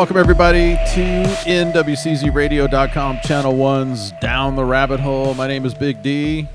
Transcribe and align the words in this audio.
welcome 0.00 0.16
everybody 0.16 0.76
to 0.94 1.24
NWCZRadio.com, 1.44 3.18
Channel 3.22 3.52
1's 3.52 4.12
Down 4.22 4.56
the 4.56 4.64
Rabbit 4.64 4.98
Hole. 4.98 5.34
My 5.34 5.46
name 5.46 5.66
is 5.66 5.74
Big 5.74 6.02
D, 6.02 6.48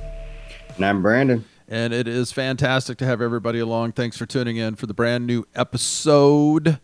And 0.76 0.84
I'm 0.84 1.04
Brandon. 1.04 1.46
and 1.68 1.94
it 1.94 2.08
is 2.08 2.32
fantastic 2.32 2.98
to 2.98 3.06
have 3.06 3.22
everybody 3.22 3.60
along. 3.60 3.92
Thanks 3.92 4.18
for 4.18 4.26
tuning 4.26 4.58
in 4.58 4.74
for 4.74 4.88
the 4.88 4.96
brand 4.96 5.28
new 5.28 5.46
episode. 5.54 6.80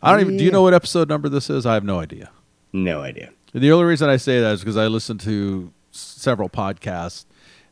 I 0.00 0.12
don't 0.12 0.20
even, 0.20 0.36
do 0.36 0.44
you 0.44 0.52
know 0.52 0.62
what 0.62 0.72
episode 0.72 1.08
number 1.08 1.28
this 1.28 1.50
is? 1.50 1.66
I 1.66 1.74
have 1.74 1.82
no 1.82 1.98
idea. 1.98 2.30
No 2.72 3.00
idea. 3.00 3.30
The 3.52 3.72
only 3.72 3.86
reason 3.86 4.08
I 4.08 4.16
say 4.16 4.38
that 4.38 4.52
is 4.52 4.60
because 4.60 4.76
I 4.76 4.86
listen 4.86 5.18
to 5.18 5.72
several 5.90 6.48
podcasts, 6.48 7.24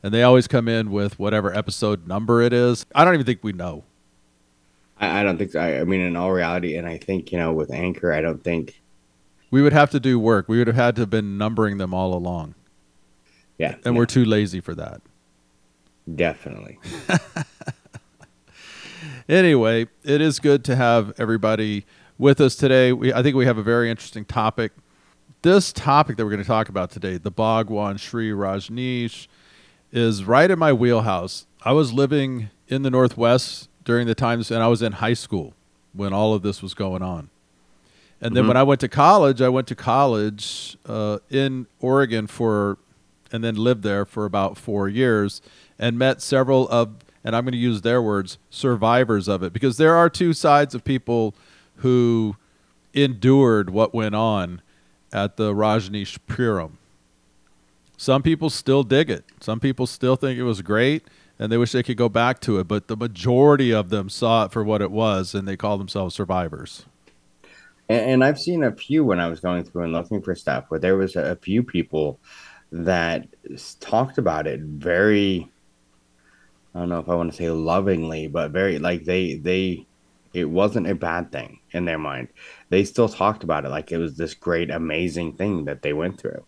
and 0.02 0.12
they 0.12 0.24
always 0.24 0.48
come 0.48 0.66
in 0.66 0.90
with 0.90 1.16
whatever 1.16 1.56
episode 1.56 2.08
number 2.08 2.42
it 2.42 2.52
is. 2.52 2.86
I 2.92 3.04
don't 3.04 3.14
even 3.14 3.24
think 3.24 3.44
we 3.44 3.52
know. 3.52 3.84
I, 5.02 5.20
I 5.20 5.22
don't 5.22 5.36
think 5.36 5.52
so. 5.52 5.60
I, 5.60 5.80
I 5.80 5.84
mean, 5.84 6.00
in 6.00 6.16
all 6.16 6.32
reality, 6.32 6.76
and 6.76 6.88
I 6.88 6.96
think, 6.96 7.32
you 7.32 7.38
know, 7.38 7.52
with 7.52 7.70
Anchor, 7.70 8.12
I 8.12 8.22
don't 8.22 8.42
think, 8.42 8.80
We 9.50 9.60
would 9.60 9.74
have 9.74 9.90
to 9.90 10.00
do 10.00 10.18
work. 10.18 10.48
We 10.48 10.56
would 10.58 10.66
have 10.68 10.76
had 10.76 10.96
to 10.96 11.02
have 11.02 11.10
been 11.10 11.36
numbering 11.36 11.76
them 11.76 11.92
all 11.92 12.14
along, 12.14 12.54
yeah. 13.58 13.74
and 13.84 13.94
no, 13.94 13.98
we're 13.98 14.06
too 14.06 14.24
lazy 14.24 14.60
for 14.60 14.74
that. 14.74 15.02
definitely. 16.14 16.78
Anyway, 19.28 19.86
it 20.04 20.20
is 20.20 20.38
good 20.38 20.64
to 20.64 20.76
have 20.76 21.12
everybody 21.18 21.84
with 22.18 22.40
us 22.40 22.56
today. 22.56 22.92
We, 22.92 23.12
I 23.12 23.22
think 23.22 23.36
we 23.36 23.46
have 23.46 23.58
a 23.58 23.62
very 23.62 23.90
interesting 23.90 24.24
topic. 24.24 24.72
This 25.42 25.72
topic 25.72 26.16
that 26.16 26.24
we're 26.24 26.30
going 26.30 26.42
to 26.42 26.46
talk 26.46 26.68
about 26.68 26.90
today, 26.90 27.18
the 27.18 27.30
Bhagwan 27.30 27.98
Sri 27.98 28.30
Rajneesh, 28.30 29.28
is 29.92 30.24
right 30.24 30.50
in 30.50 30.58
my 30.58 30.72
wheelhouse. 30.72 31.46
I 31.64 31.72
was 31.72 31.92
living 31.92 32.50
in 32.68 32.82
the 32.82 32.90
Northwest 32.90 33.68
during 33.84 34.06
the 34.06 34.14
times, 34.14 34.50
and 34.50 34.62
I 34.62 34.68
was 34.68 34.82
in 34.82 34.92
high 34.92 35.14
school 35.14 35.54
when 35.92 36.12
all 36.12 36.34
of 36.34 36.42
this 36.42 36.62
was 36.62 36.74
going 36.74 37.02
on. 37.02 37.28
And 38.20 38.36
then 38.36 38.44
Mhm. 38.44 38.48
when 38.48 38.56
I 38.56 38.62
went 38.62 38.80
to 38.80 38.88
college, 38.88 39.42
I 39.42 39.48
went 39.48 39.66
to 39.68 39.74
college 39.74 40.76
uh, 40.88 41.18
in 41.30 41.66
Oregon 41.80 42.26
for, 42.26 42.78
and 43.32 43.42
then 43.42 43.56
lived 43.56 43.82
there 43.82 44.04
for 44.04 44.24
about 44.24 44.56
four 44.56 44.88
years, 44.88 45.42
and 45.78 45.98
met 45.98 46.22
several 46.22 46.68
of, 46.68 46.90
and 47.24 47.34
I'm 47.34 47.44
going 47.44 47.52
to 47.52 47.58
use 47.58 47.82
their 47.82 48.00
words, 48.00 48.38
survivors 48.50 49.26
of 49.28 49.42
it, 49.42 49.52
because 49.52 49.76
there 49.76 49.96
are 49.96 50.08
two 50.08 50.32
sides 50.32 50.74
of 50.74 50.84
people 50.84 51.34
who 51.76 52.36
endured 52.94 53.70
what 53.70 53.92
went 53.92 54.14
on 54.14 54.60
at 55.12 55.36
the 55.36 55.52
Rajneesh 55.52 56.18
Puram. 56.28 56.72
Some 57.96 58.22
people 58.22 58.50
still 58.50 58.82
dig 58.82 59.10
it. 59.10 59.24
Some 59.40 59.60
people 59.60 59.86
still 59.86 60.16
think 60.16 60.38
it 60.38 60.42
was 60.44 60.62
great 60.62 61.04
and 61.42 61.50
they 61.50 61.58
wish 61.58 61.72
they 61.72 61.82
could 61.82 61.96
go 61.96 62.08
back 62.08 62.38
to 62.38 62.60
it, 62.60 62.68
but 62.68 62.86
the 62.86 62.96
majority 62.96 63.72
of 63.72 63.88
them 63.88 64.08
saw 64.08 64.44
it 64.44 64.52
for 64.52 64.62
what 64.62 64.80
it 64.80 64.92
was 64.92 65.34
and 65.34 65.48
they 65.48 65.56
call 65.56 65.76
themselves 65.76 66.14
survivors. 66.14 66.86
And, 67.88 68.10
and 68.10 68.24
I've 68.24 68.38
seen 68.38 68.62
a 68.62 68.70
few 68.70 69.04
when 69.04 69.18
I 69.18 69.26
was 69.26 69.40
going 69.40 69.64
through 69.64 69.82
and 69.82 69.92
looking 69.92 70.22
for 70.22 70.36
stuff 70.36 70.66
where 70.68 70.78
there 70.78 70.96
was 70.96 71.16
a, 71.16 71.32
a 71.32 71.34
few 71.34 71.64
people 71.64 72.20
that 72.70 73.26
talked 73.80 74.18
about 74.18 74.46
it 74.46 74.60
very, 74.60 75.50
I 76.76 76.78
don't 76.78 76.88
know 76.88 77.00
if 77.00 77.08
I 77.08 77.16
want 77.16 77.32
to 77.32 77.36
say 77.36 77.50
lovingly, 77.50 78.28
but 78.28 78.52
very 78.52 78.78
like 78.78 79.02
they, 79.02 79.34
they, 79.34 79.84
it 80.32 80.44
wasn't 80.44 80.86
a 80.86 80.94
bad 80.94 81.32
thing 81.32 81.58
in 81.72 81.86
their 81.86 81.98
mind. 81.98 82.28
They 82.68 82.84
still 82.84 83.08
talked 83.08 83.42
about 83.42 83.64
it 83.64 83.70
like 83.70 83.90
it 83.90 83.98
was 83.98 84.16
this 84.16 84.34
great, 84.34 84.70
amazing 84.70 85.32
thing 85.32 85.64
that 85.64 85.82
they 85.82 85.92
went 85.92 86.20
through. 86.20 86.44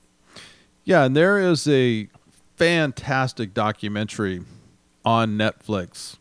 Yeah, 0.85 1.03
and 1.03 1.17
there 1.17 1.41
is 1.41 1.67
a 1.67 2.09
fantastic 2.57 3.55
documentary 3.55 4.45
on 5.05 5.37
Netflix 5.39 6.17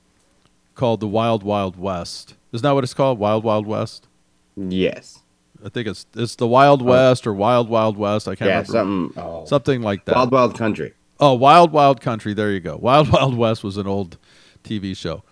called 0.76 1.00
The 1.00 1.08
Wild 1.08 1.44
Wild 1.44 1.78
West. 1.78 2.36
Isn't 2.52 2.64
that 2.64 2.72
what 2.74 2.84
it's 2.84 2.94
called? 2.94 3.20
Wild 3.20 3.44
Wild 3.44 3.66
West? 3.66 4.08
Yes. 4.56 5.20
I 5.66 5.70
think 5.70 5.88
it's 5.88 6.06
it's 6.16 6.36
the 6.36 6.48
Wild 6.48 6.82
oh. 6.82 6.86
West 6.86 7.26
or 7.26 7.34
Wild 7.34 7.70
Wild 7.70 7.98
West. 7.98 8.28
I 8.28 8.36
can't 8.36 8.50
Yeah, 8.50 8.64
remember. 8.68 9.14
something. 9.14 9.24
Oh. 9.24 9.46
Something 9.46 9.82
like 9.82 10.06
that. 10.06 10.16
Wild 10.16 10.32
Wild 10.32 10.58
Country. 10.58 10.94
Oh, 11.20 11.34
Wild 11.34 11.72
Wild 11.72 12.02
Country. 12.02 12.34
There 12.34 12.52
you 12.52 12.60
go. 12.60 12.76
Wild 12.78 13.10
Wild 13.14 13.38
West 13.38 13.64
was 13.64 13.78
an 13.78 13.88
old 13.88 14.18
TV 14.64 14.96
show. 14.96 15.24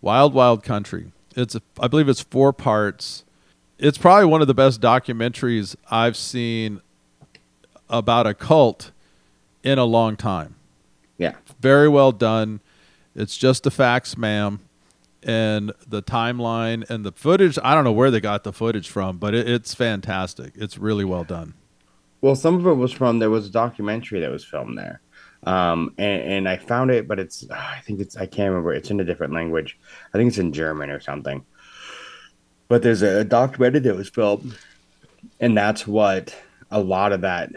Wild 0.00 0.34
Wild 0.34 0.62
Country. 0.62 1.12
It's 1.34 1.54
a, 1.54 1.62
I 1.80 1.88
believe 1.88 2.08
it's 2.08 2.20
four 2.20 2.52
parts. 2.52 3.24
It's 3.78 3.98
probably 3.98 4.26
one 4.26 4.40
of 4.40 4.46
the 4.46 4.54
best 4.54 4.80
documentaries 4.80 5.76
I've 5.90 6.16
seen 6.16 6.80
about 7.90 8.26
a 8.26 8.34
cult 8.34 8.90
in 9.62 9.78
a 9.78 9.84
long 9.84 10.16
time. 10.16 10.54
Yeah. 11.18 11.34
Very 11.60 11.88
well 11.88 12.12
done. 12.12 12.60
It's 13.16 13.36
just 13.36 13.62
the 13.62 13.70
facts, 13.70 14.16
ma'am. 14.16 14.60
And 15.22 15.72
the 15.88 16.02
timeline 16.02 16.88
and 16.88 17.04
the 17.04 17.10
footage, 17.10 17.58
I 17.64 17.74
don't 17.74 17.82
know 17.82 17.90
where 17.90 18.12
they 18.12 18.20
got 18.20 18.44
the 18.44 18.52
footage 18.52 18.88
from, 18.88 19.16
but 19.16 19.34
it, 19.34 19.48
it's 19.48 19.74
fantastic. 19.74 20.52
It's 20.54 20.78
really 20.78 21.04
well 21.04 21.24
done. 21.24 21.54
Well, 22.20 22.36
some 22.36 22.56
of 22.56 22.66
it 22.66 22.74
was 22.74 22.92
from 22.92 23.18
there 23.18 23.30
was 23.30 23.46
a 23.46 23.50
documentary 23.50 24.20
that 24.20 24.30
was 24.30 24.44
filmed 24.44 24.78
there, 24.78 25.00
um, 25.44 25.94
and, 25.98 26.22
and 26.22 26.48
I 26.48 26.56
found 26.56 26.90
it, 26.90 27.08
but 27.08 27.18
it's 27.18 27.48
I 27.50 27.80
think 27.84 28.00
it's 28.00 28.16
I 28.16 28.26
can't 28.26 28.50
remember. 28.50 28.72
It's 28.72 28.90
in 28.90 29.00
a 29.00 29.04
different 29.04 29.32
language. 29.32 29.78
I 30.14 30.18
think 30.18 30.28
it's 30.28 30.38
in 30.38 30.52
German 30.52 30.90
or 30.90 31.00
something. 31.00 31.44
But 32.68 32.82
there's 32.82 33.02
a 33.02 33.24
documentary 33.24 33.80
that 33.80 33.96
was 33.96 34.08
filmed, 34.08 34.56
and 35.40 35.56
that's 35.56 35.86
what 35.86 36.34
a 36.70 36.80
lot 36.80 37.12
of 37.12 37.22
that 37.22 37.50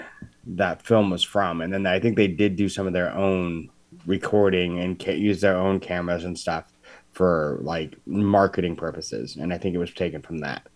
that 0.45 0.81
film 0.81 1.09
was 1.09 1.23
from. 1.23 1.61
And 1.61 1.71
then 1.71 1.85
I 1.85 1.99
think 1.99 2.15
they 2.15 2.27
did 2.27 2.55
do 2.55 2.69
some 2.69 2.87
of 2.87 2.93
their 2.93 3.11
own 3.11 3.69
recording 4.13 4.79
and 4.79 4.99
ca- 4.99 5.15
use 5.15 5.39
their 5.39 5.55
own 5.55 5.79
cameras 5.79 6.23
and 6.25 6.37
stuff 6.37 6.65
for 7.11 7.59
like 7.61 7.95
marketing 8.07 8.75
purposes. 8.75 9.35
And 9.35 9.53
I 9.53 9.57
think 9.59 9.75
it 9.75 9.77
was 9.77 9.93
taken 9.93 10.21
from 10.23 10.39
that. 10.39 10.67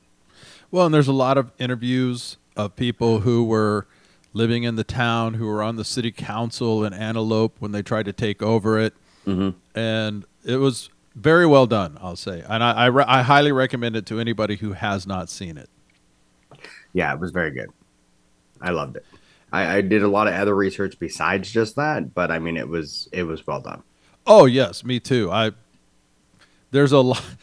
Well, 0.70 0.86
and 0.86 0.94
there's 0.94 1.08
a 1.08 1.14
lot 1.14 1.38
of 1.40 1.52
interviews 1.58 2.38
of 2.56 2.76
people 2.76 3.22
who 3.22 3.44
were 3.44 3.88
living 4.34 4.64
in 4.64 4.76
the 4.76 4.84
town, 4.84 5.34
who 5.36 5.48
were 5.48 5.64
on 5.64 5.76
the 5.78 5.84
city 5.84 6.12
council 6.12 6.86
in 6.86 6.94
Antelope 6.94 7.56
when 7.60 7.72
they 7.72 7.82
tried 7.82 8.06
to 8.06 8.14
take 8.14 8.42
over 8.44 8.80
it, 8.80 8.94
Mhm. 9.26 9.56
and 9.76 10.26
it 10.46 10.58
was 10.58 10.90
very 11.16 11.46
well 11.48 11.66
done. 11.68 11.98
I'll 12.02 12.16
say, 12.16 12.44
and 12.48 12.64
I 12.64 12.72
I, 12.72 12.86
re- 12.88 13.06
I 13.08 13.22
highly 13.24 13.52
recommend 13.52 13.96
it 13.96 14.06
to 14.08 14.20
anybody 14.20 14.56
who 14.58 14.74
has 14.74 15.06
not 15.08 15.30
seen 15.30 15.58
it. 15.58 15.70
Yeah, 16.94 17.14
it 17.14 17.20
was 17.20 17.32
very 17.32 17.52
good. 17.52 17.70
I 18.62 18.72
loved 18.72 18.98
it. 18.98 19.06
I, 19.54 19.78
I 19.78 19.82
did 19.82 20.04
a 20.04 20.08
lot 20.10 20.28
of 20.28 20.34
other 20.34 20.54
research 20.56 21.00
besides 21.00 21.50
just 21.50 21.78
that, 21.78 22.14
but 22.14 22.30
I 22.32 22.40
mean, 22.40 22.58
it 22.58 22.68
was 22.68 23.08
it 23.14 23.24
was 23.24 23.46
well 23.48 23.62
done. 23.62 23.84
Oh 24.28 24.46
yes, 24.46 24.84
me 24.84 25.00
too. 25.00 25.32
I 25.32 25.52
there's 26.72 26.92
a 26.92 27.00
lot. 27.00 27.24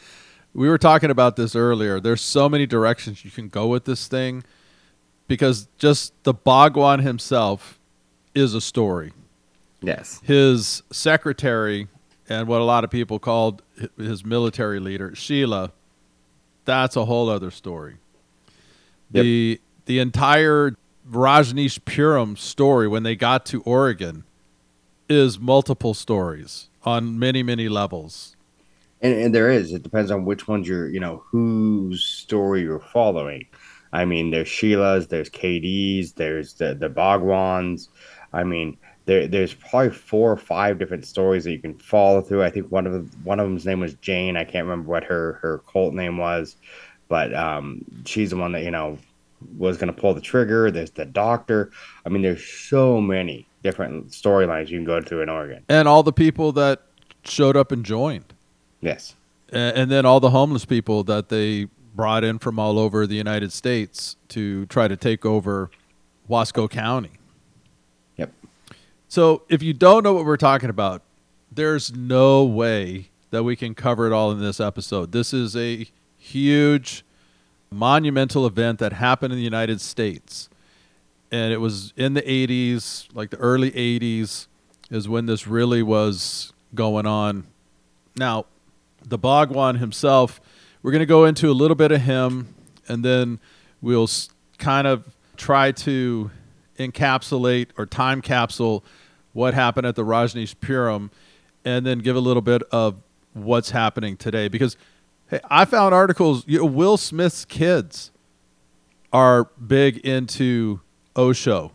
We 0.53 0.67
were 0.67 0.77
talking 0.77 1.09
about 1.09 1.37
this 1.37 1.55
earlier. 1.55 2.01
There's 2.01 2.19
so 2.21 2.49
many 2.49 2.65
directions 2.65 3.23
you 3.23 3.31
can 3.31 3.47
go 3.47 3.67
with 3.67 3.85
this 3.85 4.09
thing 4.09 4.43
because 5.29 5.69
just 5.77 6.11
the 6.25 6.33
Bhagwan 6.33 6.99
himself 6.99 7.79
is 8.35 8.53
a 8.53 8.59
story. 8.59 9.13
Yes. 9.81 10.19
his 10.25 10.83
secretary 10.91 11.87
and 12.27 12.47
what 12.49 12.59
a 12.59 12.65
lot 12.65 12.83
of 12.83 12.89
people 12.91 13.17
called 13.17 13.61
his 13.97 14.25
military 14.25 14.79
leader 14.81 15.11
Sheela 15.11 15.71
that's 16.65 16.95
a 16.97 17.05
whole 17.05 17.29
other 17.29 17.49
story 17.49 17.95
Yep. 19.13 19.23
the 19.23 19.61
the 19.85 19.99
entire 19.99 20.75
Rajneeshpuram 21.11 22.37
story 22.37 22.87
when 22.87 23.03
they 23.03 23.15
got 23.15 23.45
to 23.47 23.61
Oregon 23.63 24.23
is 25.09 25.39
multiple 25.39 25.93
stories 25.93 26.69
on 26.83 27.19
many 27.19 27.43
many 27.43 27.69
levels 27.69 28.35
And, 29.01 29.15
and 29.15 29.35
there 29.35 29.49
is. 29.51 29.73
It 29.73 29.83
depends 29.83 30.11
on 30.11 30.25
which 30.25 30.47
ones 30.47 30.67
you're, 30.67 30.89
you 30.89 30.99
know, 30.99 31.23
whose 31.27 32.03
story 32.05 32.61
you're 32.63 32.79
following. 32.79 33.45
I 33.93 34.05
mean, 34.05 34.31
there's 34.31 34.47
Sheela's, 34.47 35.07
there's 35.07 35.29
KD's, 35.29 36.13
there's 36.13 36.53
the 36.55 36.75
the 36.75 36.89
Bhagwans. 36.89 37.89
I 38.33 38.43
mean, 38.43 38.77
there 39.05 39.27
there's 39.27 39.53
probably 39.53 39.91
four 39.91 40.31
or 40.31 40.37
five 40.37 40.79
different 40.79 41.05
stories 41.05 41.43
that 41.45 41.51
you 41.51 41.59
can 41.59 41.75
follow 41.77 42.21
through. 42.21 42.43
I 42.43 42.49
think 42.51 42.71
one 42.71 42.87
of 42.87 42.93
the, 42.93 43.01
one 43.23 43.39
of 43.39 43.47
them's 43.47 43.65
name 43.65 43.81
was 43.81 43.95
Jane. 43.95 44.37
I 44.37 44.45
can't 44.45 44.65
remember 44.67 44.89
what 44.89 45.03
her 45.05 45.33
her 45.41 45.59
cult 45.71 45.93
name 45.93 46.17
was, 46.17 46.55
but 47.09 47.33
um, 47.35 47.83
she's 48.05 48.31
the 48.31 48.37
one 48.37 48.53
that 48.53 48.63
you 48.63 48.71
know 48.71 48.97
was 49.57 49.77
going 49.77 49.93
to 49.93 49.99
pull 49.99 50.13
the 50.13 50.21
trigger. 50.21 50.71
There's 50.71 50.91
the 50.91 51.05
doctor. 51.05 51.71
I 52.05 52.09
mean, 52.09 52.21
there's 52.21 52.43
so 52.45 52.99
many 53.01 53.47
different 53.63 54.09
storylines 54.09 54.69
you 54.69 54.77
can 54.77 54.85
go 54.85 55.01
through 55.01 55.21
in 55.21 55.29
Oregon. 55.29 55.63
and 55.69 55.87
all 55.87 56.03
the 56.03 56.13
people 56.13 56.51
that 56.53 56.81
showed 57.23 57.55
up 57.55 57.71
and 57.71 57.85
joined 57.85 58.33
Yes. 58.81 59.15
A- 59.53 59.57
and 59.77 59.91
then 59.91 60.05
all 60.05 60.19
the 60.19 60.31
homeless 60.31 60.65
people 60.65 61.03
that 61.03 61.29
they 61.29 61.67
brought 61.93 62.23
in 62.23 62.39
from 62.39 62.57
all 62.57 62.79
over 62.79 63.05
the 63.05 63.15
United 63.15 63.51
States 63.51 64.15
to 64.29 64.65
try 64.67 64.87
to 64.87 64.95
take 64.97 65.25
over 65.25 65.69
Wasco 66.29 66.69
County. 66.69 67.11
Yep. 68.17 68.31
So, 69.07 69.43
if 69.49 69.61
you 69.61 69.73
don't 69.73 70.03
know 70.03 70.13
what 70.13 70.25
we're 70.25 70.37
talking 70.37 70.69
about, 70.69 71.01
there's 71.51 71.93
no 71.93 72.43
way 72.43 73.09
that 73.29 73.43
we 73.43 73.55
can 73.55 73.75
cover 73.75 74.07
it 74.07 74.13
all 74.13 74.31
in 74.31 74.39
this 74.39 74.59
episode. 74.59 75.11
This 75.11 75.33
is 75.33 75.55
a 75.55 75.85
huge, 76.17 77.03
monumental 77.73 78.45
event 78.45 78.79
that 78.79 78.91
happened 78.93 79.31
in 79.31 79.37
the 79.37 79.43
United 79.43 79.79
States. 79.79 80.49
And 81.31 81.53
it 81.53 81.57
was 81.57 81.93
in 81.95 82.13
the 82.13 82.21
80s, 82.21 83.07
like 83.13 83.29
the 83.29 83.37
early 83.37 83.71
80s, 83.71 84.47
is 84.89 85.07
when 85.07 85.25
this 85.25 85.47
really 85.47 85.81
was 85.81 86.51
going 86.75 87.05
on. 87.05 87.47
Now, 88.17 88.45
the 89.01 89.17
Bhagwan 89.17 89.77
himself, 89.77 90.41
we're 90.83 90.91
going 90.91 90.99
to 90.99 91.05
go 91.05 91.23
into 91.23 91.49
a 91.49 91.53
little 91.53 91.75
bit 91.75 91.93
of 91.93 92.01
him, 92.01 92.53
and 92.89 93.05
then 93.05 93.39
we'll 93.81 94.09
kind 94.57 94.85
of 94.85 95.15
try 95.37 95.71
to 95.71 96.29
encapsulate 96.77 97.69
or 97.77 97.85
time 97.85 98.21
capsule 98.21 98.83
what 99.31 99.53
happened 99.53 99.87
at 99.87 99.95
the 99.95 100.03
Rajneeshpuram 100.03 101.09
and 101.63 101.85
then 101.85 101.99
give 101.99 102.17
a 102.17 102.19
little 102.19 102.41
bit 102.41 102.63
of 102.71 103.01
what's 103.33 103.69
happening 103.69 104.17
today 104.17 104.49
because 104.49 104.75
hey, 105.31 105.39
I 105.49 105.65
found 105.65 105.95
articles 105.95 106.43
you 106.45 106.59
know, 106.59 106.65
Will 106.65 106.97
Smith's 106.97 107.45
kids 107.45 108.11
are 109.11 109.45
big 109.65 109.97
into 109.97 110.81
Osho 111.15 111.71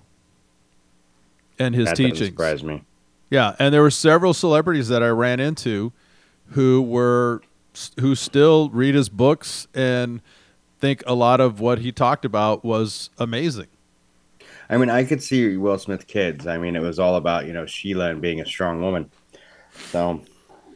and 1.58 1.74
his 1.74 1.86
that 1.86 1.96
teachings. 1.96 2.28
surprise 2.28 2.62
me. 2.62 2.84
Yeah, 3.30 3.56
and 3.58 3.74
there 3.74 3.82
were 3.82 3.90
several 3.90 4.32
celebrities 4.32 4.88
that 4.88 5.02
I 5.02 5.08
ran 5.08 5.40
into 5.40 5.92
who 6.50 6.80
were 6.80 7.42
who 7.98 8.14
still 8.14 8.70
read 8.70 8.94
his 8.94 9.08
books 9.08 9.66
and 9.74 10.22
think 10.78 11.02
a 11.06 11.14
lot 11.14 11.40
of 11.40 11.58
what 11.58 11.80
he 11.80 11.90
talked 11.90 12.24
about 12.24 12.64
was 12.64 13.10
amazing. 13.18 13.66
I 14.68 14.76
mean, 14.78 14.90
I 14.90 15.04
could 15.04 15.22
see 15.22 15.56
Will 15.56 15.78
Smith 15.78 16.06
kids. 16.06 16.46
I 16.46 16.58
mean, 16.58 16.76
it 16.76 16.80
was 16.80 16.98
all 16.98 17.16
about 17.16 17.46
you 17.46 17.52
know 17.52 17.64
Sheela 17.64 18.10
and 18.10 18.20
being 18.20 18.40
a 18.40 18.46
strong 18.46 18.80
woman. 18.80 19.10
So 19.90 20.22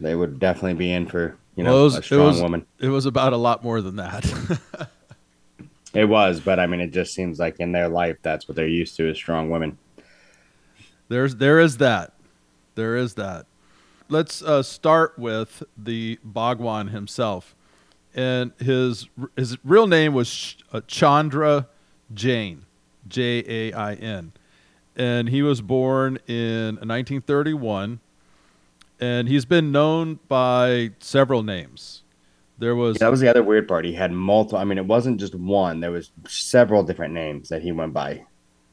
they 0.00 0.14
would 0.14 0.38
definitely 0.38 0.74
be 0.74 0.92
in 0.92 1.06
for 1.06 1.36
you 1.56 1.64
know 1.64 1.72
Well, 1.72 1.80
it 1.80 1.84
was- 1.84 2.10
a 2.10 2.14
it 2.14 2.18
was- 2.24 2.40
woman. 2.42 2.66
It 2.78 2.88
was 2.88 3.06
about 3.06 3.32
a 3.32 3.36
lot 3.36 3.62
more 3.64 3.80
than 3.80 3.96
that. 3.96 4.24
It 5.92 6.04
was, 6.04 6.38
but 6.38 6.60
I 6.60 6.68
mean, 6.68 6.78
it 6.78 6.92
just 6.92 7.12
seems 7.14 7.40
like 7.40 7.58
in 7.58 7.72
their 7.72 7.88
life 7.88 8.16
that's 8.22 8.46
what 8.46 8.54
they're 8.54 8.64
used 8.68 8.94
to 8.98 9.10
is 9.10 9.16
strong 9.16 9.50
women. 9.50 9.76
There's 11.08 11.34
there 11.36 11.58
is 11.58 11.78
that. 11.78 12.12
There 12.76 12.94
is 12.96 13.14
that. 13.14 13.46
Let's 14.08 14.40
uh, 14.40 14.62
start 14.62 15.18
with 15.18 15.64
the 15.76 16.20
Bhagwan 16.22 16.88
himself, 16.88 17.56
and 18.14 18.52
his 18.60 19.08
his 19.34 19.58
real 19.64 19.88
name 19.88 20.14
was 20.14 20.54
uh, 20.72 20.80
Chandra 20.86 21.66
Jain, 22.14 22.66
J 23.08 23.42
A 23.48 23.72
I 23.72 23.94
N, 23.94 24.30
and 24.94 25.28
he 25.28 25.42
was 25.42 25.60
born 25.60 26.20
in 26.28 26.76
1931, 26.76 27.98
and 29.00 29.28
he's 29.28 29.44
been 29.44 29.72
known 29.72 30.20
by 30.28 30.90
several 31.00 31.42
names. 31.42 32.02
There 32.58 32.76
was 32.76 32.98
That 32.98 33.10
was 33.10 33.20
the 33.20 33.28
other 33.28 33.42
weird 33.42 33.66
part. 33.66 33.84
He 33.86 33.94
had 33.94 34.12
multiple. 34.12 34.58
I 34.58 34.64
mean, 34.64 34.76
it 34.76 34.86
wasn't 34.86 35.18
just 35.18 35.34
one. 35.34 35.80
There 35.80 35.90
was 35.90 36.12
several 36.28 36.82
different 36.82 37.14
names 37.14 37.48
that 37.48 37.62
he 37.62 37.72
went 37.72 37.94
by. 37.94 38.26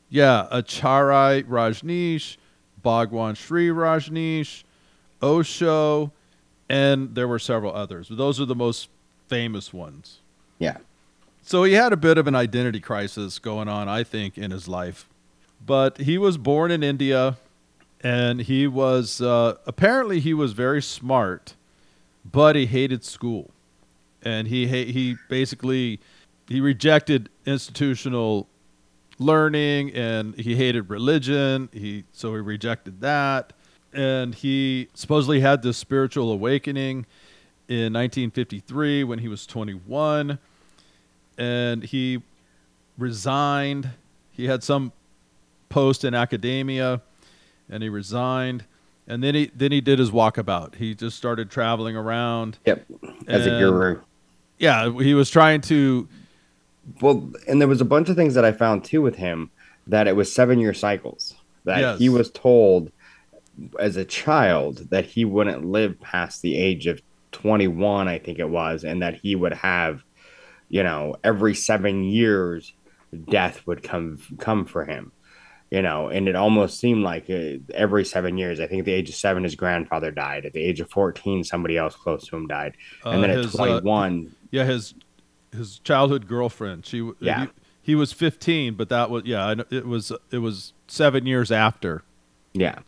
Yeah, 0.09 0.47
Acharya 0.51 1.43
Rajneesh, 1.43 2.37
Bhagwan 2.83 3.35
Sri 3.35 3.69
Rajneesh, 3.69 4.63
Osho, 5.21 6.11
and 6.69 7.15
there 7.15 7.27
were 7.27 7.39
several 7.39 7.73
others. 7.73 8.09
Those 8.09 8.41
are 8.41 8.45
the 8.45 8.55
most 8.55 8.89
famous 9.27 9.73
ones. 9.73 10.19
Yeah. 10.59 10.77
So 11.41 11.63
he 11.63 11.73
had 11.73 11.93
a 11.93 11.97
bit 11.97 12.17
of 12.17 12.27
an 12.27 12.35
identity 12.35 12.81
crisis 12.81 13.39
going 13.39 13.69
on, 13.69 13.87
I 13.87 14.03
think, 14.03 14.37
in 14.37 14.51
his 14.51 14.67
life. 14.67 15.07
But 15.65 15.97
he 15.99 16.17
was 16.17 16.37
born 16.37 16.71
in 16.71 16.83
India, 16.83 17.37
and 18.01 18.41
he 18.41 18.67
was 18.67 19.21
uh, 19.21 19.55
apparently 19.65 20.19
he 20.19 20.33
was 20.33 20.53
very 20.53 20.81
smart, 20.81 21.55
but 22.29 22.55
he 22.55 22.65
hated 22.65 23.03
school, 23.03 23.51
and 24.23 24.47
he 24.47 24.67
ha- 24.67 24.91
he 24.91 25.17
basically 25.29 25.99
he 26.47 26.61
rejected 26.61 27.29
institutional 27.45 28.47
learning, 29.19 29.91
and 29.93 30.35
he 30.35 30.55
hated 30.55 30.89
religion. 30.89 31.69
He 31.73 32.03
so 32.11 32.33
he 32.33 32.41
rejected 32.41 33.01
that, 33.01 33.53
and 33.93 34.35
he 34.35 34.89
supposedly 34.93 35.39
had 35.39 35.61
this 35.61 35.77
spiritual 35.77 36.31
awakening 36.31 37.05
in 37.67 37.93
1953 37.93 39.03
when 39.03 39.19
he 39.19 39.27
was 39.27 39.45
21 39.45 40.39
and 41.37 41.83
he 41.83 42.21
resigned. 42.97 43.89
He 44.31 44.45
had 44.45 44.63
some 44.63 44.91
post 45.69 46.03
in 46.03 46.13
academia, 46.13 47.01
and 47.69 47.83
he 47.83 47.89
resigned. 47.89 48.65
And 49.07 49.23
then 49.23 49.35
he 49.35 49.51
then 49.55 49.71
he 49.71 49.79
did 49.79 49.99
his 49.99 50.11
walkabout. 50.11 50.75
He 50.75 50.93
just 50.93 51.15
started 51.17 51.49
traveling 51.49 51.95
around. 51.95 52.57
Yep. 52.65 52.85
As 53.27 53.45
a 53.45 53.51
guru. 53.51 54.01
Yeah, 54.57 54.91
he 54.99 55.13
was 55.13 55.29
trying 55.29 55.61
to. 55.61 56.07
Well, 57.01 57.29
and 57.47 57.61
there 57.61 57.67
was 57.67 57.81
a 57.81 57.85
bunch 57.85 58.09
of 58.09 58.15
things 58.15 58.33
that 58.33 58.43
I 58.45 58.51
found 58.51 58.83
too 58.83 59.01
with 59.01 59.15
him 59.15 59.49
that 59.87 60.07
it 60.07 60.15
was 60.15 60.33
seven 60.33 60.59
year 60.59 60.73
cycles. 60.73 61.35
That 61.63 61.79
Yes. 61.79 61.99
he 61.99 62.09
was 62.09 62.29
told 62.31 62.91
as 63.79 63.95
a 63.97 64.05
child 64.05 64.89
that 64.89 65.05
he 65.05 65.25
wouldn't 65.25 65.65
live 65.65 65.99
past 65.99 66.41
the 66.41 66.55
age 66.57 66.85
of 66.87 67.01
21, 67.31 68.07
I 68.07 68.19
think 68.19 68.39
it 68.39 68.49
was, 68.49 68.83
and 68.83 69.01
that 69.01 69.15
he 69.15 69.35
would 69.35 69.53
have, 69.53 70.03
you 70.69 70.83
know, 70.83 71.15
every 71.23 71.55
seven 71.55 72.03
years, 72.03 72.73
death 73.29 73.65
would 73.65 73.83
come 73.83 74.19
come 74.39 74.65
for 74.65 74.85
him. 74.85 75.11
You 75.69 75.81
know, 75.81 76.07
and 76.07 76.29
it 76.29 76.35
almost 76.35 76.79
seemed 76.79 77.03
like 77.03 77.29
uh, 77.29 77.57
every 77.73 78.05
seven 78.05 78.37
years. 78.37 78.61
I 78.61 78.67
think 78.67 78.79
at 78.79 78.85
the 78.85 78.93
age 78.93 79.09
of 79.09 79.15
seven, 79.15 79.43
his 79.43 79.55
grandfather 79.55 80.11
died. 80.11 80.45
At 80.45 80.53
the 80.53 80.63
age 80.63 80.79
of 80.79 80.89
14, 80.89 81.43
somebody 81.43 81.75
else 81.77 81.93
close 81.93 82.25
to 82.27 82.37
him 82.37 82.47
died. 82.47 82.77
and 83.03 83.17
uh, 83.17 83.21
then 83.21 83.31
at 83.31 83.37
his, 83.37 83.53
uh, 83.53 83.57
21, 83.57 84.33
yeah, 84.51 84.63
his 84.63 84.93
his 85.51 85.79
childhood 85.79 86.27
girlfriend. 86.27 86.85
She 86.85 87.11
Yeah. 87.19 87.45
He, 87.45 87.51
he 87.81 87.95
was 87.95 88.13
15, 88.13 88.75
but 88.75 88.89
that 88.89 89.09
was 89.09 89.23
yeah. 89.25 89.55
It 89.69 89.85
was 89.85 90.11
it 90.31 90.39
was 90.39 90.73
seven 90.87 91.25
years 91.25 91.51
after. 91.51 92.03
Yeah. 92.53 92.79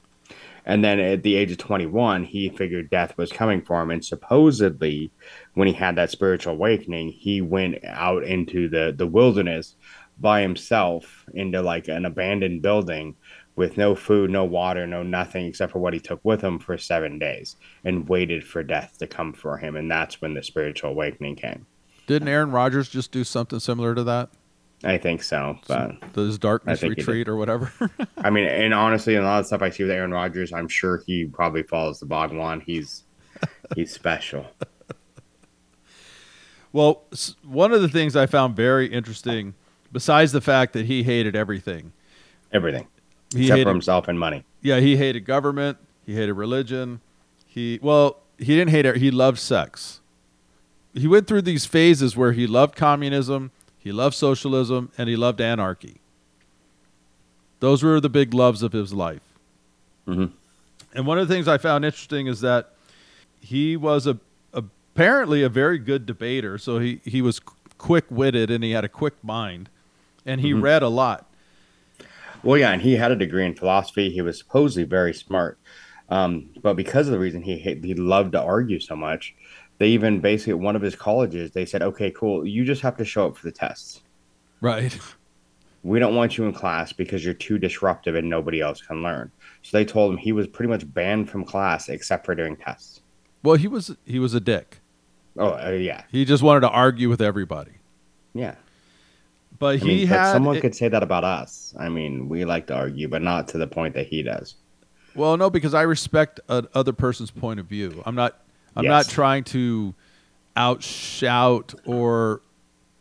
And 0.65 0.83
then 0.83 0.99
at 0.99 1.23
the 1.23 1.35
age 1.35 1.51
of 1.51 1.57
21, 1.57 2.25
he 2.25 2.49
figured 2.49 2.89
death 2.91 3.17
was 3.17 3.31
coming 3.31 3.61
for 3.61 3.81
him. 3.81 3.89
And 3.89 4.05
supposedly, 4.05 5.09
when 5.55 5.67
he 5.67 5.73
had 5.73 5.95
that 5.95 6.11
spiritual 6.11 6.54
awakening, 6.54 7.09
he 7.09 7.42
went 7.42 7.83
out 7.83 8.23
into 8.23 8.69
the, 8.69 8.94
the 8.95 9.07
wilderness 9.07 9.75
by 10.19 10.42
himself 10.42 11.26
into 11.33 11.61
like 11.61 11.88
an 11.88 12.06
abandoned 12.06 12.61
building 12.61 13.16
with 13.56 13.78
no 13.78 13.95
food, 13.95 14.30
no 14.30 14.45
water, 14.45 14.88
no 14.88 15.04
nothing 15.04 15.45
except 15.45 15.71
for 15.71 15.80
what 15.80 15.94
he 15.94 15.99
took 15.99 16.19
with 16.23 16.42
him 16.42 16.59
for 16.59 16.78
seven 16.78 17.19
days 17.19 17.57
and 17.83 18.07
waited 18.07 18.44
for 18.45 18.64
death 18.64 18.97
to 18.99 19.07
come 19.07 19.33
for 19.33 19.57
him. 19.57 19.76
And 19.76 19.92
that's 19.92 20.21
when 20.21 20.33
the 20.33 20.44
spiritual 20.44 20.92
awakening 20.92 21.35
came. 21.35 21.66
Didn't 22.07 22.30
Aaron 22.30 22.52
Rodgers 22.52 22.90
just 22.90 23.11
do 23.11 23.23
something 23.23 23.59
similar 23.59 23.94
to 23.95 24.04
that? 24.06 24.30
I 24.83 24.97
think 24.97 25.23
so. 25.23 25.57
But 25.68 25.97
His 26.16 26.38
darkness 26.40 26.80
think 26.80 26.92
he 26.92 26.95
did. 26.95 27.07
retreat 27.07 27.28
or 27.28 27.35
whatever. 27.35 27.71
I 28.18 28.30
mean, 28.30 28.45
and 28.47 28.73
honestly, 28.73 29.16
in 29.16 29.23
a 29.23 29.26
lot 29.26 29.42
of 29.42 29.45
stuff 29.47 29.61
I 29.61 29.69
see 29.69 29.83
with 29.83 29.92
Aaron 29.92 30.11
Rodgers, 30.11 30.54
I'm 30.54 30.69
sure 30.69 31.04
he 31.06 31.26
probably 31.26 31.64
follows 31.64 31.99
the 31.99 32.06
Bhagwan. 32.06 32.61
He's 32.61 33.04
he's 33.76 33.92
special. 33.92 34.45
Well, 36.71 37.04
one 37.44 37.73
of 37.73 37.81
the 37.81 37.90
things 37.90 38.16
I 38.16 38.26
found 38.28 38.56
very 38.56 38.85
interesting, 38.88 39.56
besides 39.91 40.31
the 40.31 40.41
fact 40.41 40.73
that 40.73 40.85
he 40.85 41.03
hated 41.03 41.35
everything, 41.35 41.91
Everything. 42.51 42.87
he 43.33 43.41
except 43.41 43.57
hated, 43.57 43.65
for 43.65 43.71
himself 43.73 44.07
and 44.07 44.19
money. 44.19 44.43
yeah, 44.61 44.79
he 44.79 44.97
hated 44.97 45.25
government, 45.25 45.77
he 46.05 46.15
hated 46.15 46.33
religion, 46.33 47.01
he 47.47 47.79
well, 47.81 48.17
he 48.37 48.55
didn't 48.55 48.69
hate 48.71 48.85
it, 48.85 48.97
he 48.97 49.11
loved 49.11 49.37
sex. 49.39 49.99
He 50.93 51.07
went 51.07 51.27
through 51.27 51.43
these 51.43 51.65
phases 51.65 52.17
where 52.17 52.31
he 52.31 52.47
loved 52.47 52.75
communism, 52.75 53.51
he 53.77 53.91
loved 53.91 54.15
socialism, 54.15 54.91
and 54.97 55.07
he 55.09 55.15
loved 55.15 55.39
anarchy. 55.41 55.97
Those 57.59 57.83
were 57.83 57.99
the 57.99 58.09
big 58.09 58.33
loves 58.33 58.63
of 58.63 58.71
his 58.73 58.93
life. 58.93 59.21
Mhm. 60.07 60.31
And 60.93 61.05
one 61.05 61.19
of 61.19 61.27
the 61.27 61.33
things 61.33 61.47
I 61.47 61.57
found 61.57 61.85
interesting 61.85 62.27
is 62.27 62.41
that 62.41 62.73
he 63.39 63.75
was 63.77 64.07
a 64.07 64.17
apparently 64.53 65.43
a 65.43 65.49
very 65.49 65.77
good 65.77 66.05
debater. 66.05 66.57
So 66.57 66.79
he 66.79 66.99
he 67.05 67.21
was 67.21 67.39
quick 67.77 68.05
witted 68.09 68.49
and 68.49 68.63
he 68.63 68.71
had 68.71 68.83
a 68.83 68.89
quick 68.89 69.13
mind, 69.23 69.69
and 70.30 70.42
he 70.42 70.54
Mhm. 70.54 70.62
read 70.62 70.83
a 70.83 70.88
lot. 70.90 71.26
Well, 72.44 72.57
yeah, 72.57 72.71
and 72.71 72.81
he 72.81 72.95
had 72.95 73.12
a 73.12 73.16
degree 73.16 73.45
in 73.45 73.56
philosophy. 73.56 74.09
He 74.09 74.21
was 74.21 74.38
supposedly 74.38 74.83
very 74.83 75.14
smart, 75.14 75.57
um, 76.09 76.50
but 76.62 76.76
because 76.76 77.07
of 77.07 77.12
the 77.12 77.19
reason 77.19 77.42
he 77.42 77.57
he 77.57 77.94
loved 77.95 78.31
to 78.33 78.42
argue 78.42 78.80
so 78.80 78.95
much, 78.95 79.36
they 79.78 79.90
even 79.90 80.19
basically 80.21 80.52
at 80.54 80.59
one 80.59 80.76
of 80.76 80.81
his 80.81 80.95
colleges 80.95 81.52
they 81.52 81.66
said, 81.66 81.81
"Okay, 81.81 82.12
cool, 82.12 82.45
you 82.45 82.64
just 82.64 82.81
have 82.81 82.95
to 82.98 83.06
show 83.06 83.28
up 83.28 83.38
for 83.38 83.45
the 83.45 83.52
tests. 83.52 84.02
Right. 84.62 84.98
We 85.81 85.98
don't 85.98 86.14
want 86.14 86.38
you 86.38 86.44
in 86.44 86.52
class 86.52 86.92
because 86.92 87.24
you're 87.24 87.33
too 87.33 87.57
disruptive 87.57 88.14
and 88.14 88.30
nobody 88.30 88.59
else 88.59 88.81
can 88.81 89.02
learn." 89.02 89.31
So 89.62 89.78
they 89.78 89.86
told 89.86 90.12
him 90.12 90.18
he 90.18 90.33
was 90.33 90.45
pretty 90.45 90.69
much 90.69 90.94
banned 90.94 91.30
from 91.30 91.45
class 91.45 91.88
except 91.88 92.26
for 92.26 92.36
doing 92.36 92.57
tests. 92.57 93.00
Well, 93.44 93.56
he 93.56 93.69
was 93.69 93.95
he 94.06 94.19
was 94.19 94.33
a 94.33 94.42
dick. 94.42 94.81
Oh, 95.38 95.52
uh, 95.52 95.69
yeah, 95.69 96.04
He 96.12 96.26
just 96.26 96.44
wanted 96.44 96.59
to 96.62 96.69
argue 96.69 97.07
with 97.07 97.21
everybody. 97.21 97.71
yeah. 98.33 98.56
But 99.59 99.75
I 99.75 99.78
he 99.78 99.87
mean, 99.87 100.07
but 100.07 100.18
had 100.18 100.31
someone 100.33 100.56
it- 100.57 100.61
could 100.61 100.73
say 100.75 100.87
that 100.87 101.04
about 101.04 101.23
us. 101.25 101.73
I 101.78 101.89
mean, 101.89 102.30
we 102.30 102.45
like 102.45 102.68
to 102.68 102.75
argue, 102.75 103.07
but 103.09 103.21
not 103.21 103.47
to 103.49 103.57
the 103.57 103.68
point 103.68 103.94
that 103.95 104.07
he 104.07 104.23
does. 104.23 104.56
well, 105.16 105.35
no, 105.37 105.49
because 105.49 105.73
I 105.73 105.81
respect 105.81 106.39
a 106.49 106.66
other 106.73 106.94
person's 106.94 107.30
point 107.31 107.59
of 107.59 107.66
view. 107.66 108.01
I'm 108.06 108.16
not 108.16 108.39
I'm 108.75 108.85
not 108.85 109.09
trying 109.09 109.44
to 109.45 109.94
outshout 110.56 111.75
or 111.85 112.42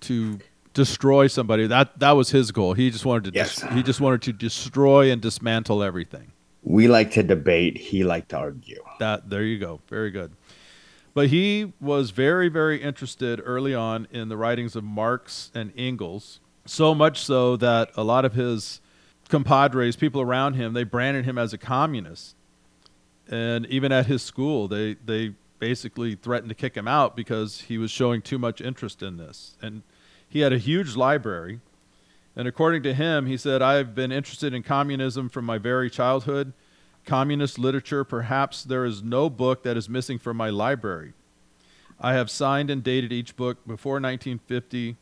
to 0.00 0.38
destroy 0.74 1.26
somebody. 1.26 1.66
That 1.66 1.98
that 2.00 2.12
was 2.12 2.30
his 2.30 2.50
goal. 2.50 2.74
He 2.74 2.90
just 2.90 3.04
wanted 3.04 3.24
to 3.24 3.30
dis- 3.32 3.60
Yes. 3.62 3.72
he 3.74 3.82
just 3.82 4.00
wanted 4.00 4.22
to 4.22 4.32
destroy 4.32 5.10
and 5.10 5.20
dismantle 5.20 5.82
everything. 5.82 6.32
We 6.62 6.88
like 6.88 7.12
to 7.12 7.22
debate. 7.22 7.76
He 7.78 8.04
liked 8.04 8.30
to 8.30 8.36
argue. 8.38 8.82
That 8.98 9.30
there 9.30 9.42
you 9.44 9.58
go. 9.58 9.80
Very 9.88 10.10
good. 10.10 10.32
But 11.14 11.28
he 11.28 11.72
was 11.80 12.10
very 12.10 12.48
very 12.48 12.82
interested 12.82 13.40
early 13.44 13.74
on 13.74 14.06
in 14.12 14.28
the 14.28 14.36
writings 14.36 14.74
of 14.76 14.84
Marx 14.84 15.50
and 15.54 15.72
Engels. 15.76 16.40
So 16.68 16.94
much 16.94 17.22
so 17.22 17.56
that 17.56 17.92
a 17.96 18.04
lot 18.04 18.26
of 18.26 18.34
his 18.34 18.82
compadres, 19.30 19.96
people 19.96 20.20
around 20.20 20.52
him, 20.52 20.74
they 20.74 20.84
branded 20.84 21.24
him 21.24 21.38
as 21.38 21.54
a 21.54 21.58
communist. 21.58 22.36
And 23.26 23.64
even 23.66 23.90
at 23.90 24.04
his 24.04 24.20
school, 24.20 24.68
they, 24.68 24.96
they 25.02 25.34
basically 25.58 26.14
threatened 26.14 26.50
to 26.50 26.54
kick 26.54 26.76
him 26.76 26.86
out 26.86 27.16
because 27.16 27.62
he 27.62 27.78
was 27.78 27.90
showing 27.90 28.20
too 28.20 28.38
much 28.38 28.60
interest 28.60 29.02
in 29.02 29.16
this. 29.16 29.56
And 29.62 29.82
he 30.28 30.40
had 30.40 30.52
a 30.52 30.58
huge 30.58 30.94
library. 30.94 31.60
And 32.36 32.46
according 32.46 32.82
to 32.82 32.92
him, 32.92 33.24
he 33.24 33.38
said, 33.38 33.62
I've 33.62 33.94
been 33.94 34.12
interested 34.12 34.52
in 34.52 34.62
communism 34.62 35.30
from 35.30 35.46
my 35.46 35.56
very 35.56 35.88
childhood. 35.88 36.52
Communist 37.06 37.58
literature, 37.58 38.04
perhaps 38.04 38.62
there 38.62 38.84
is 38.84 39.02
no 39.02 39.30
book 39.30 39.62
that 39.62 39.78
is 39.78 39.88
missing 39.88 40.18
from 40.18 40.36
my 40.36 40.50
library. 40.50 41.14
I 41.98 42.12
have 42.12 42.28
signed 42.28 42.68
and 42.68 42.84
dated 42.84 43.10
each 43.10 43.36
book 43.36 43.66
before 43.66 43.94
1950. 43.94 44.96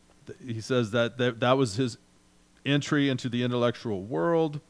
He 0.45 0.61
says 0.61 0.91
that 0.93 1.19
that, 1.19 1.41
that 1.41 1.57
was 1.57 1.77
his 1.77 1.99
entry 2.65 3.09
into 3.09 3.29
the 3.29 3.43
intellectual 3.43 4.03
world. 4.03 4.61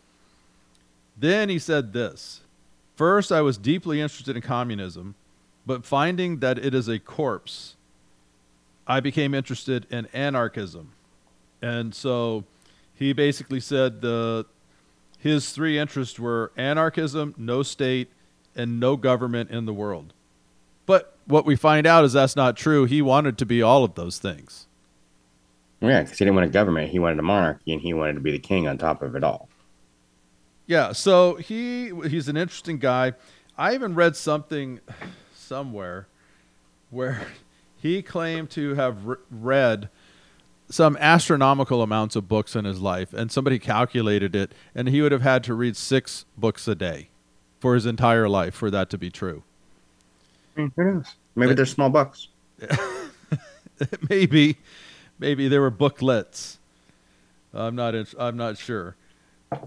Then 1.16 1.48
he 1.48 1.58
said 1.58 1.92
this 1.92 2.42
First, 2.96 3.30
I 3.30 3.42
was 3.42 3.58
deeply 3.58 4.00
interested 4.00 4.36
in 4.36 4.42
communism, 4.42 5.14
but 5.66 5.84
finding 5.84 6.38
that 6.38 6.58
it 6.58 6.74
is 6.74 6.88
a 6.88 6.98
corpse, 6.98 7.76
I 8.86 9.00
became 9.00 9.34
interested 9.34 9.86
in 9.90 10.06
anarchism. 10.12 10.92
And 11.60 11.94
so 11.94 12.44
he 12.94 13.12
basically 13.12 13.60
said 13.60 14.00
the, 14.00 14.46
his 15.18 15.50
three 15.50 15.78
interests 15.78 16.18
were 16.18 16.52
anarchism, 16.56 17.34
no 17.36 17.62
state, 17.62 18.08
and 18.54 18.80
no 18.80 18.96
government 18.96 19.50
in 19.50 19.66
the 19.66 19.74
world. 19.74 20.14
But 20.86 21.16
what 21.26 21.44
we 21.44 21.56
find 21.56 21.86
out 21.86 22.04
is 22.04 22.12
that's 22.12 22.36
not 22.36 22.56
true. 22.56 22.84
He 22.84 23.02
wanted 23.02 23.36
to 23.38 23.46
be 23.46 23.60
all 23.60 23.84
of 23.84 23.94
those 23.94 24.18
things. 24.18 24.65
Yeah, 25.80 26.02
because 26.02 26.18
he 26.18 26.24
didn't 26.24 26.36
want 26.36 26.46
a 26.46 26.50
government. 26.50 26.90
He 26.90 26.98
wanted 26.98 27.18
a 27.18 27.22
monarchy, 27.22 27.72
and 27.72 27.80
he 27.80 27.92
wanted 27.92 28.14
to 28.14 28.20
be 28.20 28.32
the 28.32 28.38
king 28.38 28.66
on 28.66 28.78
top 28.78 29.02
of 29.02 29.14
it 29.14 29.22
all. 29.22 29.48
Yeah, 30.66 30.92
so 30.92 31.36
he 31.36 31.92
he's 32.08 32.28
an 32.28 32.36
interesting 32.36 32.78
guy. 32.78 33.12
I 33.58 33.74
even 33.74 33.94
read 33.94 34.16
something 34.16 34.80
somewhere 35.34 36.08
where 36.90 37.26
he 37.76 38.02
claimed 38.02 38.50
to 38.50 38.74
have 38.74 39.06
re- 39.06 39.16
read 39.30 39.88
some 40.68 40.96
astronomical 40.98 41.82
amounts 41.82 42.16
of 42.16 42.28
books 42.28 42.56
in 42.56 42.64
his 42.64 42.80
life, 42.80 43.12
and 43.12 43.30
somebody 43.30 43.58
calculated 43.58 44.34
it, 44.34 44.52
and 44.74 44.88
he 44.88 45.00
would 45.00 45.12
have 45.12 45.22
had 45.22 45.44
to 45.44 45.54
read 45.54 45.76
six 45.76 46.24
books 46.36 46.66
a 46.66 46.74
day 46.74 47.08
for 47.60 47.74
his 47.74 47.86
entire 47.86 48.28
life 48.28 48.54
for 48.54 48.70
that 48.70 48.90
to 48.90 48.98
be 48.98 49.10
true. 49.10 49.42
Who 50.56 50.70
knows? 50.76 51.14
Maybe 51.34 51.54
they're 51.54 51.66
small 51.66 51.90
books. 51.90 52.28
maybe, 54.10 54.56
maybe 55.18 55.48
there 55.48 55.60
were 55.60 55.70
booklets. 55.70 56.58
I'm 57.54 57.74
not. 57.74 57.94
In, 57.94 58.06
I'm 58.18 58.36
not 58.36 58.58
sure. 58.58 58.96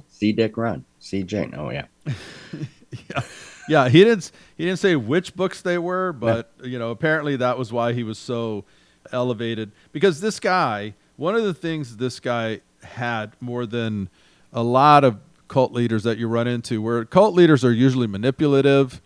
See 0.09 0.31
Dick 0.31 0.57
run. 0.57 0.85
See 0.99 1.23
Jane. 1.23 1.53
Oh 1.57 1.69
yeah. 1.69 1.85
yeah, 2.05 3.21
yeah. 3.67 3.89
He 3.89 4.03
didn't. 4.03 4.31
He 4.57 4.65
didn't 4.65 4.79
say 4.79 4.95
which 4.95 5.35
books 5.35 5.61
they 5.61 5.77
were, 5.77 6.13
but 6.13 6.51
yeah. 6.59 6.67
you 6.67 6.79
know, 6.79 6.91
apparently 6.91 7.35
that 7.37 7.57
was 7.57 7.71
why 7.71 7.93
he 7.93 8.03
was 8.03 8.17
so 8.17 8.65
elevated. 9.11 9.71
Because 9.91 10.21
this 10.21 10.39
guy, 10.39 10.93
one 11.15 11.35
of 11.35 11.43
the 11.43 11.53
things 11.53 11.97
this 11.97 12.19
guy 12.19 12.61
had 12.83 13.33
more 13.39 13.65
than 13.65 14.09
a 14.53 14.63
lot 14.63 15.03
of 15.03 15.19
cult 15.47 15.71
leaders 15.73 16.03
that 16.03 16.17
you 16.17 16.27
run 16.27 16.47
into, 16.47 16.81
where 16.81 17.03
cult 17.05 17.33
leaders 17.33 17.65
are 17.65 17.73
usually 17.73 18.07
manipulative, 18.07 19.01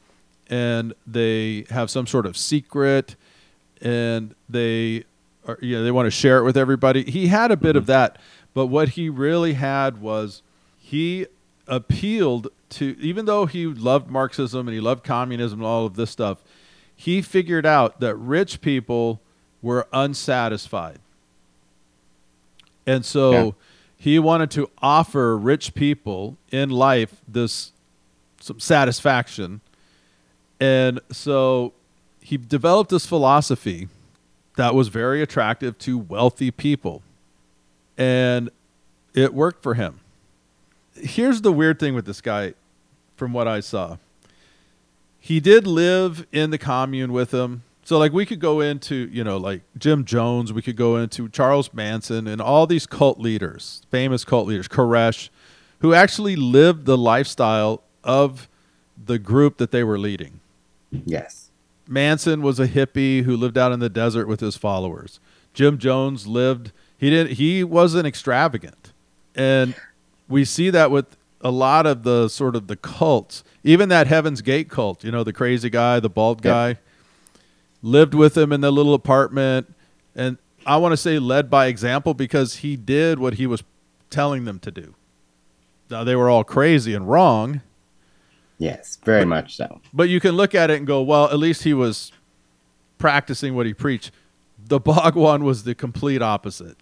and 0.47 0.93
they 1.07 1.65
have 1.69 1.89
some 1.89 2.05
sort 2.05 2.25
of 2.25 2.35
secret, 2.35 3.15
and 3.81 4.35
they 4.49 5.05
are, 5.47 5.57
you 5.61 5.77
know, 5.77 5.83
they 5.83 5.91
want 5.91 6.07
to 6.07 6.11
share 6.11 6.37
it 6.39 6.43
with 6.43 6.57
everybody. 6.57 7.03
He 7.03 7.27
had 7.27 7.51
a 7.51 7.57
bit 7.57 7.69
mm-hmm. 7.69 7.77
of 7.77 7.85
that, 7.87 8.17
but 8.53 8.67
what 8.67 8.89
he 8.89 9.09
really 9.09 9.53
had 9.53 10.01
was 10.01 10.41
he 10.77 11.27
appealed 11.67 12.49
to 12.69 12.95
even 12.99 13.25
though 13.25 13.45
he 13.45 13.65
loved 13.65 14.09
Marxism 14.09 14.67
and 14.67 14.75
he 14.75 14.81
loved 14.81 15.03
communism 15.03 15.59
and 15.59 15.65
all 15.65 15.85
of 15.85 15.95
this 15.95 16.09
stuff, 16.09 16.43
he 16.95 17.21
figured 17.21 17.65
out 17.65 17.99
that 17.99 18.15
rich 18.15 18.61
people 18.61 19.21
were 19.61 19.87
unsatisfied. 19.93 20.99
And 22.85 23.05
so 23.05 23.31
yeah. 23.31 23.51
he 23.97 24.19
wanted 24.19 24.51
to 24.51 24.69
offer 24.81 25.37
rich 25.37 25.73
people 25.73 26.37
in 26.51 26.69
life 26.69 27.21
this 27.27 27.71
some 28.39 28.59
satisfaction. 28.59 29.61
And 30.59 30.99
so 31.11 31.73
he 32.19 32.37
developed 32.37 32.89
this 32.89 33.05
philosophy 33.05 33.87
that 34.55 34.75
was 34.75 34.87
very 34.87 35.21
attractive 35.21 35.77
to 35.79 35.97
wealthy 35.97 36.51
people. 36.51 37.01
And 37.97 38.49
it 39.13 39.33
worked 39.33 39.61
for 39.63 39.75
him 39.75 39.99
here's 40.95 41.41
the 41.41 41.51
weird 41.51 41.79
thing 41.79 41.95
with 41.95 42.05
this 42.05 42.21
guy, 42.21 42.53
from 43.15 43.33
what 43.33 43.47
I 43.47 43.59
saw. 43.59 43.97
He 45.19 45.39
did 45.39 45.65
live 45.65 46.25
in 46.31 46.49
the 46.49 46.57
commune 46.57 47.13
with 47.13 47.33
him. 47.33 47.63
So 47.85 47.97
like 47.97 48.13
we 48.13 48.25
could 48.25 48.39
go 48.39 48.61
into, 48.61 49.09
you 49.11 49.23
know, 49.23 49.37
like 49.37 49.61
Jim 49.77 50.05
Jones, 50.05 50.53
we 50.53 50.61
could 50.61 50.77
go 50.77 50.97
into 50.97 51.27
Charles 51.29 51.73
Manson 51.73 52.27
and 52.27 52.41
all 52.41 52.65
these 52.65 52.85
cult 52.85 53.19
leaders, 53.19 53.81
famous 53.91 54.23
cult 54.23 54.47
leaders, 54.47 54.67
Koresh, 54.67 55.29
who 55.79 55.93
actually 55.93 56.35
lived 56.35 56.85
the 56.85 56.97
lifestyle 56.97 57.83
of 58.03 58.47
the 59.05 59.19
group 59.19 59.57
that 59.57 59.71
they 59.71 59.83
were 59.83 59.97
leading. 59.97 60.39
Yes. 60.91 61.42
Manson 61.87 62.41
was 62.41 62.59
a 62.59 62.67
hippie 62.67 63.23
who 63.23 63.35
lived 63.35 63.57
out 63.57 63.71
in 63.71 63.79
the 63.79 63.89
desert 63.89 64.27
with 64.27 64.39
his 64.39 64.55
followers. 64.55 65.19
Jim 65.53 65.77
Jones 65.77 66.25
lived 66.25 66.71
he 66.97 67.09
didn't 67.09 67.33
he 67.33 67.63
wasn't 67.63 68.07
extravagant. 68.07 68.93
And 69.35 69.75
we 70.29 70.45
see 70.45 70.69
that 70.69 70.89
with 70.89 71.17
a 71.41 71.51
lot 71.51 71.85
of 71.85 72.03
the 72.03 72.29
sort 72.29 72.55
of 72.55 72.67
the 72.67 72.77
cults, 72.77 73.43
even 73.63 73.89
that 73.89 74.07
Heaven's 74.07 74.41
Gate 74.41 74.69
cult. 74.69 75.03
You 75.03 75.11
know, 75.11 75.23
the 75.23 75.33
crazy 75.33 75.69
guy, 75.69 75.99
the 75.99 76.09
bald 76.09 76.41
guy, 76.41 76.69
yep. 76.69 76.77
lived 77.81 78.13
with 78.13 78.37
him 78.37 78.53
in 78.53 78.61
the 78.61 78.71
little 78.71 78.93
apartment, 78.93 79.73
and 80.15 80.37
I 80.65 80.77
want 80.77 80.93
to 80.93 80.97
say 80.97 81.19
led 81.19 81.49
by 81.49 81.65
example 81.65 82.13
because 82.13 82.57
he 82.57 82.77
did 82.77 83.19
what 83.19 83.33
he 83.33 83.47
was 83.47 83.63
telling 84.09 84.45
them 84.45 84.59
to 84.59 84.71
do. 84.71 84.95
Now 85.89 86.03
they 86.03 86.15
were 86.15 86.29
all 86.29 86.43
crazy 86.43 86.93
and 86.93 87.09
wrong. 87.09 87.61
Yes, 88.57 88.97
very 89.03 89.25
much 89.25 89.55
so. 89.55 89.81
But 89.93 90.09
you 90.09 90.19
can 90.19 90.31
look 90.31 90.55
at 90.55 90.69
it 90.69 90.77
and 90.77 90.87
go, 90.87 91.01
well, 91.01 91.25
at 91.25 91.37
least 91.37 91.63
he 91.63 91.73
was 91.73 92.11
practicing 92.97 93.55
what 93.55 93.65
he 93.65 93.73
preached. 93.73 94.11
The 94.65 94.79
Bhagwan 94.79 95.43
was 95.43 95.63
the 95.63 95.75
complete 95.75 96.21
opposite. 96.21 96.77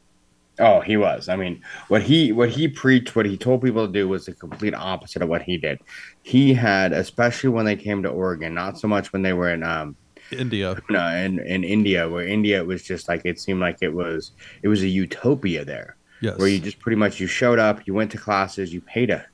Oh, 0.59 0.81
he 0.81 0.95
was. 0.97 1.27
I 1.29 1.35
mean, 1.35 1.63
what 1.87 2.03
he 2.03 2.31
what 2.31 2.49
he 2.49 2.67
preached, 2.67 3.15
what 3.15 3.25
he 3.25 3.37
told 3.37 3.63
people 3.63 3.87
to 3.87 3.91
do 3.91 4.07
was 4.07 4.25
the 4.25 4.33
complete 4.33 4.75
opposite 4.75 5.23
of 5.23 5.29
what 5.29 5.41
he 5.41 5.57
did. 5.57 5.79
He 6.21 6.53
had, 6.53 6.93
especially 6.93 7.49
when 7.49 7.65
they 7.65 7.75
came 7.75 8.03
to 8.03 8.09
Oregon, 8.09 8.53
not 8.53 8.77
so 8.77 8.87
much 8.87 9.11
when 9.11 9.23
they 9.23 9.33
were 9.33 9.51
in 9.51 9.63
um, 9.63 9.95
India, 10.31 10.77
in 10.89 11.39
in 11.39 11.63
India, 11.63 12.07
where 12.07 12.27
India 12.27 12.63
was 12.63 12.83
just 12.83 13.07
like 13.07 13.21
it 13.25 13.39
seemed 13.39 13.59
like 13.59 13.77
it 13.81 13.93
was 13.93 14.31
it 14.61 14.67
was 14.67 14.83
a 14.83 14.87
utopia 14.87 15.65
there. 15.65 15.95
Yes. 16.21 16.37
Where 16.37 16.47
you 16.47 16.59
just 16.59 16.79
pretty 16.79 16.97
much 16.97 17.19
you 17.19 17.25
showed 17.25 17.57
up, 17.57 17.87
you 17.87 17.95
went 17.95 18.11
to 18.11 18.17
classes, 18.17 18.71
you 18.71 18.81
paid 18.81 19.09
a 19.09 19.25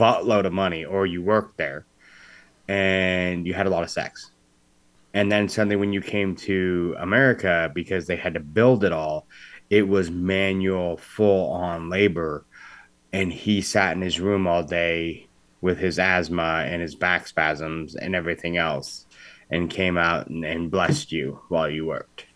buttload 0.00 0.46
of 0.46 0.52
money, 0.52 0.84
or 0.84 1.06
you 1.06 1.22
worked 1.22 1.58
there, 1.58 1.84
and 2.68 3.46
you 3.46 3.54
had 3.54 3.66
a 3.66 3.70
lot 3.70 3.82
of 3.82 3.90
sex. 3.90 4.30
And 5.12 5.30
then 5.30 5.48
suddenly, 5.48 5.76
when 5.76 5.92
you 5.92 6.00
came 6.00 6.36
to 6.36 6.94
America, 6.98 7.70
because 7.74 8.06
they 8.06 8.16
had 8.16 8.34
to 8.34 8.40
build 8.40 8.84
it 8.84 8.92
all, 8.92 9.26
it 9.68 9.86
was 9.86 10.10
manual, 10.10 10.96
full 10.96 11.50
on 11.52 11.90
labor. 11.90 12.44
And 13.12 13.32
he 13.32 13.60
sat 13.60 13.96
in 13.96 14.02
his 14.02 14.20
room 14.20 14.46
all 14.46 14.62
day 14.62 15.26
with 15.60 15.78
his 15.78 15.98
asthma 15.98 16.64
and 16.66 16.80
his 16.80 16.94
back 16.94 17.26
spasms 17.26 17.96
and 17.96 18.14
everything 18.14 18.56
else 18.56 19.06
and 19.50 19.68
came 19.68 19.98
out 19.98 20.28
and, 20.28 20.44
and 20.44 20.70
blessed 20.70 21.10
you 21.12 21.40
while 21.48 21.68
you 21.68 21.86
worked. 21.86 22.26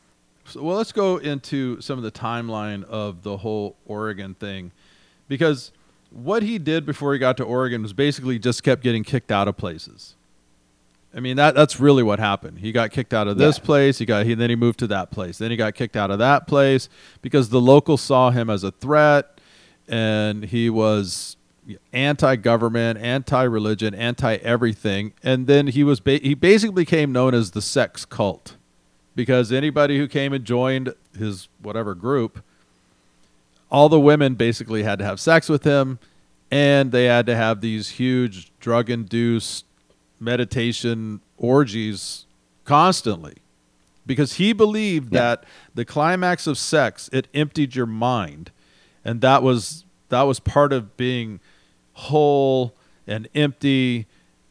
So, 0.46 0.62
well, 0.62 0.76
let's 0.76 0.92
go 0.92 1.16
into 1.16 1.80
some 1.80 1.96
of 1.96 2.04
the 2.04 2.10
timeline 2.10 2.84
of 2.84 3.22
the 3.22 3.38
whole 3.38 3.76
Oregon 3.86 4.34
thing 4.34 4.72
because 5.28 5.72
what 6.14 6.42
he 6.42 6.58
did 6.58 6.86
before 6.86 7.12
he 7.12 7.18
got 7.18 7.36
to 7.38 7.44
Oregon 7.44 7.82
was 7.82 7.92
basically 7.92 8.38
just 8.38 8.62
kept 8.62 8.82
getting 8.82 9.02
kicked 9.02 9.32
out 9.32 9.48
of 9.48 9.56
places. 9.56 10.14
I 11.16 11.20
mean 11.20 11.36
that 11.36 11.54
that's 11.54 11.78
really 11.78 12.02
what 12.02 12.18
happened. 12.18 12.58
He 12.58 12.72
got 12.72 12.90
kicked 12.90 13.12
out 13.12 13.28
of 13.28 13.36
this 13.36 13.58
yeah. 13.58 13.64
place. 13.64 13.98
He 13.98 14.06
got 14.06 14.26
he 14.26 14.34
then 14.34 14.50
he 14.50 14.56
moved 14.56 14.78
to 14.80 14.86
that 14.88 15.10
place. 15.10 15.38
Then 15.38 15.50
he 15.50 15.56
got 15.56 15.74
kicked 15.74 15.96
out 15.96 16.10
of 16.10 16.18
that 16.18 16.46
place 16.46 16.88
because 17.22 17.50
the 17.50 17.60
locals 17.60 18.00
saw 18.00 18.30
him 18.30 18.48
as 18.50 18.64
a 18.64 18.70
threat, 18.70 19.40
and 19.88 20.44
he 20.44 20.70
was 20.70 21.36
anti-government, 21.92 22.98
anti-religion, 22.98 23.94
anti-everything. 23.94 25.14
And 25.22 25.46
then 25.46 25.68
he 25.68 25.84
was 25.84 26.00
ba- 26.00 26.18
he 26.18 26.34
basically 26.34 26.84
became 26.84 27.12
known 27.12 27.34
as 27.34 27.52
the 27.52 27.62
sex 27.62 28.04
cult 28.04 28.56
because 29.14 29.52
anybody 29.52 29.98
who 29.98 30.08
came 30.08 30.32
and 30.32 30.44
joined 30.44 30.94
his 31.16 31.48
whatever 31.62 31.94
group, 31.94 32.42
all 33.74 33.88
the 33.88 33.98
women 33.98 34.36
basically 34.36 34.84
had 34.84 35.00
to 35.00 35.04
have 35.04 35.18
sex 35.18 35.48
with 35.48 35.64
him, 35.64 35.98
and 36.48 36.92
they 36.92 37.06
had 37.06 37.26
to 37.26 37.34
have 37.34 37.60
these 37.60 37.88
huge 37.88 38.52
drug-induced 38.60 39.64
meditation 40.20 41.20
orgies 41.36 42.24
constantly 42.64 43.34
because 44.06 44.34
he 44.34 44.52
believed 44.52 45.12
yeah. 45.12 45.20
that 45.20 45.44
the 45.74 45.84
climax 45.84 46.46
of 46.46 46.56
sex 46.56 47.10
it 47.12 47.26
emptied 47.34 47.74
your 47.74 47.84
mind 47.84 48.52
and 49.04 49.20
that 49.20 49.42
was 49.42 49.84
that 50.08 50.22
was 50.22 50.38
part 50.38 50.72
of 50.72 50.96
being 50.96 51.40
whole 51.94 52.72
and 53.08 53.28
empty 53.34 54.06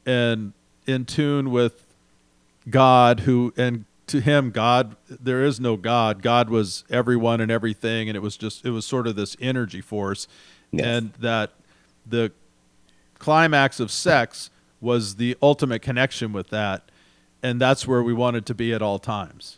and 0.06 0.52
in 0.86 1.06
tune 1.06 1.50
with 1.50 1.96
God 2.70 3.22
who 3.22 3.54
and 3.56 3.86
to 4.14 4.22
him 4.22 4.52
God 4.52 4.96
there 5.10 5.44
is 5.44 5.60
no 5.60 5.76
God 5.76 6.22
God 6.22 6.50
was 6.50 6.84
everyone 6.90 7.42
and 7.42 7.52
everything 7.52 8.08
and 8.10 8.16
it 8.16 8.22
was 8.22 8.38
just 8.38 8.66
it 8.66 8.70
was 8.70 8.86
sort 8.86 9.08
of 9.08 9.16
this 9.16 9.36
energy 9.42 9.82
force 9.82 10.28
Yes. 10.72 10.86
and 10.86 11.14
that 11.20 11.52
the 12.06 12.32
climax 13.20 13.80
of 13.80 13.92
sex 13.92 14.50
was 14.82 15.16
the 15.16 15.36
ultimate 15.42 15.82
connection 15.82 16.32
with 16.34 16.50
that 16.50 16.90
and 17.44 17.60
that's 17.60 17.88
where 17.88 18.02
we 18.02 18.14
wanted 18.14 18.46
to 18.48 18.54
be 18.56 18.74
at 18.74 18.82
all 18.82 18.98
times 19.00 19.58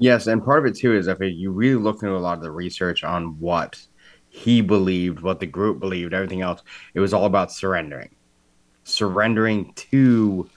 Yes, 0.00 0.28
and 0.28 0.44
part 0.44 0.60
of 0.60 0.66
it 0.72 0.76
too 0.78 0.94
is 0.96 1.08
if 1.08 1.18
you 1.20 1.50
really 1.50 1.74
look 1.82 2.02
into 2.04 2.14
a 2.14 2.18
lot 2.18 2.38
of 2.38 2.42
the 2.44 2.52
research 2.52 3.02
on 3.02 3.38
what 3.40 3.84
he 4.28 4.60
believed, 4.60 5.18
what 5.18 5.40
the 5.40 5.46
group 5.46 5.80
believed, 5.80 6.14
everything 6.14 6.40
else, 6.40 6.62
it 6.94 7.00
was 7.00 7.12
all 7.12 7.24
about 7.24 7.50
surrendering. 7.50 8.14
Surrendering 8.84 9.72
to 9.74 10.48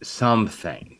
something. 0.00 0.96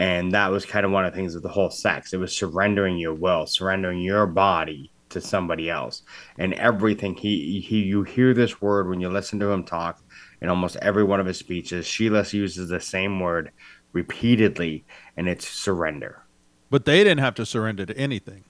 And 0.00 0.32
that 0.32 0.50
was 0.50 0.64
kind 0.64 0.86
of 0.86 0.92
one 0.92 1.04
of 1.04 1.12
the 1.12 1.16
things 1.18 1.34
with 1.34 1.42
the 1.42 1.50
whole 1.50 1.68
sex. 1.68 2.14
It 2.14 2.16
was 2.16 2.34
surrendering 2.34 2.96
your 2.96 3.12
will, 3.12 3.44
surrendering 3.44 4.00
your 4.00 4.26
body 4.26 4.90
to 5.10 5.20
somebody 5.20 5.68
else. 5.68 6.04
And 6.38 6.54
everything 6.54 7.14
he 7.14 7.60
he 7.60 7.82
you 7.82 8.02
hear 8.02 8.32
this 8.32 8.62
word 8.62 8.88
when 8.88 8.98
you 8.98 9.10
listen 9.10 9.38
to 9.40 9.50
him 9.50 9.62
talk 9.62 10.00
in 10.40 10.48
almost 10.48 10.76
every 10.76 11.04
one 11.04 11.20
of 11.20 11.26
his 11.26 11.38
speeches. 11.38 11.84
Sheela 11.84 12.32
uses 12.32 12.70
the 12.70 12.80
same 12.80 13.20
word 13.20 13.52
repeatedly, 13.92 14.86
and 15.18 15.28
it's 15.28 15.46
surrender. 15.46 16.22
but 16.70 16.86
they 16.86 17.04
didn't 17.04 17.18
have 17.18 17.34
to 17.34 17.44
surrender 17.44 17.84
to 17.84 17.94
anything 17.98 18.44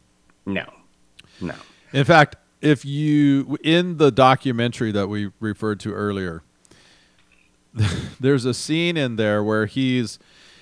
No, 0.46 0.66
no. 1.40 1.54
In 1.92 2.04
fact, 2.04 2.36
if 2.60 2.84
you 2.84 3.58
in 3.64 3.96
the 3.96 4.12
documentary 4.12 4.92
that 4.92 5.08
we 5.08 5.32
referred 5.40 5.80
to 5.80 5.92
earlier, 5.92 6.44
there's 8.20 8.44
a 8.44 8.54
scene 8.54 8.96
in 8.96 9.16
there 9.16 9.42
where 9.42 9.66
he's 9.66 10.20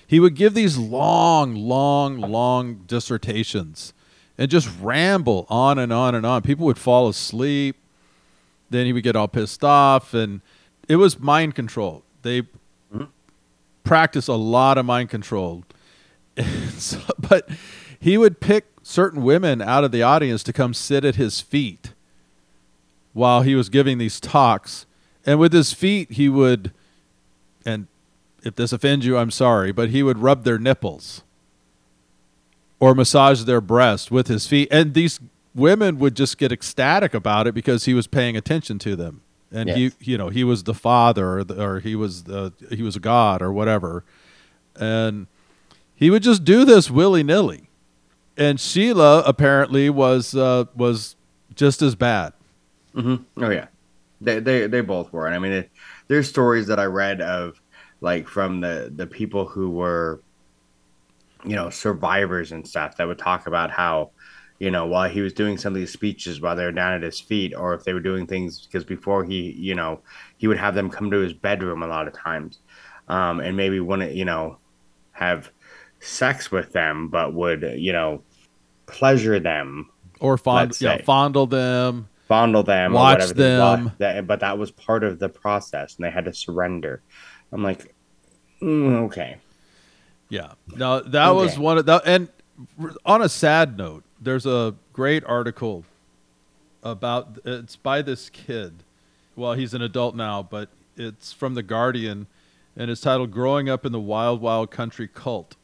he 0.09 0.19
would 0.19 0.33
give 0.33 0.55
these 0.55 0.75
long, 0.75 1.53
long, 1.53 2.17
long 2.17 2.81
dissertations 2.87 3.93
and 4.39 4.49
just 4.49 4.67
ramble 4.81 5.45
on 5.49 5.77
and 5.77 5.93
on 5.93 6.15
and 6.15 6.25
on. 6.25 6.41
People 6.41 6.65
would 6.65 6.79
fall 6.79 7.07
asleep. 7.07 7.75
Then 8.71 8.87
he 8.87 8.91
would 8.91 9.03
get 9.03 9.15
all 9.15 9.27
pissed 9.27 9.63
off, 9.63 10.15
and 10.15 10.41
it 10.87 10.95
was 10.95 11.19
mind 11.19 11.53
control. 11.53 12.03
They 12.23 12.41
mm-hmm. 12.41 13.03
practice 13.83 14.27
a 14.27 14.33
lot 14.33 14.79
of 14.79 14.85
mind 14.87 15.11
control, 15.11 15.63
So- 16.71 17.01
but 17.19 17.47
he 17.99 18.17
would 18.17 18.39
pick 18.39 18.65
certain 18.81 19.21
women 19.21 19.61
out 19.61 19.83
of 19.83 19.91
the 19.91 20.01
audience 20.01 20.41
to 20.41 20.53
come 20.53 20.73
sit 20.73 21.05
at 21.05 21.17
his 21.17 21.39
feet 21.39 21.93
while 23.13 23.43
he 23.43 23.53
was 23.53 23.69
giving 23.69 23.99
these 23.99 24.19
talks. 24.19 24.87
And 25.23 25.37
with 25.37 25.53
his 25.53 25.71
feet, 25.71 26.13
he 26.13 26.29
would, 26.29 26.73
and 27.63 27.85
if 28.43 28.55
this 28.55 28.71
offends 28.73 29.05
you, 29.05 29.17
I'm 29.17 29.31
sorry, 29.31 29.71
but 29.71 29.89
he 29.89 30.03
would 30.03 30.17
rub 30.19 30.43
their 30.43 30.57
nipples 30.57 31.23
or 32.79 32.95
massage 32.95 33.43
their 33.43 33.61
breast 33.61 34.09
with 34.11 34.27
his 34.27 34.47
feet. 34.47 34.67
And 34.71 34.93
these 34.93 35.19
women 35.53 35.99
would 35.99 36.15
just 36.15 36.37
get 36.37 36.51
ecstatic 36.51 37.13
about 37.13 37.47
it 37.47 37.53
because 37.53 37.85
he 37.85 37.93
was 37.93 38.07
paying 38.07 38.37
attention 38.37 38.79
to 38.79 38.95
them. 38.95 39.21
And 39.51 39.67
Yes. 39.67 39.93
he, 39.99 40.11
you 40.11 40.17
know, 40.17 40.29
he 40.29 40.43
was 40.43 40.63
the 40.63 40.73
father 40.75 41.39
or, 41.39 41.43
the, 41.43 41.61
or 41.63 41.79
he 41.79 41.95
was 41.95 42.23
the, 42.23 42.53
he 42.71 42.83
was 42.83 42.95
a 42.95 42.99
god 42.99 43.41
or 43.41 43.51
whatever. 43.51 44.03
And 44.75 45.27
he 45.95 46.09
would 46.09 46.23
just 46.23 46.43
do 46.45 46.63
this 46.65 46.89
willy 46.91 47.23
nilly. 47.23 47.69
And 48.37 48.57
Sheela 48.59 49.23
apparently 49.25 49.89
was, 49.89 50.35
uh, 50.35 50.65
was 50.75 51.15
just 51.55 51.81
as 51.81 51.95
bad. 51.95 52.31
hmm 52.93 53.15
Oh 53.37 53.49
yeah, 53.49 53.67
they 54.21 54.39
they 54.39 54.65
they 54.67 54.79
both 54.81 55.11
were. 55.11 55.25
And 55.27 55.35
I 55.35 55.39
mean, 55.39 55.51
it, 55.51 55.69
there's 56.07 56.29
stories 56.29 56.67
that 56.67 56.79
I 56.79 56.85
read 56.85 57.19
of 57.19 57.59
like 58.01 58.27
from 58.27 58.61
the 58.61 58.91
the 58.95 59.07
people 59.07 59.45
who 59.47 59.69
were, 59.71 60.21
you 61.45 61.55
know, 61.55 61.69
survivors 61.69 62.51
and 62.51 62.67
stuff 62.67 62.97
that 62.97 63.07
would 63.07 63.17
talk 63.19 63.47
about 63.47 63.71
how, 63.71 64.11
you 64.59 64.71
know, 64.71 64.85
while 64.87 65.09
he 65.09 65.21
was 65.21 65.33
doing 65.33 65.57
some 65.57 65.73
of 65.73 65.79
these 65.79 65.91
speeches 65.93 66.41
while 66.41 66.55
they 66.55 66.65
were 66.65 66.71
down 66.71 66.93
at 66.93 67.01
his 67.03 67.19
feet, 67.19 67.53
or 67.55 67.73
if 67.73 67.83
they 67.83 67.93
were 67.93 67.99
doing 67.99 68.27
things 68.27 68.65
because 68.65 68.83
before 68.83 69.23
he, 69.23 69.51
you 69.51 69.75
know, 69.75 70.01
he 70.37 70.47
would 70.47 70.57
have 70.57 70.75
them 70.75 70.89
come 70.89 71.11
to 71.11 71.17
his 71.19 71.33
bedroom 71.33 71.83
a 71.83 71.87
lot 71.87 72.07
of 72.07 72.13
times, 72.13 72.59
um, 73.07 73.39
and 73.39 73.55
maybe 73.57 73.79
wouldn't, 73.79 74.13
you 74.15 74.25
know, 74.25 74.57
have 75.11 75.51
sex 75.99 76.51
with 76.51 76.71
them, 76.73 77.09
but 77.09 77.33
would, 77.33 77.61
you 77.77 77.91
know, 77.93 78.23
pleasure 78.85 79.39
them 79.39 79.89
Or 80.19 80.37
fond, 80.37 80.79
yeah, 80.81 81.01
fondle 81.03 81.45
them. 81.47 82.09
fondle 82.27 82.63
them, 82.63 82.93
Watch 82.93 83.19
or 83.19 83.27
whatever. 83.27 83.33
them. 83.33 83.91
That, 83.99 84.27
but 84.27 84.39
that 84.41 84.57
was 84.57 84.71
part 84.71 85.03
of 85.03 85.19
the 85.19 85.29
process, 85.29 85.95
and 85.95 86.05
they 86.05 86.11
had 86.11 86.25
to 86.25 86.33
surrender. 86.33 87.01
I'm 87.51 87.63
like, 87.63 87.93
mm, 88.61 89.05
okay, 89.05 89.37
Yeah. 90.29 90.53
Now 90.75 90.99
that 90.99 91.29
was 91.29 91.57
one 91.57 91.77
of 91.77 91.85
the 91.85 92.01
and 92.05 92.29
on 93.05 93.21
a 93.21 93.29
sad 93.29 93.77
note, 93.77 94.03
there's 94.21 94.45
a 94.45 94.75
great 94.93 95.23
article 95.25 95.85
about 96.83 97.39
it's 97.45 97.75
by 97.75 98.01
this 98.01 98.29
kid. 98.29 98.83
Well, 99.35 99.53
he's 99.53 99.73
an 99.73 99.81
adult 99.81 100.15
now, 100.15 100.43
but 100.43 100.69
it's 100.97 101.31
from 101.31 101.55
the 101.55 101.63
Guardian 101.63 102.27
and 102.75 102.91
it's 102.91 103.01
titled 103.01 103.31
Growing 103.31 103.69
Up 103.69 103.85
in 103.85 103.91
the 103.91 103.99
Wild 103.99 104.41
Wild 104.41 104.71
Country 104.71 105.07
Cult. 105.07 105.55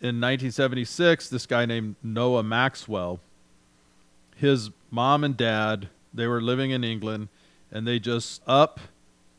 In 0.00 0.20
1976, 0.20 1.28
this 1.28 1.46
guy 1.46 1.64
named 1.64 1.96
Noa 2.02 2.42
Maxwell, 2.42 3.20
his 4.34 4.70
mom 4.90 5.24
and 5.24 5.36
dad, 5.36 5.88
they 6.12 6.26
were 6.26 6.42
living 6.42 6.70
in 6.70 6.84
England 6.84 7.28
and 7.70 7.86
they 7.86 7.98
just 7.98 8.42
up 8.46 8.80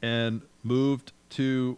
and 0.01 0.41
moved 0.63 1.11
to 1.31 1.77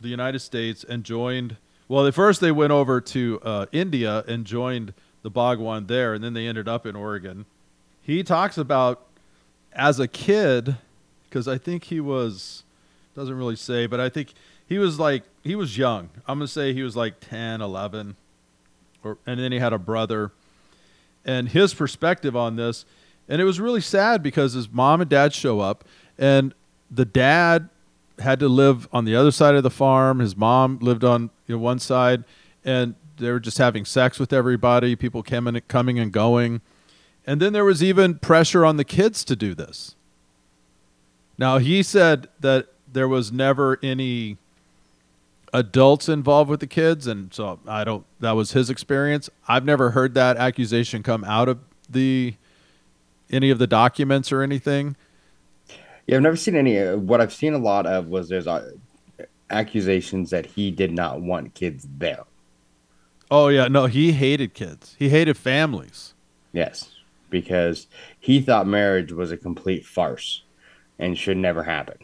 the 0.00 0.08
United 0.08 0.40
States 0.40 0.84
and 0.84 1.04
joined. 1.04 1.56
Well, 1.88 2.06
at 2.06 2.14
first 2.14 2.40
they 2.40 2.52
went 2.52 2.72
over 2.72 3.00
to 3.00 3.40
uh, 3.42 3.66
India 3.72 4.24
and 4.26 4.44
joined 4.44 4.92
the 5.22 5.30
Bhagwan 5.30 5.86
there, 5.86 6.14
and 6.14 6.22
then 6.22 6.34
they 6.34 6.46
ended 6.46 6.68
up 6.68 6.86
in 6.86 6.94
Oregon. 6.94 7.46
He 8.02 8.22
talks 8.22 8.58
about 8.58 9.06
as 9.72 9.98
a 10.00 10.08
kid, 10.08 10.76
because 11.24 11.48
I 11.48 11.58
think 11.58 11.84
he 11.84 12.00
was 12.00 12.62
doesn't 13.14 13.36
really 13.36 13.56
say, 13.56 13.86
but 13.86 13.98
I 13.98 14.08
think 14.08 14.34
he 14.66 14.78
was 14.78 14.98
like 14.98 15.24
he 15.42 15.54
was 15.54 15.78
young. 15.78 16.10
I'm 16.26 16.38
gonna 16.38 16.48
say 16.48 16.72
he 16.72 16.82
was 16.82 16.96
like 16.96 17.20
10, 17.20 17.60
11, 17.60 18.16
or 19.02 19.18
and 19.26 19.40
then 19.40 19.52
he 19.52 19.58
had 19.58 19.72
a 19.72 19.78
brother, 19.78 20.32
and 21.24 21.48
his 21.48 21.74
perspective 21.74 22.36
on 22.36 22.56
this, 22.56 22.84
and 23.28 23.40
it 23.40 23.44
was 23.44 23.58
really 23.58 23.80
sad 23.80 24.22
because 24.22 24.52
his 24.52 24.70
mom 24.70 25.00
and 25.00 25.10
dad 25.10 25.32
show 25.34 25.60
up, 25.60 25.84
and 26.18 26.54
the 26.90 27.04
dad 27.04 27.68
had 28.20 28.40
to 28.40 28.48
live 28.48 28.88
on 28.92 29.04
the 29.04 29.14
other 29.14 29.30
side 29.30 29.54
of 29.54 29.62
the 29.62 29.70
farm. 29.70 30.20
His 30.20 30.36
mom 30.36 30.78
lived 30.80 31.04
on 31.04 31.30
you 31.46 31.56
know, 31.56 31.58
one 31.58 31.78
side, 31.78 32.24
and 32.64 32.94
they 33.18 33.30
were 33.30 33.40
just 33.40 33.58
having 33.58 33.84
sex 33.84 34.18
with 34.18 34.32
everybody. 34.32 34.96
People 34.96 35.22
coming, 35.22 35.60
coming 35.68 35.98
and 35.98 36.12
going, 36.12 36.60
and 37.26 37.40
then 37.40 37.52
there 37.52 37.64
was 37.64 37.82
even 37.82 38.18
pressure 38.18 38.64
on 38.64 38.76
the 38.76 38.84
kids 38.84 39.24
to 39.24 39.36
do 39.36 39.54
this. 39.54 39.94
Now 41.38 41.58
he 41.58 41.82
said 41.82 42.28
that 42.40 42.68
there 42.90 43.08
was 43.08 43.30
never 43.30 43.78
any 43.82 44.38
adults 45.52 46.08
involved 46.08 46.50
with 46.50 46.60
the 46.60 46.66
kids, 46.66 47.06
and 47.06 47.32
so 47.32 47.58
I 47.66 47.84
don't. 47.84 48.04
That 48.20 48.32
was 48.32 48.52
his 48.52 48.70
experience. 48.70 49.28
I've 49.48 49.64
never 49.64 49.90
heard 49.90 50.14
that 50.14 50.36
accusation 50.36 51.02
come 51.02 51.24
out 51.24 51.48
of 51.48 51.58
the 51.88 52.34
any 53.30 53.50
of 53.50 53.58
the 53.58 53.66
documents 53.66 54.32
or 54.32 54.42
anything. 54.42 54.96
Yeah, 56.06 56.16
I've 56.16 56.22
never 56.22 56.36
seen 56.36 56.56
any. 56.56 56.78
Uh, 56.78 56.96
what 56.96 57.20
I've 57.20 57.32
seen 57.32 57.54
a 57.54 57.58
lot 57.58 57.86
of 57.86 58.06
was 58.06 58.28
there's 58.28 58.46
uh, 58.46 58.72
accusations 59.50 60.30
that 60.30 60.46
he 60.46 60.70
did 60.70 60.92
not 60.92 61.20
want 61.20 61.54
kids 61.54 61.86
there. 61.98 62.24
Oh 63.30 63.48
yeah, 63.48 63.68
no, 63.68 63.86
he 63.86 64.12
hated 64.12 64.54
kids. 64.54 64.94
He 64.98 65.08
hated 65.08 65.36
families. 65.36 66.14
Yes, 66.52 66.90
because 67.28 67.88
he 68.20 68.40
thought 68.40 68.66
marriage 68.66 69.12
was 69.12 69.32
a 69.32 69.36
complete 69.36 69.84
farce 69.84 70.42
and 70.98 71.18
should 71.18 71.36
never 71.36 71.62
happen. 71.62 71.98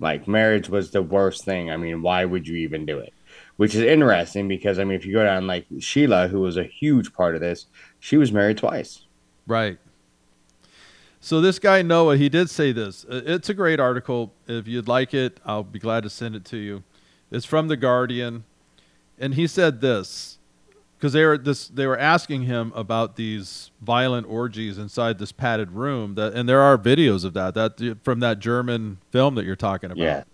Like 0.00 0.28
marriage 0.28 0.68
was 0.68 0.90
the 0.90 1.02
worst 1.02 1.44
thing. 1.44 1.70
I 1.70 1.76
mean, 1.76 2.02
why 2.02 2.24
would 2.24 2.46
you 2.46 2.56
even 2.56 2.84
do 2.84 2.98
it? 2.98 3.14
Which 3.56 3.74
is 3.74 3.80
interesting 3.80 4.48
because 4.48 4.78
I 4.78 4.84
mean, 4.84 4.96
if 4.96 5.06
you 5.06 5.14
go 5.14 5.24
down 5.24 5.46
like 5.46 5.66
Sheela, 5.76 6.28
who 6.28 6.40
was 6.40 6.56
a 6.56 6.64
huge 6.64 7.12
part 7.14 7.34
of 7.34 7.40
this, 7.40 7.66
she 8.00 8.16
was 8.16 8.32
married 8.32 8.58
twice. 8.58 9.06
Right. 9.46 9.78
So 11.24 11.40
this 11.40 11.58
guy 11.58 11.80
Noa, 11.80 12.18
he 12.18 12.28
did 12.28 12.50
say 12.50 12.70
this. 12.70 13.06
Uh, 13.06 13.22
It's 13.24 13.48
a 13.48 13.54
great 13.54 13.80
article. 13.80 14.34
If 14.46 14.68
you'd 14.68 14.86
like 14.86 15.14
it, 15.14 15.40
I'll 15.46 15.62
be 15.62 15.78
glad 15.78 16.02
to 16.02 16.10
send 16.10 16.36
it 16.36 16.44
to 16.46 16.58
you. 16.58 16.82
It's 17.30 17.46
from 17.46 17.68
the 17.68 17.78
Guardian, 17.78 18.44
and 19.18 19.34
he 19.34 19.46
said 19.46 19.80
this 19.80 20.36
because 20.98 21.14
they 21.14 21.24
were 21.24 21.38
this 21.38 21.66
they 21.68 21.86
were 21.86 21.98
asking 21.98 22.42
him 22.42 22.74
about 22.76 23.16
these 23.16 23.70
violent 23.80 24.26
orgies 24.28 24.76
inside 24.76 25.18
this 25.18 25.32
padded 25.32 25.70
room. 25.70 26.14
That 26.16 26.34
and 26.34 26.46
there 26.46 26.60
are 26.60 26.76
videos 26.76 27.24
of 27.24 27.32
that 27.32 27.54
that 27.54 28.04
from 28.04 28.20
that 28.20 28.38
German 28.38 28.98
film 29.10 29.34
that 29.36 29.46
you're 29.46 29.56
talking 29.56 29.90
about. 29.90 30.02
Yeah. 30.02 30.24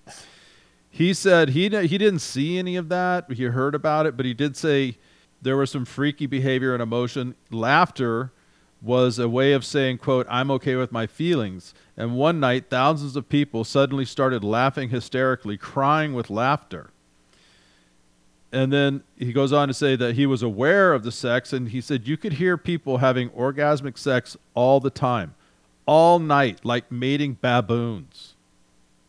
He 0.90 1.14
said 1.14 1.50
he 1.50 1.68
he 1.87 1.98
didn't 1.98 2.18
see 2.18 2.59
any 2.59 2.74
of 2.74 2.88
that. 2.88 3.31
He 3.31 3.44
heard 3.44 3.76
about 3.76 4.07
it, 4.07 4.16
but 4.16 4.26
he 4.26 4.35
did 4.35 4.57
say 4.57 4.98
there 5.40 5.57
was 5.57 5.70
some 5.70 5.85
freaky 5.85 6.26
behavior 6.26 6.74
and 6.74 6.83
emotion, 6.83 7.37
laughter, 7.48 8.33
was 8.83 9.19
a 9.19 9.29
way 9.29 9.53
of 9.53 9.64
saying, 9.64 9.99
quote, 9.99 10.27
I'm 10.31 10.51
okay 10.53 10.75
with 10.77 10.90
my 10.90 11.07
feelings. 11.07 11.75
And 11.97 12.16
one 12.16 12.40
night, 12.40 12.66
thousands 12.71 13.14
of 13.16 13.29
people 13.29 13.64
suddenly 13.64 14.05
started 14.05 14.43
laughing 14.43 14.88
hysterically, 14.88 15.57
crying 15.59 16.14
with 16.14 16.31
laughter. 16.31 16.90
And 18.53 18.73
then 18.73 19.03
he 19.16 19.33
goes 19.33 19.53
on 19.53 19.69
to 19.69 19.75
say 19.75 19.97
that 19.97 20.14
he 20.14 20.27
was 20.27 20.43
aware 20.43 20.93
of 20.93 21.05
the 21.05 21.12
sex, 21.12 21.53
and 21.53 21.69
he 21.69 21.81
said 21.81 22.09
you 22.09 22.16
could 22.16 22.35
hear 22.35 22.57
people 22.57 22.99
having 22.99 23.29
orgasmic 23.31 23.97
sex 23.97 24.37
all 24.55 24.81
the 24.81 24.90
time, 24.90 25.35
all 25.87 26.19
night, 26.19 26.64
like 26.64 26.90
mating 26.90 27.35
baboons. 27.35 28.35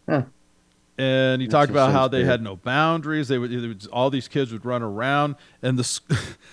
Huh. 0.07 0.23
And 0.97 1.41
he 1.41 1.47
That 1.47 1.51
talked 1.53 1.71
about 1.71 1.91
how 1.91 2.07
they 2.07 2.19
weird. 2.19 2.29
had 2.29 2.41
no 2.43 2.55
boundaries. 2.57 3.29
They 3.29 3.39
would, 3.39 3.49
they 3.49 3.67
would 3.67 3.87
all 3.87 4.11
these 4.11 4.27
kids 4.27 4.51
would 4.51 4.65
run 4.65 4.83
around, 4.83 5.35
and 5.63 5.79
the 5.79 6.01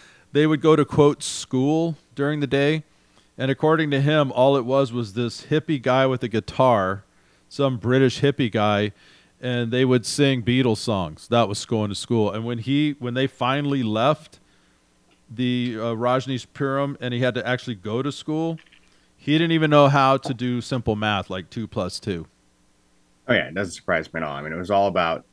they 0.33 0.47
would 0.47 0.63
go 0.63 0.75
to 0.75 0.85
quote 0.87 1.23
school 1.23 1.97
during 2.15 2.41
the 2.41 2.47
day. 2.47 2.85
And 3.39 3.53
according 3.53 3.93
to 3.93 4.01
him, 4.01 4.33
all 4.33 4.57
it 4.57 4.65
was 4.65 4.93
was 4.93 5.15
this 5.15 5.47
hippie 5.47 5.81
guy 5.81 6.07
with 6.07 6.25
a 6.25 6.29
guitar, 6.29 7.05
some 7.49 7.79
British 7.79 8.21
hippie 8.21 8.51
guy, 8.51 8.93
and 9.41 9.71
they 9.71 9.85
would 9.85 10.05
sing 10.05 10.43
Beatles 10.43 10.79
songs. 10.79 11.29
That 11.29 11.49
was 11.49 11.65
going 11.65 11.89
to 11.91 11.95
school. 11.95 12.33
And 12.33 12.45
when 12.45 12.59
he 12.59 12.97
when 12.99 13.15
they 13.15 13.29
finally 13.29 13.85
left 13.85 14.41
the 15.31 15.77
uh, 15.79 15.83
Rajneeshpuram 15.95 16.97
and 17.01 17.15
he 17.15 17.21
had 17.21 17.35
to 17.35 17.47
actually 17.47 17.77
go 17.77 18.03
to 18.03 18.11
school, 18.11 18.59
he 19.17 19.33
didn't 19.33 19.53
even 19.53 19.71
know 19.71 19.89
how 19.89 20.17
to 20.17 20.35
do 20.35 20.61
simple 20.61 20.97
math 20.97 21.31
like 21.31 21.49
two 21.49 21.69
plus 21.69 22.01
two. 22.01 22.27
Oh 23.29 23.35
yeah, 23.35 23.49
it 23.49 23.55
doesn't 23.55 23.75
surprise 23.75 24.13
me 24.13 24.21
at 24.21 24.27
all. 24.27 24.35
I 24.35 24.43
mean, 24.43 24.53
it 24.53 24.57
was 24.57 24.71
all 24.71 24.89
about 24.89 25.25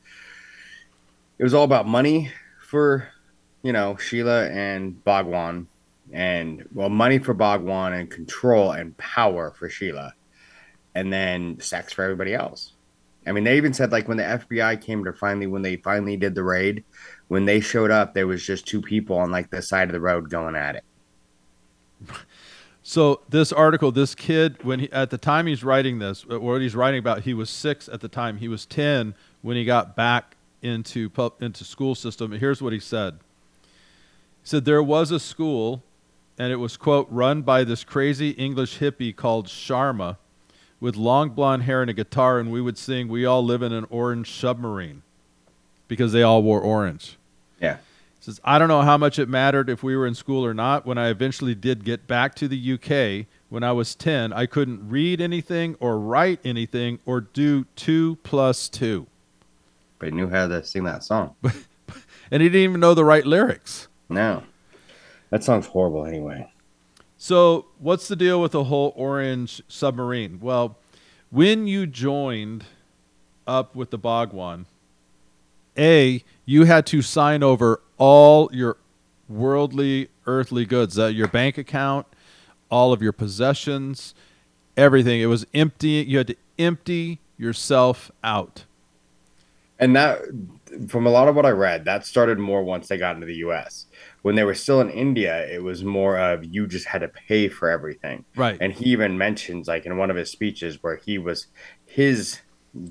it 1.40 1.44
was 1.44 1.54
all 1.54 1.64
about 1.64 1.88
money 1.88 2.32
for 2.62 3.08
you 3.64 3.74
know 3.74 3.96
Sheela 3.96 4.52
and 4.52 5.04
Bhagwan, 5.04 5.68
and 6.16 6.66
well, 6.74 6.88
money 6.90 7.20
for 7.20 7.34
Bhagwan 7.34 7.92
and 7.92 8.10
control 8.10 8.72
and 8.72 8.98
power 8.98 9.52
for 9.52 9.68
Sheela, 9.68 10.14
and 10.96 11.12
then 11.12 11.60
sex 11.60 11.92
for 11.92 12.04
everybody 12.04 12.34
else. 12.34 12.72
I 13.28 13.34
mean, 13.34 13.44
they 13.44 13.58
even 13.58 13.74
said 13.74 13.92
like 13.92 14.08
when 14.08 14.18
the 14.18 14.24
FBI 14.24 14.82
came 14.82 15.04
to 15.04 15.12
finally 15.12 15.46
when 15.46 15.62
they 15.62 15.76
finally 15.76 16.16
did 16.16 16.34
the 16.34 16.44
raid, 16.44 16.86
when 17.28 17.44
they 17.44 17.60
showed 17.60 17.92
up, 17.92 18.14
there 18.14 18.28
was 18.28 18.46
just 18.46 18.66
two 18.66 18.82
people 18.82 19.18
on 19.18 19.30
like 19.30 19.50
the 19.50 19.62
side 19.62 19.90
of 19.90 19.94
the 19.94 20.00
road 20.00 20.30
going 20.30 20.56
at 20.56 20.78
it. 20.78 20.84
So 22.88 23.22
this 23.28 23.52
article, 23.52 23.92
this 23.92 24.14
kid, 24.14 24.64
when 24.64 24.82
he 24.82 24.92
at 24.92 25.10
the 25.10 25.18
time 25.18 25.48
he's 25.48 25.64
writing 25.64 25.98
this, 25.98 26.24
uh, 26.32 26.40
what 26.40 26.62
he's 26.62 26.76
writing 26.76 27.00
about, 27.00 27.24
he 27.24 27.34
was 27.34 27.50
six 27.50 27.90
at 27.90 28.00
the 28.00 28.08
time. 28.08 28.38
He 28.38 28.48
was 28.48 28.68
ten 28.68 29.16
when 29.42 29.58
he 29.58 29.66
got 29.66 29.96
back 29.96 30.38
into 30.62 31.10
pub, 31.10 31.42
into 31.42 31.64
school 31.64 31.96
system. 31.96 32.32
Here's 32.34 32.62
what 32.62 32.74
he 32.74 32.80
said. 32.80 33.16
He 34.44 34.50
said 34.50 34.66
there 34.66 34.84
was 34.84 35.10
a 35.10 35.20
school, 35.20 35.82
and 36.38 36.52
it 36.52 36.58
was 36.58 36.78
quote 36.78 37.08
run 37.10 37.42
by 37.42 37.64
this 37.64 37.84
crazy 37.84 38.32
English 38.32 38.80
hippie 38.80 39.16
called 39.16 39.48
Sharma, 39.48 40.18
with 40.80 40.96
long 40.96 41.30
blonde 41.30 41.64
hair 41.64 41.82
and 41.82 41.90
a 41.90 41.94
guitar, 41.94 42.40
and 42.40 42.52
we 42.52 42.62
would 42.62 42.78
sing 42.78 43.08
"We 43.08 43.26
All 43.26 43.44
Live 43.44 43.62
in 43.62 43.74
an 43.74 43.86
Orange 43.90 44.32
Submarine," 44.32 45.04
because 45.88 46.12
they 46.12 46.24
all 46.24 46.44
wore 46.44 46.62
orange. 46.62 47.18
Yeah. 47.60 47.78
Says, 48.20 48.42
I 48.44 48.58
don't 48.58 48.70
know 48.70 48.82
how 48.82 48.98
much 48.98 49.20
it 49.20 49.30
mattered 49.30 49.70
if 49.70 49.84
we 49.84 49.96
were 49.96 50.08
in 50.08 50.16
school 50.16 50.44
or 50.44 50.54
not. 50.56 50.84
When 50.84 50.98
I 50.98 51.10
eventually 51.10 51.54
did 51.54 51.86
get 51.86 52.08
back 52.08 52.34
to 52.36 52.48
the 52.48 52.74
UK 52.74 53.28
when 53.50 53.64
I 53.64 53.72
was 53.72 53.94
10, 53.94 54.34
I 54.34 54.48
couldn't 54.48 54.90
read 54.90 55.22
anything 55.22 55.76
or 55.80 56.00
write 56.00 56.40
anything 56.44 56.98
or 57.06 57.22
do 57.22 57.66
two 57.76 58.18
plus 58.24 58.68
two. 58.68 59.06
But 60.00 60.10
he 60.10 60.16
knew 60.16 60.28
how 60.28 60.48
to 60.48 60.64
sing 60.64 60.86
that 60.86 61.04
song. 61.04 61.36
And 62.32 62.42
he 62.42 62.50
didn't 62.50 62.64
even 62.64 62.80
know 62.80 62.94
the 62.94 63.06
right 63.06 63.26
lyrics. 63.26 63.88
No, 64.10 64.44
that 65.36 65.44
song's 65.44 65.68
horrible 65.68 66.06
anyway. 66.06 66.50
So, 67.18 67.66
what's 67.80 68.08
the 68.08 68.16
deal 68.16 68.42
with 68.42 68.54
the 68.54 68.64
whole 68.64 68.94
orange 68.96 69.62
submarine? 69.68 70.40
Well, 70.42 70.78
when 71.30 71.68
you 71.68 71.88
joined 71.88 72.64
up 73.46 73.76
with 73.76 73.90
the 73.90 73.98
Bhagwan, 73.98 74.66
A, 75.78 76.24
you 76.46 76.64
had 76.64 76.86
to 76.86 77.02
sign 77.02 77.44
over 77.44 77.82
all 77.98 78.50
your 78.54 78.78
worldly, 79.28 80.08
earthly 80.26 80.66
goods, 80.66 80.98
uh, 80.98 81.08
your 81.08 81.28
bank 81.28 81.58
account, 81.58 82.08
all 82.72 82.94
of 82.94 83.02
your 83.02 83.12
possessions, 83.12 84.16
everything. 84.78 85.20
It 85.20 85.26
was 85.26 85.46
empty. 85.54 86.06
You 86.08 86.20
had 86.20 86.28
to 86.28 86.38
empty 86.58 87.20
yourself 87.38 88.10
out. 88.24 88.64
And 89.78 89.98
that, 89.98 90.22
from 90.88 91.06
a 91.06 91.10
lot 91.10 91.28
of 91.28 91.36
what 91.36 91.46
I 91.46 91.52
read, 91.52 91.86
that 91.86 92.06
started 92.06 92.40
more 92.40 92.64
once 92.64 92.88
they 92.88 92.98
got 92.98 93.16
into 93.16 93.28
the 93.28 93.36
U.S. 93.38 93.88
When 94.22 94.36
they 94.36 94.44
were 94.44 94.56
still 94.56 94.82
in 94.82 94.90
India, 94.90 95.46
it 95.48 95.64
was 95.64 95.84
more 95.84 96.18
of 96.18 96.44
you 96.46 96.68
just 96.68 96.88
had 96.88 97.02
to 97.02 97.08
pay 97.08 97.48
for 97.48 97.70
everything. 97.70 98.26
Right. 98.36 98.58
And 98.60 98.74
he 98.74 98.86
even 98.86 99.18
mentions, 99.18 99.68
like 99.68 99.86
in 99.86 99.98
one 99.98 100.10
of 100.10 100.16
his 100.16 100.32
speeches, 100.32 100.82
where 100.82 100.98
he 100.98 101.18
was 101.18 101.48
his 101.86 102.40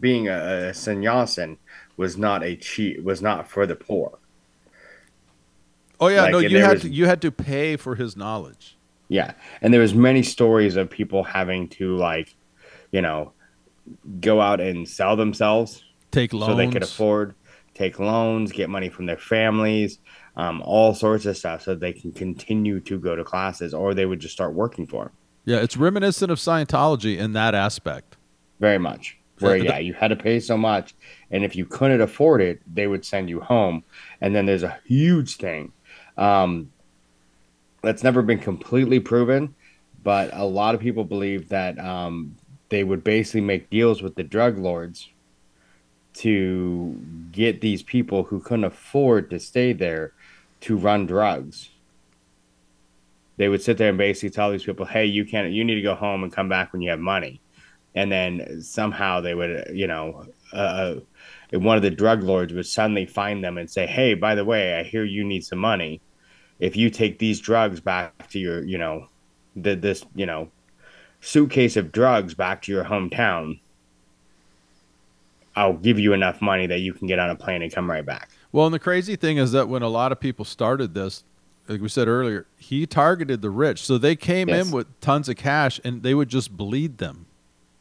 being 0.01 0.29
a, 0.29 0.69
a 0.69 0.75
sannyasin 0.75 1.59
was 1.97 2.17
not 2.17 2.43
a 2.43 2.57
cheat, 2.57 3.05
was 3.05 3.21
not 3.21 3.49
for 3.49 3.67
the 3.67 3.77
poor. 3.77 4.19
oh 6.01 6.09
yeah, 6.09 6.23
like, 6.23 6.33
no, 6.33 6.39
you 6.39 6.59
had 6.59 6.73
was- 6.75 6.83
to 6.83 6.89
you 6.89 7.07
had 7.07 7.23
to 7.23 7.31
pay 7.31 7.77
for 7.77 7.95
his 7.95 8.17
knowledge. 8.17 8.77
Yeah, 9.09 9.33
and 9.61 9.73
there 9.73 9.83
was 9.83 9.95
many 9.95 10.23
stories 10.23 10.77
of 10.77 10.89
people 10.89 11.23
having 11.25 11.69
to 11.71 11.95
like, 11.97 12.35
you 12.91 13.03
know, 13.03 13.33
go 14.21 14.41
out 14.41 14.61
and 14.61 14.89
sell 14.89 15.15
themselves 15.15 15.85
Take 16.11 16.33
loans. 16.33 16.53
so 16.53 16.57
they 16.57 16.69
could 16.69 16.83
afford 16.83 17.35
take 17.75 17.99
loans, 17.99 18.53
get 18.53 18.71
money 18.71 18.89
from 18.89 19.07
their 19.07 19.19
families, 19.19 19.99
um, 20.37 20.63
all 20.63 20.95
sorts 20.95 21.27
of 21.27 21.37
stuff, 21.37 21.63
so 21.63 21.75
they 21.75 21.93
can 21.93 22.13
continue 22.13 22.81
to 22.81 22.99
go 22.99 23.17
to 23.17 23.25
classes, 23.25 23.75
or 23.75 23.95
they 23.95 24.07
would 24.07 24.21
just 24.21 24.35
start 24.35 24.55
working 24.55 24.87
for 24.87 25.05
them. 25.05 25.13
Yeah, 25.45 25.59
it's 25.59 25.77
reminiscent 25.77 26.31
of 26.31 26.39
Scientology 26.39 27.19
in 27.19 27.33
that 27.35 27.55
aspect. 27.55 28.17
Very 28.61 28.79
much. 28.79 29.19
Where 29.41 29.57
Yeah, 29.57 29.73
yeah, 29.73 29.79
you 29.79 29.95
had 29.95 30.09
to 30.09 30.17
pay 30.17 30.39
so 30.39 30.57
much, 30.57 30.95
and 31.31 31.45
if 31.45 31.57
you 31.57 31.67
couldn't 31.67 32.01
afford 32.01 32.41
it, 32.41 32.61
they 32.73 32.87
would 32.87 33.05
send 33.05 33.29
you 33.29 33.41
home. 33.41 33.83
And 34.21 34.35
then 34.35 34.47
there's 34.47 34.63
a 34.63 34.79
huge 34.87 35.37
thing 35.37 35.73
um, 36.17 36.71
that's 37.83 38.05
never 38.05 38.23
been 38.23 38.39
completely 38.39 39.01
proven, 39.01 39.55
but 40.03 40.31
a 40.33 40.45
lot 40.45 40.75
of 40.75 40.81
people 40.81 41.05
believe 41.05 41.49
that 41.49 41.79
um, 41.81 42.37
they 42.69 42.85
would 42.85 43.03
basically 43.03 43.41
make 43.41 43.71
deals 43.71 44.03
with 44.03 44.15
the 44.15 44.23
drug 44.23 44.59
lords 44.59 45.09
to 46.15 47.01
get 47.33 47.61
these 47.61 47.83
people 47.83 48.25
who 48.25 48.41
couldn't 48.41 48.65
afford 48.65 49.31
to 49.31 49.39
stay 49.39 49.73
there 49.73 50.13
to 50.61 50.77
run 50.77 51.07
drugs. 51.07 51.71
They 53.37 53.49
would 53.49 53.63
sit 53.63 53.79
there 53.79 53.89
and 53.89 53.99
basically 53.99 54.31
tell 54.31 54.51
these 54.53 54.65
people, 54.65 54.87
"Hey, 54.87 55.07
you 55.07 55.25
can't. 55.25 55.53
You 55.53 55.65
need 55.65 55.75
to 55.75 55.83
go 55.83 55.95
home 55.95 56.23
and 56.23 56.33
come 56.33 56.49
back 56.49 56.73
when 56.73 56.83
you 56.83 56.91
have 56.91 57.01
money." 57.01 57.41
And 57.95 58.11
then 58.11 58.63
somehow 58.63 59.21
they 59.21 59.35
would, 59.35 59.71
you 59.73 59.87
know, 59.87 60.27
uh, 60.53 60.97
one 61.53 61.77
of 61.77 61.83
the 61.83 61.91
drug 61.91 62.23
lords 62.23 62.53
would 62.53 62.67
suddenly 62.67 63.07
find 63.07 63.43
them 63.43 63.59
and 63.59 63.69
say, 63.71 63.87
"Hey, 63.87 64.15
by 64.15 64.35
the 64.35 64.45
way, 64.45 64.75
I 64.75 64.85
hear 64.85 65.05
you 65.05 65.25
need 65.25 65.45
some 65.45 65.59
money. 65.59 66.01
If 66.61 66.77
you 66.77 66.91
take 66.91 67.19
these 67.19 67.41
drugs 67.41 67.81
back 67.81 68.29
to 68.31 68.39
your, 68.39 68.65
you 68.65 68.79
know, 68.79 69.09
the, 69.57 69.75
this, 69.75 70.05
you 70.15 70.27
know, 70.27 70.51
suitcase 71.21 71.77
of 71.77 71.93
drugs 71.93 72.35
back 72.35 72.63
to 72.63 72.73
your 72.73 72.85
hometown, 72.85 73.59
I'll 75.57 75.75
give 75.75 75.99
you 75.99 76.13
enough 76.13 76.41
money 76.43 76.67
that 76.67 76.81
you 76.81 76.93
can 76.93 77.07
get 77.07 77.19
on 77.19 77.31
a 77.31 77.37
plane 77.37 77.63
and 77.63 77.73
come 77.73 77.91
right 77.91 78.05
back." 78.05 78.31
Well, 78.53 78.67
and 78.67 78.75
the 78.75 78.79
crazy 78.79 79.17
thing 79.17 79.37
is 79.39 79.53
that 79.53 79.69
when 79.69 79.83
a 79.83 79.89
lot 79.89 80.13
of 80.13 80.21
people 80.21 80.45
started 80.45 80.95
this, 80.95 81.25
like 81.69 81.81
we 81.81 81.89
said 81.89 82.09
earlier, 82.09 82.47
he 82.59 82.87
targeted 82.87 83.43
the 83.43 83.51
rich. 83.51 83.83
So 83.83 83.99
they 83.99 84.17
came 84.17 84.49
Yes. 84.49 84.67
in 84.67 84.73
with 84.73 84.87
tons 85.01 85.29
of 85.29 85.37
cash 85.37 85.81
and 85.85 86.03
they 86.03 86.15
would 86.15 86.29
just 86.29 86.57
bleed 86.57 86.99
them, 86.99 87.27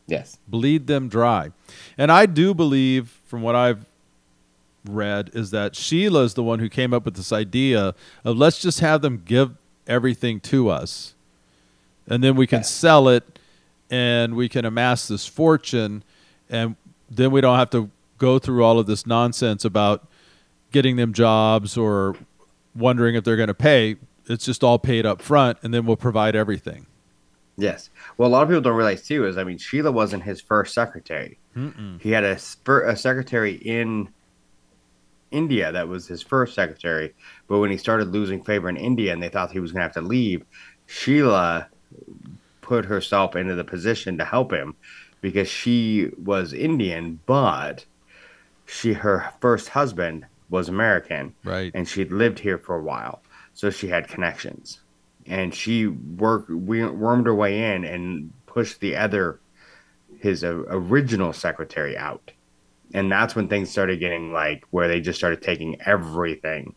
Yes. 0.08 0.38
bleed 0.48 0.88
them 0.88 1.10
dry. 1.10 1.52
And 1.98 2.12
I 2.12 2.26
do 2.26 2.54
believe, 2.54 3.20
from 3.26 3.42
what 3.42 3.56
I've 3.56 3.86
read, 4.86 5.32
is 5.34 5.52
that 5.52 5.74
Sheela 5.74 6.24
is 6.24 6.34
the 6.34 6.44
one 6.44 6.60
who 6.60 6.70
came 6.70 6.94
up 6.94 7.06
with 7.06 7.16
this 7.16 7.32
idea 7.32 7.94
of 8.24 8.38
let's 8.38 8.60
just 8.60 8.80
have 8.80 9.02
them 9.02 9.22
give 9.26 9.52
everything 9.88 10.40
to 10.40 10.70
us. 10.70 11.14
And 12.08 12.24
then 12.24 12.36
we 12.36 12.48
can 12.48 12.64
sell 12.64 13.08
it 13.10 13.40
and 13.92 14.36
we 14.36 14.50
can 14.50 14.66
amass 14.66 15.08
this 15.08 15.26
fortune. 15.26 16.04
And 16.50 16.76
then 17.16 17.32
we 17.32 17.42
don't 17.42 17.58
have 17.58 17.70
to 17.72 17.90
go 18.18 18.40
through 18.40 18.64
all 18.64 18.80
of 18.80 18.86
this 18.86 19.06
nonsense 19.06 19.66
about 19.66 20.08
getting 20.72 20.96
them 20.96 21.14
jobs 21.14 21.78
or 21.78 22.16
wondering 22.76 23.16
if 23.16 23.24
they're 23.24 23.36
going 23.36 23.48
to 23.48 23.54
pay. 23.54 23.96
It's 24.28 24.46
just 24.46 24.64
all 24.64 24.80
paid 24.80 25.06
up 25.06 25.22
front, 25.22 25.58
and 25.64 25.74
then 25.74 25.86
we'll 25.86 25.98
provide 25.98 26.36
everything. 26.36 26.88
Yes. 27.58 27.90
Well, 28.18 28.30
a 28.30 28.32
lot 28.32 28.44
of 28.44 28.50
people 28.50 28.62
don't 28.62 28.76
realize 28.76 29.06
too 29.06 29.28
is 29.28 29.38
I 29.38 29.44
mean 29.44 29.58
Sheela 29.58 29.94
wasn't 29.94 30.24
his 30.24 30.42
first 30.42 30.74
secretary. 30.74 31.38
Mm-mm. 31.56 32.02
He 32.02 32.12
had 32.12 32.24
a, 32.24 32.38
spur, 32.40 32.88
a 32.88 32.98
secretary 32.98 33.54
in 33.54 34.10
India 35.30 35.72
that 35.72 35.88
was 35.88 36.08
his 36.08 36.22
first 36.22 36.56
secretary, 36.56 37.14
but 37.48 37.60
when 37.60 37.70
he 37.70 37.78
started 37.78 38.08
losing 38.08 38.44
favor 38.44 38.70
in 38.70 38.78
India 38.78 39.14
and 39.14 39.22
they 39.22 39.30
thought 39.30 39.52
he 39.52 39.60
was 39.60 39.72
going 39.72 39.82
to 39.82 39.84
have 39.84 39.94
to 39.94 40.02
leave, 40.02 40.46
Sheela 40.88 41.68
put 42.62 42.86
herself 42.86 43.36
into 43.36 43.56
the 43.56 43.64
position 43.64 44.18
to 44.18 44.26
help 44.26 44.52
him 44.52 44.76
because 45.24 45.48
she 45.48 46.12
was 46.24 46.54
Indian, 46.54 47.20
but 47.26 47.86
she 48.68 48.94
her 48.94 49.32
first 49.42 49.70
husband 49.70 50.26
was 50.50 50.70
American 50.70 51.34
Right. 51.44 51.72
and 51.74 51.88
she'd 51.88 52.12
lived 52.12 52.38
here 52.40 52.60
for 52.60 52.76
a 52.76 52.84
while, 52.84 53.24
so 53.56 53.72
she 53.72 53.88
had 53.88 54.08
connections. 54.08 54.82
and 55.26 55.56
she 55.56 55.88
worked 55.88 56.50
wormed 56.52 57.26
her 57.26 57.34
way 57.34 57.54
in 57.74 57.86
and 57.86 58.32
pushed 58.46 58.82
the 58.82 58.94
other 58.98 59.40
his 60.20 60.44
uh, 60.44 60.64
original 60.68 61.32
secretary 61.34 61.96
out 61.98 62.32
and 62.94 63.10
that's 63.10 63.34
when 63.36 63.48
things 63.48 63.70
started 63.72 64.00
getting 64.02 64.34
like 64.34 64.64
where 64.72 64.88
they 64.90 65.00
just 65.00 65.18
started 65.18 65.42
taking 65.42 65.82
everything 65.86 66.76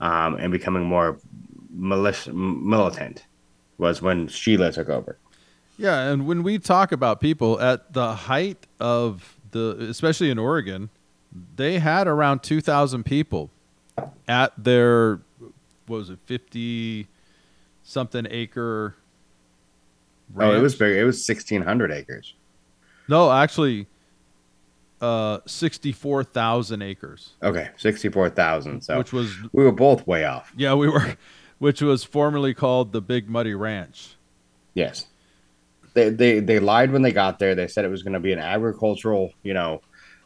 um, 0.00 0.34
and 0.40 0.50
becoming 0.50 0.82
more 0.84 1.18
militia, 1.70 2.32
militant 2.32 3.24
was 3.78 4.02
when 4.02 4.26
Sheela 4.28 4.72
took 4.74 4.88
over. 4.88 5.16
Yeah, 5.76 6.10
and 6.10 6.26
when 6.26 6.42
we 6.42 6.58
talk 6.58 6.92
about 6.92 7.20
people 7.20 7.60
at 7.60 7.92
the 7.92 8.14
height 8.14 8.66
of 8.78 9.36
the, 9.50 9.76
especially 9.90 10.30
in 10.30 10.38
Oregon, 10.38 10.90
they 11.56 11.78
had 11.80 12.06
around 12.06 12.42
two 12.42 12.60
thousand 12.60 13.04
people 13.04 13.50
at 14.28 14.52
their, 14.56 15.20
what 15.86 15.96
was 15.98 16.10
it, 16.10 16.18
fifty 16.26 17.08
something 17.82 18.26
acre. 18.30 18.94
Oh, 20.38 20.52
it 20.54 20.60
was 20.60 20.74
big. 20.74 20.96
It 20.96 21.04
was 21.04 21.24
sixteen 21.24 21.62
hundred 21.62 21.90
acres. 21.92 22.34
no, 23.08 23.30
actually, 23.32 23.86
uh, 25.00 25.40
sixty-four 25.46 26.24
thousand 26.24 26.82
acres, 26.82 27.32
Okay, 27.42 27.70
sixty-four 27.76 28.30
thousand. 28.30 28.82
So 28.82 28.96
which 28.98 29.12
was 29.12 29.34
we 29.52 29.64
were 29.64 29.72
both 29.72 30.06
way 30.06 30.24
off. 30.24 30.52
yeah, 30.56 30.74
we 30.74 30.88
were, 30.88 31.16
which 31.58 31.82
was 31.82 32.04
formerly 32.04 32.54
called 32.54 32.92
the 32.92 33.00
Big 33.00 33.28
Muddy 33.28 33.54
Ranch. 33.54 34.14
Yes, 34.72 35.06
they 35.94 36.10
they 36.10 36.40
they 36.40 36.58
lied 36.58 36.92
when 36.92 37.02
they 37.02 37.12
got 37.12 37.38
there. 37.38 37.54
They 37.54 37.68
said 37.68 37.84
it 37.84 37.90
was 37.90 38.02
going 38.02 38.12
to 38.12 38.20
be 38.20 38.32
an 38.32 38.38
agricultural, 38.38 39.32
you 39.42 39.54
know, 39.54 39.80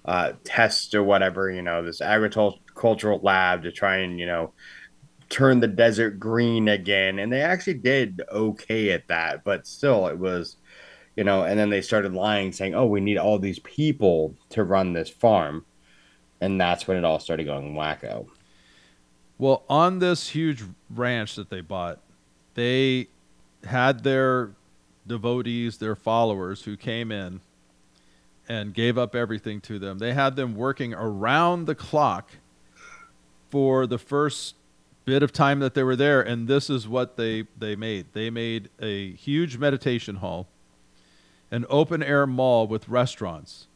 uh, 0.05 0.33
test 0.45 0.95
or 0.95 1.03
whatever. 1.03 1.51
You 1.51 1.63
know, 1.63 1.83
this 1.83 2.01
agricultural 2.01 3.21
lab 3.23 3.63
to 3.63 3.73
try 3.73 3.99
and 3.99 4.19
you 4.19 4.27
know 4.27 4.53
turn 5.29 5.61
the 5.61 5.69
desert 5.69 6.19
green 6.19 6.69
again, 6.69 7.19
and 7.19 7.33
they 7.33 7.43
actually 7.43 7.75
did 7.75 8.23
okay 8.33 8.91
at 8.91 9.09
that. 9.09 9.45
But 9.45 9.67
still, 9.67 10.07
it 10.09 10.19
was, 10.19 10.57
you 11.17 11.25
know. 11.25 11.45
And 11.45 11.59
then 11.59 11.71
they 11.71 11.83
started 11.83 12.15
lying, 12.15 12.53
saying, 12.53 12.75
"Oh, 12.75 12.87
we 12.87 13.01
need 13.01 13.19
all 13.19 13.39
these 13.39 13.61
people 13.61 14.35
to 14.51 14.65
run 14.65 14.95
this 14.95 15.11
farm," 15.11 15.67
and 16.41 16.61
that's 16.61 16.89
when 16.89 16.97
it 16.97 17.05
all 17.05 17.21
started 17.21 17.45
going 17.45 17.75
wacko. 17.75 18.27
Well, 19.37 19.65
on 19.69 20.01
this 20.01 20.31
huge 20.31 20.65
ranch 20.91 21.37
that 21.37 21.51
they 21.51 21.61
bought, 21.61 22.01
they 22.55 23.09
had 23.65 24.03
their 24.03 24.51
devotees, 25.09 25.79
their 25.79 25.97
followers 25.97 26.63
who 26.63 26.77
came 26.77 27.11
in 27.11 27.41
and 28.49 28.73
gave 28.73 28.97
up 28.97 29.15
everything 29.15 29.61
to 29.63 29.79
them. 29.79 29.99
They 29.99 30.15
had 30.15 30.37
them 30.37 30.55
working 30.55 30.95
around 30.95 31.67
the 31.67 31.75
clock 31.75 32.31
for 33.51 33.87
the 33.87 33.99
first 33.99 34.55
bit 35.05 35.23
of 35.23 35.33
time 35.33 35.59
that 35.61 35.73
they 35.73 35.83
were 35.83 35.97
there 35.97 36.21
and 36.21 36.49
this 36.49 36.69
is 36.69 36.87
what 36.87 37.17
they 37.17 37.45
they 37.59 37.75
made. 37.75 38.07
They 38.13 38.31
made 38.31 38.69
a 38.81 39.13
huge 39.13 39.57
meditation 39.57 40.17
hall, 40.17 40.49
an 41.51 41.65
open 41.71 42.03
air 42.03 42.27
mall 42.27 42.67
with 42.67 42.89
restaurants, 42.89 43.67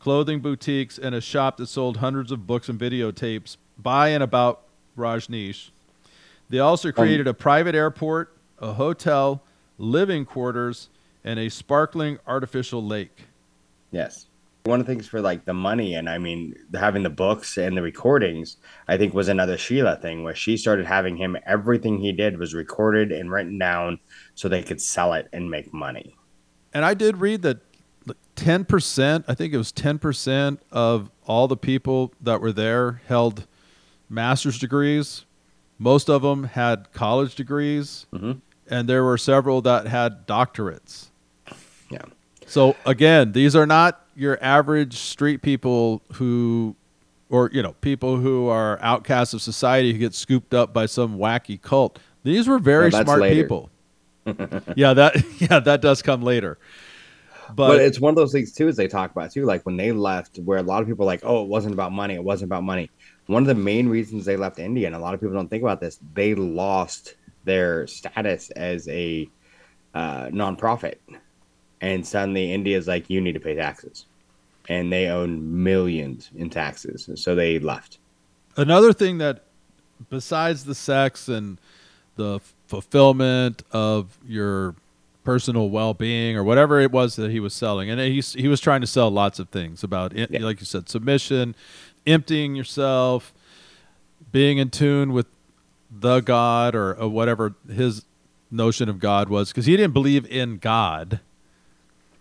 clothing 0.00 0.40
boutiques 0.40 0.98
and 0.98 1.14
a 1.14 1.20
shop 1.20 1.56
that 1.58 1.68
sold 1.68 1.98
hundreds 1.98 2.32
of 2.32 2.46
books 2.46 2.68
and 2.68 2.78
videotapes 2.78 3.56
by 3.78 4.08
and 4.08 4.22
about 4.22 4.62
Rajneesh. 4.98 5.70
They 6.50 6.58
also 6.58 6.88
um, 6.88 6.94
created 6.94 7.26
a 7.26 7.34
private 7.34 7.74
airport, 7.74 8.36
a 8.58 8.72
hotel, 8.72 9.42
living 9.86 10.24
quarters, 10.24 10.88
and 11.24 11.38
a 11.38 11.48
sparkling 11.48 12.18
artificial 12.26 12.84
lake. 12.84 13.24
Yes. 13.90 14.26
One 14.64 14.80
of 14.80 14.86
the 14.86 14.92
things 14.92 15.08
for 15.08 15.20
like 15.20 15.44
the 15.44 15.54
money 15.54 15.94
and 15.94 16.08
I 16.08 16.18
mean 16.18 16.54
having 16.72 17.02
the 17.02 17.10
books 17.10 17.56
and 17.58 17.76
the 17.76 17.82
recordings, 17.82 18.58
I 18.86 18.96
think 18.96 19.12
was 19.12 19.28
another 19.28 19.56
Sheela 19.56 20.00
thing 20.00 20.22
where 20.22 20.36
she 20.36 20.56
started 20.56 20.86
having 20.86 21.16
him 21.16 21.36
everything 21.46 21.98
he 21.98 22.12
did 22.12 22.38
was 22.38 22.54
recorded 22.54 23.10
and 23.10 23.30
written 23.30 23.58
down 23.58 23.98
so 24.36 24.48
they 24.48 24.62
could 24.62 24.80
sell 24.80 25.12
it 25.14 25.28
and 25.32 25.50
make 25.50 25.72
money. 25.74 26.16
And 26.72 26.84
I 26.84 26.94
did 26.94 27.16
read 27.16 27.42
that 27.42 27.58
10%, 28.36 29.24
I 29.28 29.34
think 29.34 29.52
it 29.52 29.58
was 29.58 29.72
10% 29.72 30.58
of 30.70 31.10
all 31.26 31.48
the 31.48 31.56
people 31.56 32.12
that 32.20 32.40
were 32.40 32.52
there 32.52 33.02
held 33.08 33.46
master's 34.08 34.58
degrees. 34.58 35.24
Most 35.78 36.08
of 36.08 36.22
them 36.22 36.44
had 36.44 36.92
college 36.92 37.34
degrees, 37.34 38.06
Mhm. 38.12 38.40
And 38.72 38.88
there 38.88 39.04
were 39.04 39.18
several 39.18 39.60
that 39.60 39.86
had 39.86 40.26
doctorates. 40.26 41.10
Yeah. 41.90 42.02
So 42.46 42.74
again, 42.86 43.32
these 43.32 43.54
are 43.54 43.66
not 43.66 44.04
your 44.16 44.38
average 44.42 44.96
street 44.96 45.42
people 45.42 46.02
who, 46.14 46.74
or 47.28 47.50
you 47.52 47.62
know, 47.62 47.74
people 47.82 48.16
who 48.16 48.48
are 48.48 48.80
outcasts 48.80 49.34
of 49.34 49.42
society 49.42 49.92
who 49.92 49.98
get 49.98 50.14
scooped 50.14 50.54
up 50.54 50.72
by 50.72 50.86
some 50.86 51.18
wacky 51.18 51.60
cult. 51.60 51.98
These 52.24 52.48
were 52.48 52.58
very 52.58 52.90
smart 52.90 53.20
later. 53.20 53.42
people. 53.42 53.70
yeah, 54.74 54.94
that 54.94 55.22
yeah, 55.38 55.60
that 55.60 55.82
does 55.82 56.00
come 56.00 56.22
later. 56.22 56.58
But, 57.54 57.68
But, 57.68 57.80
it's 57.82 58.00
one 58.00 58.10
of 58.10 58.16
those 58.16 58.32
things 58.32 58.52
too, 58.52 58.68
as 58.68 58.76
they 58.76 58.88
talk 58.88 59.10
about 59.10 59.32
too, 59.32 59.44
like 59.44 59.66
when 59.66 59.76
they 59.76 59.92
left, 59.92 60.38
where 60.38 60.56
a 60.56 60.62
lot 60.62 60.80
of 60.80 60.88
people 60.88 61.04
are 61.04 61.06
like, 61.06 61.20
oh, 61.24 61.42
it 61.42 61.48
wasn't 61.48 61.74
about 61.74 61.92
money, 61.92 62.14
it 62.14 62.24
wasn't 62.24 62.48
about 62.48 62.62
money. 62.62 62.88
One 63.26 63.42
of 63.42 63.46
the 63.46 63.54
main 63.54 63.88
reasons 63.88 64.24
they 64.24 64.38
left 64.38 64.58
India, 64.58 64.86
and 64.86 64.96
a 64.96 64.98
lot 64.98 65.12
of 65.12 65.20
people 65.20 65.34
don't 65.34 65.48
think 65.48 65.62
about 65.62 65.78
this, 65.78 65.98
they 66.14 66.34
lost 66.34 67.16
their 67.44 67.86
status 67.86 68.50
as 68.50 68.88
a 68.88 69.28
uh, 69.94 70.26
nonprofit, 70.26 70.96
and 71.80 72.06
suddenly 72.06 72.52
India's 72.52 72.86
like, 72.88 73.10
you 73.10 73.20
need 73.20 73.32
to 73.32 73.40
pay 73.40 73.54
taxes, 73.54 74.06
and 74.68 74.92
they 74.92 75.08
own 75.08 75.62
millions 75.62 76.30
in 76.36 76.48
taxes, 76.50 77.08
so 77.16 77.34
they 77.34 77.58
left. 77.58 77.98
another 78.56 78.92
thing 78.92 79.18
that 79.18 79.44
besides 80.10 80.64
the 80.64 80.74
sex 80.74 81.28
and 81.28 81.58
the 82.16 82.40
fulfillment 82.66 83.62
of 83.72 84.18
your 84.26 84.74
personal 85.24 85.70
well-being 85.70 86.36
or 86.36 86.42
whatever 86.42 86.80
it 86.80 86.90
was 86.90 87.14
that 87.16 87.30
he 87.30 87.38
was 87.38 87.54
selling 87.54 87.88
and 87.88 88.00
he 88.00 88.20
he 88.20 88.48
was 88.48 88.60
trying 88.60 88.80
to 88.80 88.86
sell 88.88 89.08
lots 89.08 89.38
of 89.38 89.48
things 89.50 89.84
about 89.84 90.12
Yeah. 90.12 90.26
like 90.40 90.58
you 90.58 90.66
said 90.66 90.88
submission 90.88 91.54
emptying 92.04 92.56
yourself 92.56 93.32
being 94.32 94.58
in 94.58 94.68
tune 94.70 95.12
with 95.12 95.26
the 95.94 96.20
god 96.20 96.74
or, 96.74 96.94
or 96.94 97.08
whatever 97.08 97.54
his 97.70 98.04
notion 98.50 98.88
of 98.88 98.98
god 98.98 99.28
was 99.28 99.48
because 99.48 99.66
he 99.66 99.76
didn't 99.76 99.92
believe 99.92 100.26
in 100.26 100.56
god. 100.58 101.20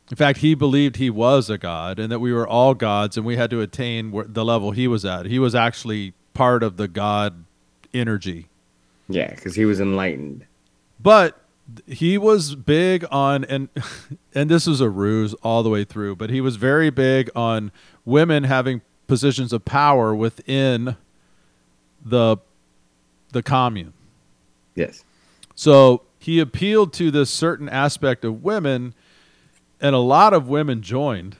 In 0.09 0.17
fact 0.17 0.39
he 0.39 0.55
believed 0.55 0.97
he 0.97 1.09
was 1.09 1.49
a 1.49 1.57
god 1.57 1.97
and 1.99 2.11
that 2.11 2.19
we 2.19 2.33
were 2.33 2.47
all 2.47 2.73
gods 2.73 3.15
and 3.15 3.25
we 3.25 3.37
had 3.37 3.49
to 3.51 3.61
attain 3.61 4.11
the 4.27 4.43
level 4.43 4.71
he 4.71 4.87
was 4.87 5.05
at. 5.05 5.25
He 5.25 5.39
was 5.39 5.55
actually 5.55 6.13
part 6.33 6.63
of 6.63 6.75
the 6.77 6.87
god 6.89 7.45
energy. 7.93 8.47
Yeah, 9.07 9.33
because 9.33 9.55
he 9.55 9.65
was 9.65 9.79
enlightened. 9.79 10.45
but 10.99 11.37
he 11.87 12.17
was 12.17 12.55
big 12.55 13.05
on 13.11 13.45
and 13.45 13.69
and 14.35 14.49
this 14.49 14.67
was 14.67 14.81
a 14.81 14.89
ruse 14.89 15.33
all 15.35 15.63
the 15.63 15.69
way 15.69 15.85
through 15.85 16.15
but 16.17 16.29
he 16.29 16.41
was 16.41 16.57
very 16.57 16.89
big 16.89 17.29
on 17.35 17.71
women 18.03 18.43
having 18.43 18.81
positions 19.07 19.53
of 19.53 19.63
power 19.63 20.13
within 20.13 20.97
the 22.03 22.35
the 23.31 23.43
commune 23.43 23.93
Yes. 24.75 25.03
so 25.55 26.03
he 26.19 26.39
appealed 26.39 26.93
to 26.93 27.11
this 27.11 27.29
certain 27.29 27.67
aspect 27.67 28.23
of 28.23 28.43
women 28.43 28.93
and 29.79 29.95
a 29.95 29.99
lot 29.99 30.33
of 30.33 30.47
women 30.47 30.81
joined 30.81 31.37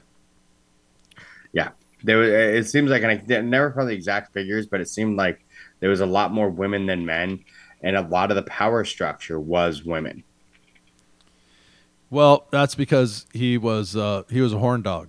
Yeah, 1.52 1.70
there 2.02 2.18
was. 2.18 2.28
It 2.30 2.64
seems 2.68 2.90
like, 2.90 3.02
and 3.02 3.12
I 3.32 3.40
never 3.42 3.70
found 3.72 3.88
the 3.88 3.94
exact 3.94 4.32
figures, 4.32 4.66
but 4.66 4.80
it 4.80 4.88
seemed 4.88 5.16
like 5.16 5.44
there 5.80 5.90
was 5.90 6.00
a 6.00 6.06
lot 6.06 6.32
more 6.32 6.48
women 6.50 6.86
than 6.86 7.04
men, 7.06 7.44
and 7.82 7.94
a 7.96 8.00
lot 8.00 8.30
of 8.30 8.36
the 8.36 8.42
power 8.44 8.84
structure 8.84 9.38
was 9.38 9.84
women. 9.84 10.24
Well, 12.10 12.46
that's 12.50 12.74
because 12.74 13.26
he 13.32 13.58
was 13.58 13.94
uh, 13.96 14.24
he 14.30 14.40
was 14.40 14.52
a 14.52 14.58
horn 14.58 14.82
dog, 14.82 15.08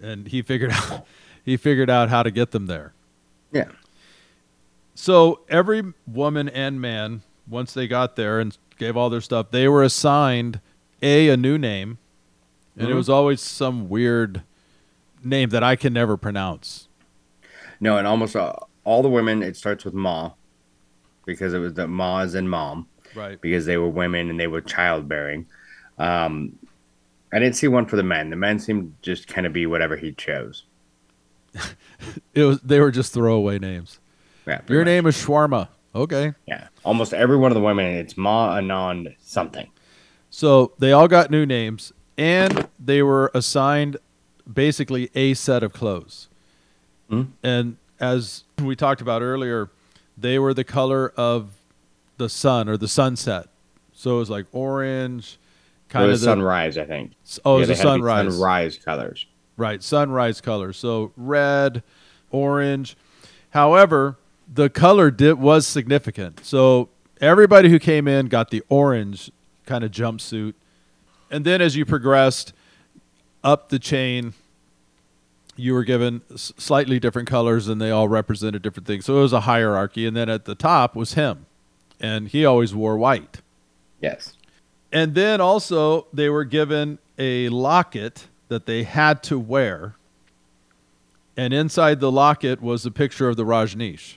and 0.00 0.26
he 0.28 0.42
figured 0.42 0.72
out 0.74 1.06
he 1.44 1.56
figured 1.56 1.90
out 1.90 2.08
how 2.08 2.22
to 2.22 2.30
get 2.30 2.50
them 2.50 2.66
there. 2.66 2.92
Yeah. 3.52 3.68
So 5.00 5.40
every 5.48 5.94
woman 6.06 6.50
and 6.50 6.78
man, 6.78 7.22
once 7.48 7.72
they 7.72 7.88
got 7.88 8.16
there 8.16 8.38
and 8.38 8.56
gave 8.76 8.98
all 8.98 9.08
their 9.08 9.22
stuff, 9.22 9.50
they 9.50 9.66
were 9.66 9.82
assigned 9.82 10.60
a 11.00 11.30
a 11.30 11.38
new 11.38 11.56
name, 11.56 11.96
and 12.76 12.90
it 12.90 12.92
Mhm. 12.92 12.96
was 12.96 13.08
always 13.08 13.40
some 13.40 13.88
weird 13.88 14.42
name 15.24 15.48
that 15.48 15.64
I 15.64 15.74
can 15.74 15.94
never 15.94 16.18
pronounce. 16.18 16.88
No, 17.80 17.96
and 17.96 18.06
almost 18.06 18.36
uh, 18.36 18.52
all 18.84 19.02
the 19.02 19.08
women. 19.08 19.42
It 19.42 19.56
starts 19.56 19.86
with 19.86 19.94
Ma, 19.94 20.32
because 21.24 21.54
it 21.54 21.60
was 21.60 21.72
the 21.72 21.88
Ma 21.88 22.20
is 22.20 22.34
in 22.34 22.46
mom, 22.46 22.86
Right. 23.14 23.40
because 23.40 23.64
they 23.64 23.78
were 23.78 23.88
women 23.88 24.28
and 24.28 24.38
they 24.38 24.48
were 24.48 24.60
childbearing. 24.60 25.46
Um, 25.98 26.58
I 27.32 27.38
didn't 27.38 27.56
see 27.56 27.68
one 27.68 27.86
for 27.86 27.96
the 27.96 28.02
men. 28.02 28.28
The 28.28 28.36
men 28.36 28.58
seemed 28.58 28.96
just 29.00 29.28
kind 29.28 29.46
of 29.46 29.54
be 29.54 29.64
whatever 29.64 29.96
he 29.96 30.12
chose. 30.12 30.64
It 32.34 32.44
was 32.44 32.60
they 32.60 32.80
were 32.80 32.90
just 32.90 33.14
throwaway 33.14 33.58
names. 33.58 33.98
Yeah, 34.46 34.60
Your 34.68 34.80
much. 34.80 34.86
name 34.86 35.06
is 35.06 35.16
Shawarma. 35.16 35.68
Okay. 35.94 36.32
Yeah, 36.46 36.68
almost 36.84 37.12
every 37.12 37.36
one 37.36 37.50
of 37.50 37.54
the 37.56 37.60
women. 37.60 37.86
It's 37.86 38.16
Ma 38.16 38.56
Anand 38.58 39.14
something. 39.20 39.68
So 40.30 40.72
they 40.78 40.92
all 40.92 41.08
got 41.08 41.30
new 41.30 41.44
names, 41.44 41.92
and 42.16 42.68
they 42.78 43.02
were 43.02 43.30
assigned 43.34 43.96
basically 44.52 45.10
a 45.14 45.34
set 45.34 45.62
of 45.62 45.72
clothes. 45.72 46.28
Hmm. 47.08 47.22
And 47.42 47.76
as 47.98 48.44
we 48.62 48.76
talked 48.76 49.00
about 49.00 49.20
earlier, 49.22 49.68
they 50.16 50.38
were 50.38 50.54
the 50.54 50.64
color 50.64 51.12
of 51.16 51.50
the 52.18 52.28
sun 52.28 52.68
or 52.68 52.76
the 52.76 52.88
sunset. 52.88 53.48
So 53.92 54.16
it 54.16 54.18
was 54.20 54.30
like 54.30 54.46
orange, 54.52 55.38
kind 55.88 56.04
of 56.04 56.12
the 56.12 56.24
sunrise, 56.24 56.78
I 56.78 56.84
think. 56.84 57.12
oh, 57.44 57.56
Yeah, 57.58 57.64
it 57.64 57.68
was 57.68 57.70
a 57.70 57.74
had 57.74 57.82
to 57.82 57.88
be 57.88 58.00
sunrise. 58.00 58.34
Sunrise 58.34 58.78
colors. 58.78 59.26
Right, 59.56 59.82
sunrise 59.82 60.40
colors. 60.40 60.76
So 60.76 61.12
red, 61.16 61.82
orange. 62.30 62.96
However, 63.50 64.16
the 64.52 64.68
color 64.68 65.10
did 65.10 65.34
was 65.34 65.66
significant. 65.66 66.44
So 66.44 66.88
everybody 67.20 67.68
who 67.70 67.78
came 67.78 68.08
in 68.08 68.26
got 68.26 68.50
the 68.50 68.62
orange 68.68 69.30
kind 69.66 69.84
of 69.84 69.90
jumpsuit. 69.92 70.54
And 71.30 71.44
then 71.44 71.60
as 71.60 71.76
you 71.76 71.84
progressed 71.84 72.52
up 73.44 73.68
the 73.68 73.78
chain, 73.78 74.34
you 75.56 75.74
were 75.74 75.84
given 75.84 76.22
s- 76.32 76.52
slightly 76.56 76.98
different 76.98 77.28
colors 77.28 77.68
and 77.68 77.80
they 77.80 77.90
all 77.90 78.08
represented 78.08 78.62
different 78.62 78.86
things. 78.86 79.04
So 79.04 79.18
it 79.18 79.22
was 79.22 79.32
a 79.32 79.40
hierarchy 79.40 80.06
and 80.06 80.16
then 80.16 80.28
at 80.28 80.44
the 80.44 80.54
top 80.54 80.96
was 80.96 81.14
him. 81.14 81.46
And 82.00 82.28
he 82.28 82.44
always 82.44 82.74
wore 82.74 82.96
white. 82.96 83.42
Yes. 84.00 84.34
And 84.90 85.14
then 85.14 85.40
also 85.40 86.06
they 86.12 86.28
were 86.28 86.44
given 86.44 86.98
a 87.18 87.48
locket 87.50 88.26
that 88.48 88.66
they 88.66 88.82
had 88.82 89.22
to 89.24 89.38
wear. 89.38 89.94
And 91.36 91.54
inside 91.54 92.00
the 92.00 92.10
locket 92.10 92.60
was 92.60 92.84
a 92.84 92.90
picture 92.90 93.28
of 93.28 93.36
the 93.36 93.44
Rajneesh. 93.44 94.16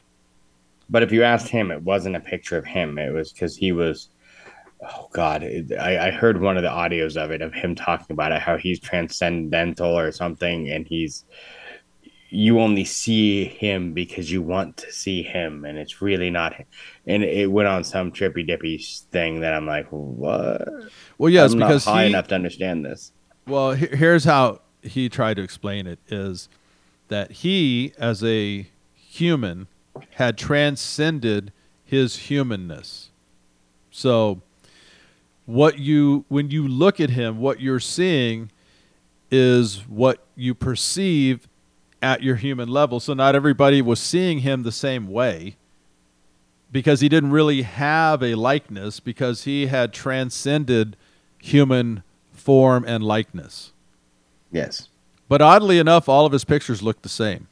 But 0.89 1.03
if 1.03 1.11
you 1.11 1.23
asked 1.23 1.47
him, 1.47 1.71
it 1.71 1.81
wasn't 1.81 2.15
a 2.15 2.19
picture 2.19 2.57
of 2.57 2.65
him. 2.65 2.97
It 2.97 3.11
was 3.11 3.31
because 3.31 3.55
he 3.55 3.71
was. 3.71 4.09
Oh 4.81 5.09
God! 5.13 5.43
I, 5.79 6.07
I 6.07 6.11
heard 6.11 6.41
one 6.41 6.57
of 6.57 6.63
the 6.63 6.69
audios 6.69 7.15
of 7.15 7.31
it 7.31 7.41
of 7.41 7.53
him 7.53 7.73
talking 7.73 8.13
about 8.13 8.33
it, 8.33 8.41
how 8.41 8.57
he's 8.57 8.79
transcendental 8.79 9.97
or 9.97 10.11
something, 10.11 10.69
and 10.69 10.85
he's. 10.85 11.25
You 12.29 12.59
only 12.59 12.83
see 12.83 13.45
him 13.45 13.93
because 13.93 14.31
you 14.31 14.41
want 14.41 14.77
to 14.77 14.91
see 14.91 15.21
him, 15.21 15.65
and 15.65 15.77
it's 15.77 16.01
really 16.01 16.31
not. 16.31 16.55
And 17.05 17.23
it 17.23 17.51
went 17.51 17.67
on 17.67 17.83
some 17.83 18.11
trippy 18.11 18.45
dippy 18.45 18.77
thing 19.11 19.41
that 19.41 19.53
I'm 19.53 19.67
like, 19.67 19.85
what? 19.89 20.67
Well, 21.19 21.29
yes, 21.29 21.53
I'm 21.53 21.59
because 21.59 21.85
not 21.85 21.93
high 21.93 22.03
he, 22.05 22.09
enough 22.09 22.27
to 22.29 22.35
understand 22.35 22.83
this. 22.85 23.11
well, 23.45 23.71
here's 23.71 24.23
how 24.23 24.61
he 24.81 25.09
tried 25.09 25.35
to 25.35 25.43
explain 25.43 25.87
it 25.87 25.99
is 26.07 26.49
that 27.07 27.31
he 27.31 27.93
as 27.97 28.23
a 28.23 28.67
human 28.95 29.67
had 30.11 30.37
transcended 30.37 31.51
his 31.83 32.15
humanness. 32.15 33.09
So 33.91 34.41
what 35.45 35.79
you 35.79 36.25
when 36.29 36.49
you 36.49 36.67
look 36.67 36.99
at 36.99 37.11
him, 37.11 37.39
what 37.39 37.59
you're 37.59 37.79
seeing 37.79 38.51
is 39.29 39.87
what 39.87 40.25
you 40.35 40.53
perceive 40.53 41.47
at 42.01 42.21
your 42.21 42.35
human 42.35 42.69
level. 42.69 42.99
So 42.99 43.13
not 43.13 43.35
everybody 43.35 43.81
was 43.81 43.99
seeing 43.99 44.39
him 44.39 44.63
the 44.63 44.71
same 44.71 45.07
way 45.07 45.55
because 46.71 47.01
he 47.01 47.09
didn't 47.09 47.31
really 47.31 47.61
have 47.61 48.21
a 48.23 48.35
likeness 48.35 48.99
because 48.99 49.43
he 49.43 49.67
had 49.67 49.93
transcended 49.93 50.97
human 51.39 52.03
form 52.31 52.83
and 52.87 53.03
likeness. 53.03 53.71
Yes. 54.51 54.89
But 55.29 55.41
oddly 55.41 55.79
enough, 55.79 56.09
all 56.09 56.25
of 56.25 56.31
his 56.31 56.43
pictures 56.43 56.81
look 56.81 57.01
the 57.01 57.09
same. 57.09 57.47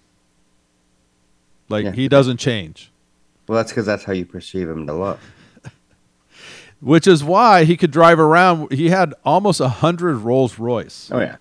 Like 1.72 1.86
Yeah. 1.86 1.92
he 1.94 2.08
doesn't 2.08 2.38
change, 2.38 2.92
Well, 3.48 3.56
that's 3.58 3.72
because 3.72 3.86
that's 3.86 4.04
how 4.04 4.14
you 4.14 4.26
perceive 4.26 4.70
him 4.70 4.86
to 4.88 4.94
look. 4.94 5.20
which 6.82 7.08
is 7.08 7.24
why 7.24 7.64
he 7.64 7.78
could 7.78 7.92
drive 7.92 8.20
around. 8.20 8.72
He 8.72 8.90
had 8.90 9.14
almost 9.26 9.60
a 9.60 9.70
hundred 9.70 10.18
Rolls 10.18 10.60
Royce. 10.60 11.10
Oh 11.12 11.20
yeah, 11.20 11.38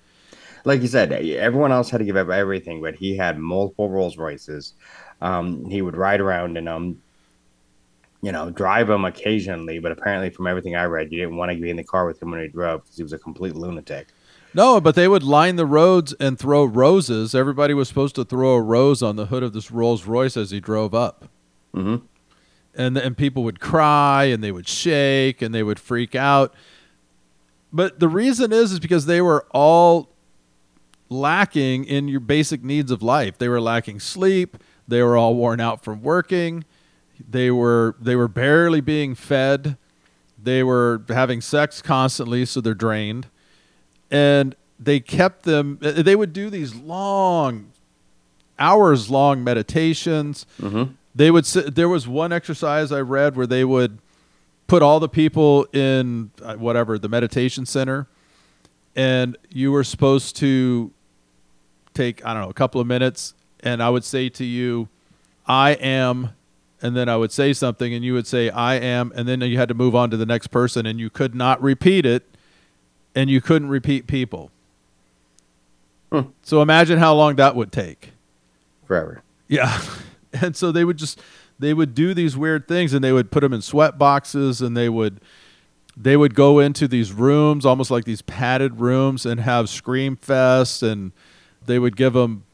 like 0.64 0.82
you 0.82 0.86
said, 0.88 1.12
everyone 1.12 1.72
else 1.72 1.90
had 1.90 1.98
to 1.98 2.04
give 2.04 2.16
up 2.16 2.28
everything, 2.28 2.80
but 2.80 2.94
he 2.94 3.16
had 3.16 3.38
multiple 3.38 3.88
Rolls 3.90 4.16
Royces. 4.16 4.74
Um, 5.20 5.64
he 5.66 5.82
would 5.82 5.96
ride 5.96 6.20
around 6.20 6.56
in 6.56 6.64
them, 6.64 7.02
you 8.22 8.32
know, 8.32 8.50
drive 8.50 8.86
them 8.88 9.04
occasionally. 9.04 9.78
But 9.78 9.92
apparently, 9.92 10.30
from 10.30 10.46
everything 10.46 10.76
I 10.76 10.84
read, 10.84 11.10
you 11.12 11.18
didn't 11.18 11.36
want 11.36 11.52
to 11.52 11.58
be 11.58 11.70
in 11.70 11.76
the 11.76 11.84
car 11.84 12.06
with 12.06 12.22
him 12.22 12.30
when 12.30 12.40
he 12.40 12.48
drove 12.48 12.82
because 12.82 12.96
he 12.96 13.02
was 13.02 13.12
a 13.12 13.18
complete 13.18 13.54
lunatic. 13.54 14.08
No, 14.52 14.80
but 14.80 14.94
they 14.94 15.06
would 15.06 15.22
line 15.22 15.56
the 15.56 15.66
roads 15.66 16.12
and 16.14 16.38
throw 16.38 16.64
roses. 16.64 17.34
Everybody 17.34 17.72
was 17.74 17.88
supposed 17.88 18.14
to 18.16 18.24
throw 18.24 18.54
a 18.54 18.60
rose 18.62 19.02
on 19.02 19.16
the 19.16 19.26
hood 19.26 19.42
of 19.42 19.52
this 19.52 19.70
Rolls 19.70 20.06
Royce 20.06 20.36
as 20.36 20.50
he 20.50 20.60
drove 20.60 20.94
up. 20.94 21.28
hmm 21.74 21.96
and 22.72 22.96
and 22.96 23.16
people 23.16 23.42
would 23.42 23.58
cry 23.58 24.24
and 24.24 24.44
they 24.44 24.52
would 24.52 24.68
shake 24.68 25.42
and 25.42 25.52
they 25.52 25.62
would 25.62 25.78
freak 25.80 26.14
out. 26.14 26.54
But 27.72 27.98
the 27.98 28.08
reason 28.08 28.52
is 28.52 28.70
is 28.72 28.78
because 28.80 29.06
they 29.06 29.20
were 29.20 29.44
all 29.50 30.08
lacking 31.08 31.84
in 31.84 32.06
your 32.06 32.20
basic 32.20 32.62
needs 32.62 32.92
of 32.92 33.02
life. 33.02 33.38
They 33.38 33.48
were 33.48 33.60
lacking 33.60 33.98
sleep. 33.98 34.56
They 34.86 35.02
were 35.02 35.16
all 35.16 35.34
worn 35.34 35.60
out 35.60 35.82
from 35.82 36.00
working. 36.00 36.64
They 37.28 37.50
were 37.50 37.96
they 38.00 38.14
were 38.16 38.28
barely 38.28 38.80
being 38.80 39.14
fed. 39.16 39.76
They 40.42 40.62
were 40.62 41.02
having 41.08 41.40
sex 41.40 41.82
constantly, 41.82 42.44
so 42.46 42.60
they're 42.60 42.72
drained. 42.74 43.26
And 44.10 44.54
they 44.78 45.00
kept 45.00 45.42
them. 45.42 45.78
They 45.80 46.16
would 46.16 46.32
do 46.32 46.50
these 46.50 46.74
long, 46.74 47.72
hours 48.58 49.10
long 49.10 49.42
meditations 49.42 50.46
hmm 50.60 50.84
they 51.12 51.28
would 51.30 51.44
sit, 51.44 51.74
there 51.74 51.88
was 51.88 52.06
one 52.06 52.32
exercise 52.32 52.92
i 52.92 53.00
read 53.00 53.34
where 53.34 53.46
they 53.46 53.64
would 53.64 53.98
put 54.68 54.80
all 54.82 55.00
the 55.00 55.08
people 55.08 55.64
in 55.72 56.30
uh, 56.42 56.54
whatever 56.54 56.98
the 56.98 57.08
meditation 57.08 57.66
center 57.66 58.06
and 58.94 59.36
you 59.48 59.72
were 59.72 59.82
supposed 59.82 60.36
to 60.36 60.92
take 61.94 62.24
i 62.24 62.32
don't 62.32 62.42
know 62.42 62.50
a 62.50 62.54
couple 62.54 62.80
of 62.80 62.86
minutes 62.86 63.34
and 63.60 63.82
i 63.82 63.90
would 63.90 64.04
say 64.04 64.28
to 64.28 64.44
you 64.44 64.88
i 65.46 65.72
am 65.72 66.30
and 66.80 66.96
then 66.96 67.08
i 67.08 67.16
would 67.16 67.32
say 67.32 67.52
something 67.52 67.92
and 67.92 68.04
you 68.04 68.12
would 68.12 68.26
say 68.26 68.48
i 68.50 68.74
am 68.74 69.12
and 69.16 69.26
then 69.26 69.40
you 69.40 69.58
had 69.58 69.68
to 69.68 69.74
move 69.74 69.96
on 69.96 70.10
to 70.10 70.16
the 70.16 70.26
next 70.26 70.48
person 70.48 70.86
and 70.86 71.00
you 71.00 71.10
could 71.10 71.34
not 71.34 71.60
repeat 71.60 72.06
it 72.06 72.29
and 73.14 73.28
you 73.30 73.40
couldn't 73.40 73.68
repeat 73.68 74.06
people 74.06 74.50
Hmm. 76.12 76.22
so 76.42 76.60
imagine 76.60 76.98
how 76.98 77.14
long 77.14 77.36
that 77.36 77.54
would 77.54 77.70
take 77.70 78.10
Forever. 78.86 79.22
yeah. 79.48 79.80
And 80.32 80.54
so 80.56 80.70
they 80.70 80.84
would 80.84 80.96
just 80.96 81.20
they 81.58 81.74
would 81.74 81.92
do 81.94 82.14
these 82.14 82.36
weird 82.36 82.68
things 82.68 82.92
and 82.94 83.02
they 83.02 83.12
would 83.12 83.32
put 83.32 83.40
them 83.40 83.52
in 83.52 83.62
sweat 83.62 83.98
boxes 83.98 84.62
and 84.62 84.76
they 84.76 84.88
would 84.88 85.20
they 85.96 86.16
would 86.16 86.34
go 86.36 86.60
into 86.60 86.86
these 86.86 87.12
rooms 87.12 87.66
almost 87.66 87.90
like 87.90 88.04
these 88.04 88.22
padded 88.22 88.78
rooms 88.80 89.26
and 89.26 89.40
have 89.40 89.68
scream 89.68 90.14
fest 90.14 90.84
and 90.84 91.10
they 91.66 91.80
would 91.80 91.96
give 91.96 92.12
them 92.12 92.44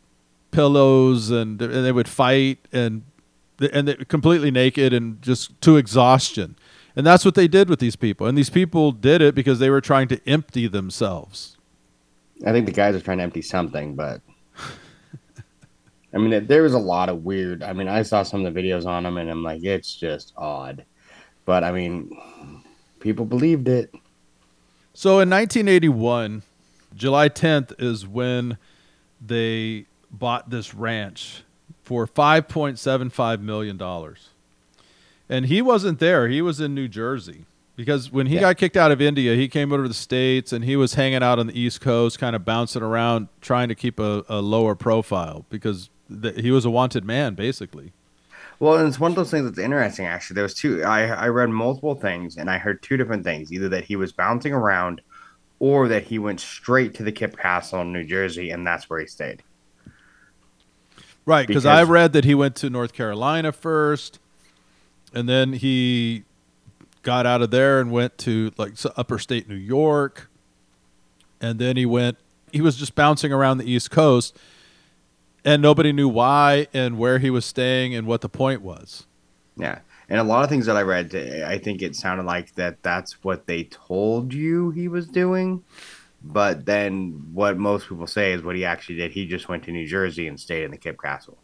pillows 0.52 1.30
and 1.30 1.60
and 1.60 1.84
they 1.84 1.92
would 1.92 2.08
fight 2.08 2.58
and 2.72 3.02
and 3.72 3.88
they, 3.88 3.94
completely 4.06 4.50
naked 4.50 4.92
and 4.94 5.20
just 5.20 5.58
to 5.60 5.76
exhaustion. 5.76 6.56
And 6.96 7.06
that's 7.06 7.26
what 7.26 7.34
they 7.34 7.46
did 7.46 7.68
with 7.68 7.78
these 7.78 7.94
people. 7.94 8.26
And 8.26 8.36
these 8.36 8.48
people 8.48 8.90
did 8.90 9.20
it 9.20 9.34
because 9.34 9.58
they 9.58 9.68
were 9.68 9.82
trying 9.82 10.08
to 10.08 10.20
empty 10.26 10.66
themselves. 10.66 11.58
I 12.46 12.52
think 12.52 12.64
the 12.64 12.72
guys 12.72 12.94
are 12.94 13.00
trying 13.00 13.18
to 13.18 13.24
empty 13.24 13.42
something, 13.42 13.94
but 13.94 14.22
I 16.14 16.18
mean, 16.18 16.46
there 16.46 16.62
was 16.62 16.72
a 16.72 16.78
lot 16.78 17.10
of 17.10 17.24
weird. 17.24 17.62
I 17.62 17.74
mean, 17.74 17.88
I 17.88 18.02
saw 18.02 18.22
some 18.22 18.44
of 18.44 18.52
the 18.52 18.60
videos 18.60 18.86
on 18.86 19.02
them, 19.02 19.18
and 19.18 19.30
I'm 19.30 19.42
like, 19.42 19.62
it's 19.62 19.94
just 19.94 20.32
odd. 20.36 20.84
But 21.44 21.64
I 21.64 21.72
mean, 21.72 22.10
people 23.00 23.26
believed 23.26 23.68
it. 23.68 23.94
So 24.94 25.20
in 25.20 25.28
1981, 25.28 26.42
July 26.94 27.28
10th 27.28 27.74
is 27.78 28.06
when 28.06 28.56
they 29.24 29.84
bought 30.10 30.48
this 30.48 30.74
ranch 30.74 31.42
for 31.82 32.06
5.75 32.06 33.40
million 33.40 33.76
dollars. 33.76 34.30
And 35.28 35.46
he 35.46 35.60
wasn't 35.62 35.98
there. 35.98 36.28
He 36.28 36.40
was 36.40 36.60
in 36.60 36.74
New 36.74 36.88
Jersey 36.88 37.46
because 37.74 38.12
when 38.12 38.26
he 38.26 38.36
Yeah. 38.36 38.42
got 38.42 38.56
kicked 38.58 38.76
out 38.76 38.92
of 38.92 39.00
India, 39.02 39.34
he 39.34 39.48
came 39.48 39.72
over 39.72 39.82
to 39.82 39.88
the 39.88 39.94
states 39.94 40.52
and 40.52 40.64
he 40.64 40.76
was 40.76 40.94
hanging 40.94 41.22
out 41.22 41.38
on 41.38 41.46
the 41.48 41.58
East 41.58 41.80
Coast, 41.80 42.18
kind 42.18 42.36
of 42.36 42.44
bouncing 42.44 42.82
around, 42.82 43.28
trying 43.40 43.68
to 43.68 43.74
keep 43.74 43.98
a, 43.98 44.24
a 44.28 44.40
lower 44.40 44.74
profile 44.74 45.44
because 45.50 45.90
th- 46.22 46.36
he 46.40 46.50
was 46.50 46.64
a 46.64 46.70
wanted 46.70 47.04
man, 47.04 47.34
basically. 47.34 47.92
Well, 48.60 48.76
and 48.78 48.88
it's 48.88 48.98
one 49.00 49.10
of 49.10 49.16
those 49.16 49.30
things 49.30 49.44
that's 49.44 49.58
interesting. 49.58 50.06
Actually, 50.06 50.34
there 50.36 50.44
was 50.44 50.54
two. 50.54 50.82
I 50.82 51.08
I 51.08 51.28
read 51.28 51.50
multiple 51.50 51.94
things, 51.94 52.38
and 52.38 52.48
I 52.48 52.56
heard 52.56 52.80
two 52.82 52.96
different 52.96 53.22
things: 53.22 53.52
either 53.52 53.68
that 53.68 53.84
he 53.84 53.96
was 53.96 54.12
bouncing 54.12 54.54
around, 54.54 55.02
or 55.58 55.88
that 55.88 56.04
he 56.04 56.18
went 56.18 56.40
straight 56.40 56.94
to 56.94 57.02
the 57.02 57.12
Kip 57.12 57.36
Castle 57.36 57.82
in 57.82 57.92
New 57.92 58.04
Jersey, 58.04 58.48
and 58.50 58.66
that's 58.66 58.88
where 58.88 58.98
he 59.00 59.06
stayed. 59.06 59.42
Right, 61.26 61.46
because 61.46 61.64
Because- 61.64 61.78
I 61.80 61.82
read 61.82 62.12
that 62.14 62.24
he 62.24 62.34
went 62.34 62.56
to 62.56 62.70
North 62.70 62.92
Carolina 62.94 63.52
first, 63.52 64.20
and 65.12 65.28
then 65.28 65.54
he 65.54 66.24
got 67.02 67.24
out 67.24 67.40
of 67.40 67.50
there 67.50 67.80
and 67.80 67.92
went 67.92 68.18
to 68.18 68.50
like 68.58 68.72
upper 68.96 69.18
state 69.18 69.48
New 69.48 69.54
York, 69.54 70.28
and 71.40 71.58
then 71.58 71.76
he 71.76 71.86
went. 71.86 72.18
He 72.52 72.60
was 72.60 72.76
just 72.76 72.94
bouncing 72.94 73.32
around 73.32 73.58
the 73.58 73.70
East 73.70 73.90
Coast, 73.90 74.36
and 75.44 75.60
nobody 75.62 75.92
knew 75.92 76.08
why 76.08 76.68
and 76.72 76.98
where 76.98 77.18
he 77.18 77.30
was 77.30 77.44
staying 77.44 77.94
and 77.94 78.06
what 78.06 78.20
the 78.20 78.28
point 78.28 78.62
was. 78.62 79.06
Yeah, 79.56 79.80
and 80.08 80.18
a 80.20 80.24
lot 80.24 80.44
of 80.44 80.50
things 80.50 80.66
that 80.66 80.76
I 80.76 80.82
read, 80.82 81.14
I 81.14 81.58
think 81.58 81.82
it 81.82 81.96
sounded 81.96 82.24
like 82.24 82.54
that. 82.54 82.82
That's 82.82 83.24
what 83.24 83.46
they 83.46 83.64
told 83.64 84.32
you 84.34 84.70
he 84.70 84.88
was 84.88 85.06
doing, 85.06 85.64
but 86.22 86.66
then 86.66 87.30
what 87.32 87.58
most 87.58 87.88
people 87.88 88.06
say 88.06 88.32
is 88.32 88.42
what 88.42 88.56
he 88.56 88.64
actually 88.64 88.96
did. 88.96 89.12
He 89.12 89.26
just 89.26 89.48
went 89.48 89.64
to 89.64 89.70
New 89.70 89.86
Jersey 89.86 90.28
and 90.28 90.38
stayed 90.38 90.64
in 90.64 90.70
the 90.70 90.76
Kip 90.76 91.00
Castle, 91.00 91.38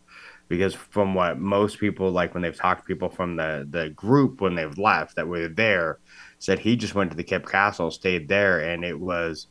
because 0.53 0.75
from 0.75 1.15
what 1.15 1.39
most 1.39 1.79
people 1.79 2.11
like 2.11 2.35
when 2.35 2.43
they've 2.43 2.55
talked 2.55 2.83
to 2.83 2.87
people 2.87 3.09
from 3.09 3.37
the 3.37 3.67
the 3.71 3.89
group 3.89 4.43
when 4.43 4.55
they've 4.55 4.77
left 4.77 5.17
that 5.17 5.27
were 5.27 5.49
there 5.49 5.99
said 6.41 6.59
he 6.59 6.77
just 6.77 6.95
went 6.95 7.11
to 7.11 7.17
the 7.17 7.25
Kip 7.25 7.49
Castle, 7.49 7.91
stayed 7.91 8.29
there, 8.29 8.61
and 8.61 8.85
it 8.85 9.01
was 9.01 9.47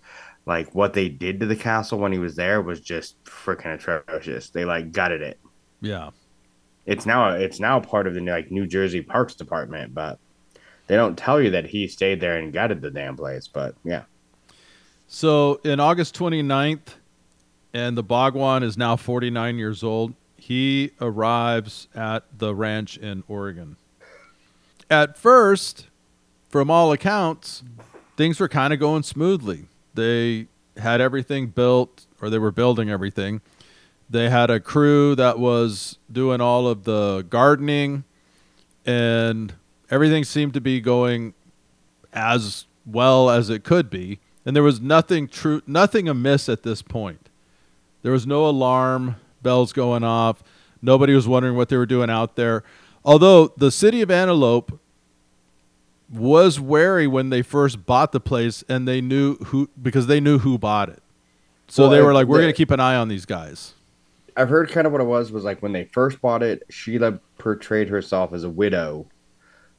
like 0.46 0.76
what 0.76 0.94
they 0.94 1.10
did 1.10 1.40
to 1.40 1.48
the 1.48 1.56
castle 1.56 1.98
when 1.98 2.12
he 2.12 2.20
was 2.20 2.36
there 2.36 2.62
was 2.62 2.80
just 2.80 3.22
freaking 3.24 3.74
atrocious. 3.74 4.52
They 4.52 4.64
like 4.64 4.92
gutted 4.92 5.24
it. 5.24 5.40
Yeah. 5.82 6.12
It's 6.86 7.08
now 7.08 7.32
it's 7.32 7.60
now 7.60 7.80
part 7.80 8.06
of 8.06 8.14
the 8.14 8.22
like 8.22 8.52
New 8.52 8.68
Jersey 8.68 9.02
Parks 9.02 9.34
Department, 9.34 9.96
but 9.96 10.20
they 10.86 10.96
don't 10.96 11.18
tell 11.18 11.42
you 11.42 11.50
that 11.50 11.66
he 11.66 11.88
stayed 11.88 12.20
there 12.20 12.38
and 12.38 12.54
gutted 12.54 12.80
the 12.80 12.92
damn 12.92 13.18
place. 13.18 13.48
But 13.48 13.74
yeah. 13.84 14.04
So 15.08 15.62
in 15.64 15.80
August 15.80 16.16
29th, 16.16 16.94
and 17.74 17.98
the 17.98 18.04
Bhagwan 18.04 18.62
is 18.62 18.78
now 18.78 18.96
49 18.96 19.58
years 19.58 19.84
old, 19.84 20.14
he 20.42 20.90
arrives 21.00 21.88
at 21.94 22.24
the 22.40 22.56
ranch 22.56 22.98
in 22.98 23.24
Oregon. 23.28 23.78
At 24.90 25.16
first, 25.16 25.86
from 26.50 26.72
all 26.72 26.92
accounts, 26.92 27.62
things 28.18 28.40
were 28.40 28.50
kind 28.50 28.74
of 28.74 28.80
going 28.80 29.04
smoothly. 29.04 29.66
They 29.94 30.48
had 30.78 31.00
everything 31.00 31.48
built, 31.50 32.08
or 32.20 32.32
they 32.32 32.40
were 32.40 32.52
building 32.52 32.90
everything. 32.90 33.42
They 34.10 34.32
had 34.32 34.50
a 34.50 34.60
crew 34.60 35.14
that 35.14 35.38
was 35.38 36.00
doing 36.12 36.42
all 36.42 36.68
of 36.68 36.86
the 36.86 37.24
gardening, 37.30 38.04
and 38.84 39.54
everything 39.92 40.24
seemed 40.24 40.56
to 40.56 40.62
be 40.62 40.82
going 40.82 41.36
as 42.14 42.66
well 42.84 43.30
as 43.30 43.52
it 43.52 43.64
could 43.64 43.92
be. 43.92 44.20
And 44.44 44.56
there 44.56 44.64
was 44.64 44.82
nothing 44.82 45.28
true, 45.28 45.62
nothing 45.68 46.10
amiss 46.10 46.50
at 46.50 46.64
this 46.64 46.82
point. 46.82 47.30
There 48.02 48.12
was 48.12 48.26
no 48.26 48.48
alarm 48.48 49.18
bells 49.44 49.74
going 49.74 50.04
off. 50.04 50.44
Nobody 50.82 51.14
was 51.14 51.28
wondering 51.28 51.56
what 51.56 51.70
they 51.70 51.78
were 51.78 51.86
doing 51.86 52.10
out 52.10 52.36
there. 52.36 52.64
Although 53.04 53.54
the 53.58 53.72
city 53.72 54.02
of 54.02 54.12
Antelope 54.12 54.80
was 56.12 56.60
wary 56.60 57.08
when 57.08 57.30
they 57.30 57.42
first 57.42 57.86
bought 57.86 58.12
the 58.12 58.20
place 58.20 58.64
and 58.68 58.88
they 58.88 59.02
knew 59.02 59.36
who 59.38 59.70
because 59.82 60.08
they 60.08 60.20
knew 60.20 60.40
who 60.40 60.58
bought 60.58 60.90
it. 60.90 61.02
So 61.68 61.84
Well, 61.84 61.92
they 61.92 62.02
were 62.02 62.14
like, 62.14 62.28
we're 62.28 62.40
going 62.40 62.50
to 62.50 62.58
keep 62.58 62.72
an 62.72 62.80
eye 62.80 62.96
on 62.96 63.08
these 63.08 63.26
guys. 63.26 63.74
I've 64.36 64.50
heard 64.50 64.70
kind 64.70 64.86
of 64.86 64.92
what 64.92 65.02
it 65.02 65.06
was 65.06 65.32
was 65.32 65.44
like 65.44 65.62
when 65.62 65.72
they 65.72 65.86
first 65.86 66.22
bought 66.22 66.44
it, 66.44 66.64
Sheela 66.70 67.20
portrayed 67.38 67.90
herself 67.90 68.34
as 68.34 68.44
a 68.44 68.50
widow 68.50 69.06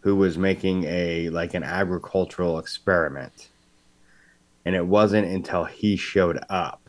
who 0.00 0.16
was 0.16 0.36
making 0.38 0.84
a 0.84 1.28
like 1.30 1.54
an 1.54 1.62
agricultural 1.62 2.58
experiment. 2.58 3.48
And 4.64 4.74
it 4.74 4.86
wasn't 4.86 5.26
until 5.26 5.64
he 5.64 5.96
showed 5.96 6.38
up 6.48 6.81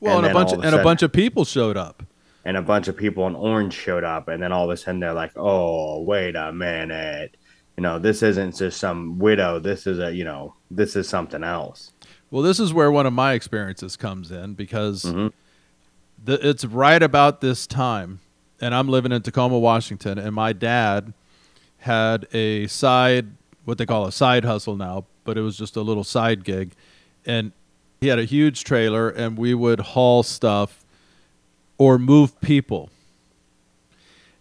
Well, 0.00 0.16
and, 0.18 0.26
And 0.26 0.30
a 0.30 0.34
bunch 0.38 0.52
of, 0.52 0.58
a 0.60 0.66
and 0.66 0.74
a 0.74 0.82
bunch 0.82 1.02
of 1.02 1.12
people 1.12 1.44
showed 1.44 1.76
up. 1.76 2.02
and 2.44 2.56
a 2.56 2.62
bunch 2.62 2.88
of 2.88 2.96
people 2.96 3.26
in 3.26 3.34
orange 3.34 3.74
showed 3.74 4.02
up 4.04 4.28
and 4.28 4.42
then 4.42 4.50
all 4.52 4.64
of 4.64 4.70
a 4.70 4.76
sudden 4.76 5.00
they're 5.00 5.12
like, 5.12 5.32
"Oh, 5.36 6.00
wait 6.02 6.36
a 6.36 6.52
minute. 6.52 7.36
You 7.76 7.82
know, 7.82 7.98
this 7.98 8.22
isn't 8.22 8.56
just 8.56 8.78
some 8.80 9.18
widow. 9.18 9.58
This 9.58 9.86
is 9.86 9.98
a, 9.98 10.10
you 10.12 10.24
know, 10.24 10.54
this 10.70 10.96
is 10.96 11.08
something 11.08 11.44
else." 11.44 11.92
Well, 12.30 12.42
this 12.42 12.58
is 12.60 12.72
where 12.72 12.90
one 12.90 13.06
of 13.06 13.12
my 13.12 13.32
experiences 13.34 13.96
comes 13.96 14.30
in 14.30 14.54
because 14.54 15.02
Mhm. 15.04 15.32
the, 16.24 16.48
it's 16.48 16.64
right 16.64 17.02
about 17.02 17.40
this 17.40 17.66
time, 17.66 18.20
and 18.60 18.74
I'm 18.74 18.88
living 18.88 19.12
in 19.12 19.20
Tacoma, 19.22 19.58
Washington, 19.58 20.18
and 20.18 20.34
my 20.34 20.52
dad 20.52 21.12
had 21.78 22.26
a 22.32 22.66
side, 22.68 23.32
what 23.64 23.78
they 23.78 23.86
call 23.86 24.06
a 24.06 24.12
side 24.12 24.44
hustle 24.44 24.76
now, 24.76 25.06
but 25.24 25.36
it 25.36 25.40
was 25.40 25.56
just 25.56 25.76
a 25.76 25.80
little 25.82 26.04
side 26.04 26.44
gig, 26.44 26.72
and 27.26 27.52
he 28.00 28.08
had 28.08 28.18
a 28.18 28.24
huge 28.24 28.64
trailer, 28.64 29.10
and 29.10 29.36
we 29.36 29.52
would 29.52 29.80
haul 29.80 30.22
stuff 30.22 30.84
or 31.76 31.98
move 31.98 32.40
people. 32.40 32.90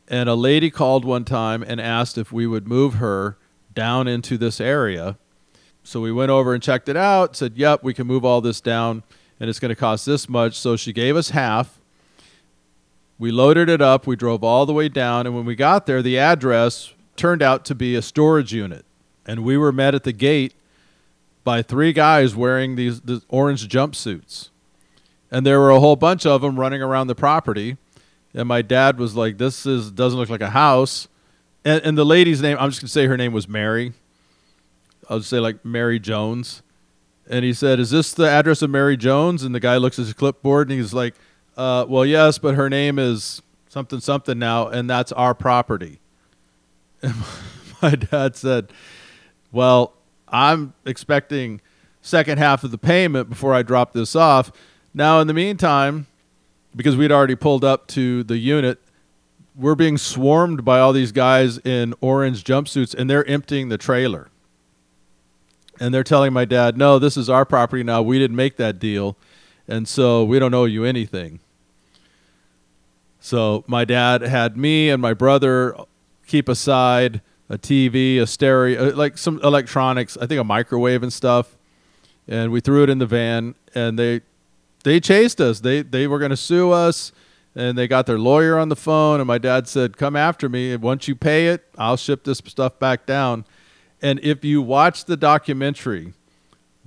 And 0.08 0.30
a 0.30 0.36
lady 0.36 0.70
called 0.70 1.04
one 1.04 1.26
time 1.26 1.62
and 1.64 1.80
asked 1.80 2.18
if 2.18 2.32
we 2.32 2.48
would 2.48 2.68
move 2.68 2.96
her 2.96 3.38
down 3.76 4.08
into 4.08 4.38
this 4.38 4.60
area. 4.60 5.18
So 5.84 6.02
we 6.02 6.12
went 6.12 6.32
over 6.32 6.54
and 6.54 6.64
checked 6.64 6.90
it 6.90 6.98
out, 6.98 7.36
said, 7.36 7.58
Yep, 7.58 7.84
we 7.84 7.94
can 7.94 8.08
move 8.08 8.24
all 8.24 8.42
this 8.42 8.62
down, 8.62 9.04
and 9.40 9.50
it's 9.50 9.60
going 9.60 9.70
to 9.70 9.76
cost 9.76 10.06
this 10.06 10.30
much. 10.30 10.56
So 10.56 10.76
she 10.76 10.94
gave 10.94 11.16
us 11.16 11.32
half. 11.32 11.80
We 13.18 13.32
loaded 13.32 13.68
it 13.68 13.82
up, 13.82 14.08
we 14.08 14.16
drove 14.16 14.44
all 14.44 14.66
the 14.66 14.74
way 14.74 14.88
down, 14.88 15.26
and 15.26 15.36
when 15.36 15.44
we 15.44 15.54
got 15.54 15.86
there, 15.86 16.02
the 16.02 16.18
address 16.18 16.94
turned 17.18 17.42
out 17.42 17.66
to 17.66 17.76
be 17.76 17.96
a 17.96 18.02
storage 18.02 18.54
unit. 18.54 18.86
And 19.26 19.44
we 19.44 19.58
were 19.58 19.74
met 19.74 19.94
at 19.94 20.06
the 20.06 20.14
gate 20.14 20.54
by 21.50 21.64
three 21.64 21.92
guys 21.92 22.36
wearing 22.36 22.76
these, 22.76 23.02
these 23.02 23.26
orange 23.28 23.68
jumpsuits. 23.68 24.50
And 25.32 25.44
there 25.44 25.60
were 25.60 25.72
a 25.72 25.80
whole 25.80 25.96
bunch 25.96 26.24
of 26.24 26.42
them 26.42 26.60
running 26.60 26.80
around 26.80 27.08
the 27.08 27.16
property. 27.16 27.78
And 28.36 28.48
my 28.48 28.62
dad 28.62 29.00
was 29.00 29.16
like, 29.16 29.40
This 29.40 29.66
is 29.66 29.90
doesn't 29.90 30.20
look 30.20 30.30
like 30.30 30.42
a 30.42 30.52
house. 30.52 31.08
And, 31.66 31.84
and 31.84 31.98
the 31.98 32.06
lady's 32.06 32.40
name, 32.40 32.56
I'm 32.60 32.70
just 32.70 32.82
going 32.82 32.88
to 32.88 32.92
say 32.92 33.08
her 33.08 33.18
name 33.18 33.34
was 33.34 33.48
Mary. 33.48 33.94
I'll 35.10 35.18
just 35.18 35.32
say 35.32 35.40
like 35.40 35.66
Mary 35.66 35.98
Jones. 35.98 36.62
And 37.28 37.44
he 37.44 37.54
said, 37.54 37.80
Is 37.80 37.90
this 37.90 38.14
the 38.14 38.30
address 38.30 38.62
of 38.62 38.70
Mary 38.70 38.96
Jones? 38.96 39.42
And 39.42 39.56
the 39.56 39.60
guy 39.60 39.78
looks 39.78 39.98
at 39.98 40.06
his 40.06 40.14
clipboard 40.14 40.70
and 40.70 40.80
he's 40.80 40.94
like, 40.94 41.16
uh, 41.58 41.84
Well, 41.90 42.06
yes, 42.06 42.38
but 42.38 42.54
her 42.54 42.70
name 42.70 43.00
is 43.00 43.42
something, 43.70 44.02
something 44.02 44.38
now, 44.38 44.68
and 44.68 44.88
that's 44.88 45.12
our 45.14 45.34
property. 45.34 46.00
And 47.02 47.16
my 47.82 47.96
dad 47.96 48.36
said, 48.36 48.72
Well, 49.52 49.96
I'm 50.32 50.74
expecting 50.86 51.62
second 52.02 52.38
half 52.38 52.64
of 52.64 52.72
the 52.72 52.78
payment 52.78 53.30
before 53.30 53.54
I 53.54 53.62
drop 53.62 53.94
this 53.94 54.16
off. 54.16 54.52
Now, 54.94 55.20
in 55.20 55.28
the 55.28 55.34
meantime, 55.34 56.08
because 56.76 56.96
we'd 56.96 57.12
already 57.12 57.36
pulled 57.36 57.64
up 57.64 57.88
to 57.88 58.24
the 58.24 58.38
unit, 58.38 58.80
we're 59.56 59.76
being 59.76 59.98
swarmed 59.98 60.64
by 60.64 60.80
all 60.80 60.94
these 60.94 61.12
guys 61.12 61.58
in 61.60 61.94
orange 62.02 62.44
jumpsuits 62.44 62.96
and 62.96 63.10
they're 63.10 63.26
emptying 63.28 63.70
the 63.70 63.78
trailer. 63.78 64.30
And 65.80 65.94
they're 65.94 66.04
telling 66.04 66.34
my 66.34 66.46
dad, 66.46 66.78
no, 66.78 67.00
this 67.00 67.18
is 67.18 67.30
our 67.30 67.46
property 67.46 67.84
now. 67.84 68.02
We 68.02 68.20
didn't 68.20 68.36
make 68.36 68.58
that 68.58 68.80
deal. 68.80 69.18
And 69.68 69.88
so 69.88 70.24
we 70.24 70.40
don't 70.40 70.54
owe 70.54 70.66
you 70.66 70.84
anything. 70.84 71.40
So 73.20 73.64
my 73.68 73.86
dad 73.86 74.22
had 74.22 74.58
me 74.58 74.90
and 74.90 75.02
my 75.02 75.14
brother 75.14 75.76
keep 76.26 76.48
aside 76.48 77.22
a 77.50 77.58
TV, 77.58 78.20
a 78.20 78.28
stereo, 78.28 78.90
uh, 78.90 78.96
like 78.96 79.18
some 79.18 79.40
electronics, 79.44 80.18
I 80.18 80.28
think 80.28 80.40
a 80.40 80.44
microwave 80.44 81.04
and 81.04 81.12
stuff. 81.12 81.58
And 82.28 82.52
we 82.52 82.62
threw 82.62 82.84
it 82.84 82.90
in 82.90 83.00
the 83.00 83.08
van 83.08 83.56
and 83.74 83.98
they 83.98 84.22
they 84.84 85.00
chased 85.00 85.42
us. 85.42 85.60
They 85.62 85.82
they 85.82 86.08
were 86.08 86.20
going 86.20 86.30
to 86.32 86.38
sue 86.38 86.72
us 86.72 87.12
and 87.56 87.78
they 87.78 87.88
got 87.88 88.06
their 88.06 88.20
lawyer 88.20 88.58
on 88.58 88.70
the 88.70 88.76
phone 88.76 89.20
and 89.20 89.28
my 89.28 89.40
dad 89.40 89.68
said, 89.68 89.98
"Come 89.98 90.16
after 90.16 90.48
me. 90.48 90.74
And 90.74 90.84
once 90.84 91.08
you 91.08 91.16
pay 91.16 91.48
it, 91.48 91.66
I'll 91.78 91.98
ship 91.98 92.24
this 92.24 92.38
stuff 92.46 92.78
back 92.80 93.06
down." 93.06 93.46
And 94.02 94.20
if 94.22 94.46
you 94.46 94.62
watch 94.62 95.06
the 95.06 95.18
documentary, 95.18 96.14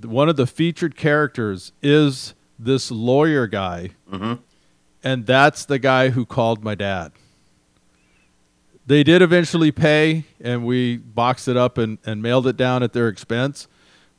one 0.00 0.28
of 0.28 0.36
the 0.36 0.46
featured 0.46 0.96
characters 0.96 1.72
is 1.82 2.34
this 2.58 2.90
lawyer 2.90 3.46
guy. 3.46 3.90
Mhm. 4.10 4.38
And 5.04 5.26
that's 5.26 5.64
the 5.64 5.78
guy 5.80 6.10
who 6.10 6.24
called 6.24 6.62
my 6.62 6.76
dad. 6.76 7.10
They 8.86 9.04
did 9.04 9.22
eventually 9.22 9.70
pay, 9.70 10.24
and 10.40 10.64
we 10.66 10.96
boxed 10.96 11.46
it 11.46 11.56
up 11.56 11.78
and, 11.78 11.98
and 12.04 12.20
mailed 12.20 12.46
it 12.46 12.56
down 12.56 12.82
at 12.82 12.92
their 12.92 13.08
expense. 13.08 13.68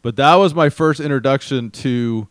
But 0.02 0.16
that 0.16 0.36
was 0.36 0.54
my 0.54 0.70
first 0.70 1.00
introduction 1.00 1.72
to. 1.72 2.28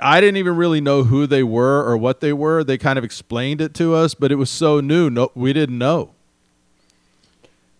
I 0.00 0.20
didn't 0.20 0.38
even 0.38 0.56
really 0.56 0.80
know 0.80 1.04
who 1.04 1.26
they 1.26 1.44
were 1.44 1.84
or 1.84 1.96
what 1.96 2.20
they 2.20 2.32
were. 2.32 2.64
They 2.64 2.76
kind 2.76 2.98
of 2.98 3.04
explained 3.04 3.60
it 3.60 3.74
to 3.74 3.94
us, 3.94 4.14
but 4.14 4.32
it 4.32 4.34
was 4.34 4.50
so 4.50 4.80
new. 4.80 5.08
No, 5.08 5.30
we 5.34 5.52
didn't 5.52 5.78
know. 5.78 6.14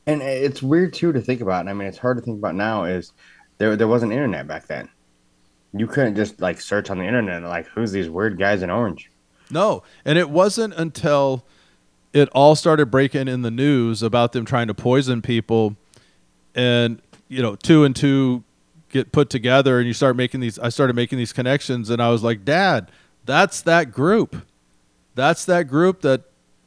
And 0.07 0.23
it's 0.23 0.63
weird 0.63 0.93
too 0.95 1.13
to 1.13 1.21
think 1.21 1.41
about. 1.41 1.61
And 1.61 1.71
I 1.71 1.73
mean, 1.73 1.89
it's 1.89 1.99
hard 1.99 2.19
to 2.19 2.23
think 2.23 2.39
about 2.39 2.55
now. 2.55 2.85
Is 2.85 3.13
there 3.59 3.75
there 3.77 3.89
wasn't 3.89 4.13
internet 4.13 4.47
back 4.47 4.67
then? 4.67 4.89
You 5.73 5.87
couldn't 5.87 6.15
just 6.15 6.41
like 6.41 6.61
search 6.61 6.89
on 6.89 6.99
the 6.99 7.05
internet 7.05 7.43
like 7.43 7.67
who's 7.67 7.91
these 7.91 8.09
weird 8.09 8.39
guys 8.39 8.63
in 8.63 8.71
orange. 8.71 9.11
No, 9.51 9.83
and 10.05 10.19
it 10.19 10.31
wasn't 10.31 10.75
until 10.75 11.45
it 12.15 12.29
all 12.31 12.55
started 12.55 12.87
breaking 12.87 13.27
in 13.27 13.43
the 13.43 13.51
news 13.51 14.03
about 14.03 14.33
them 14.33 14.45
trying 14.47 14.69
to 14.69 14.75
poison 14.75 15.21
people, 15.21 15.77
and 16.55 17.03
you 17.29 17.43
know, 17.43 17.57
two 17.57 17.85
and 17.85 17.95
two 17.95 18.45
get 18.89 19.11
put 19.11 19.29
together, 19.29 19.79
and 19.79 19.87
you 19.89 19.93
start 19.93 20.17
making 20.17 20.41
these. 20.41 20.59
I 20.59 20.69
started 20.71 20.95
making 20.95 21.19
these 21.19 21.33
connections, 21.33 21.91
and 21.91 22.01
I 22.01 22.11
was 22.11 22.23
like, 22.23 22.45
Dad, 22.45 22.91
that's 23.27 23.61
that 23.63 23.93
group. 23.93 24.47
That's 25.17 25.45
that 25.47 25.65
group 25.65 26.01
that 26.03 26.23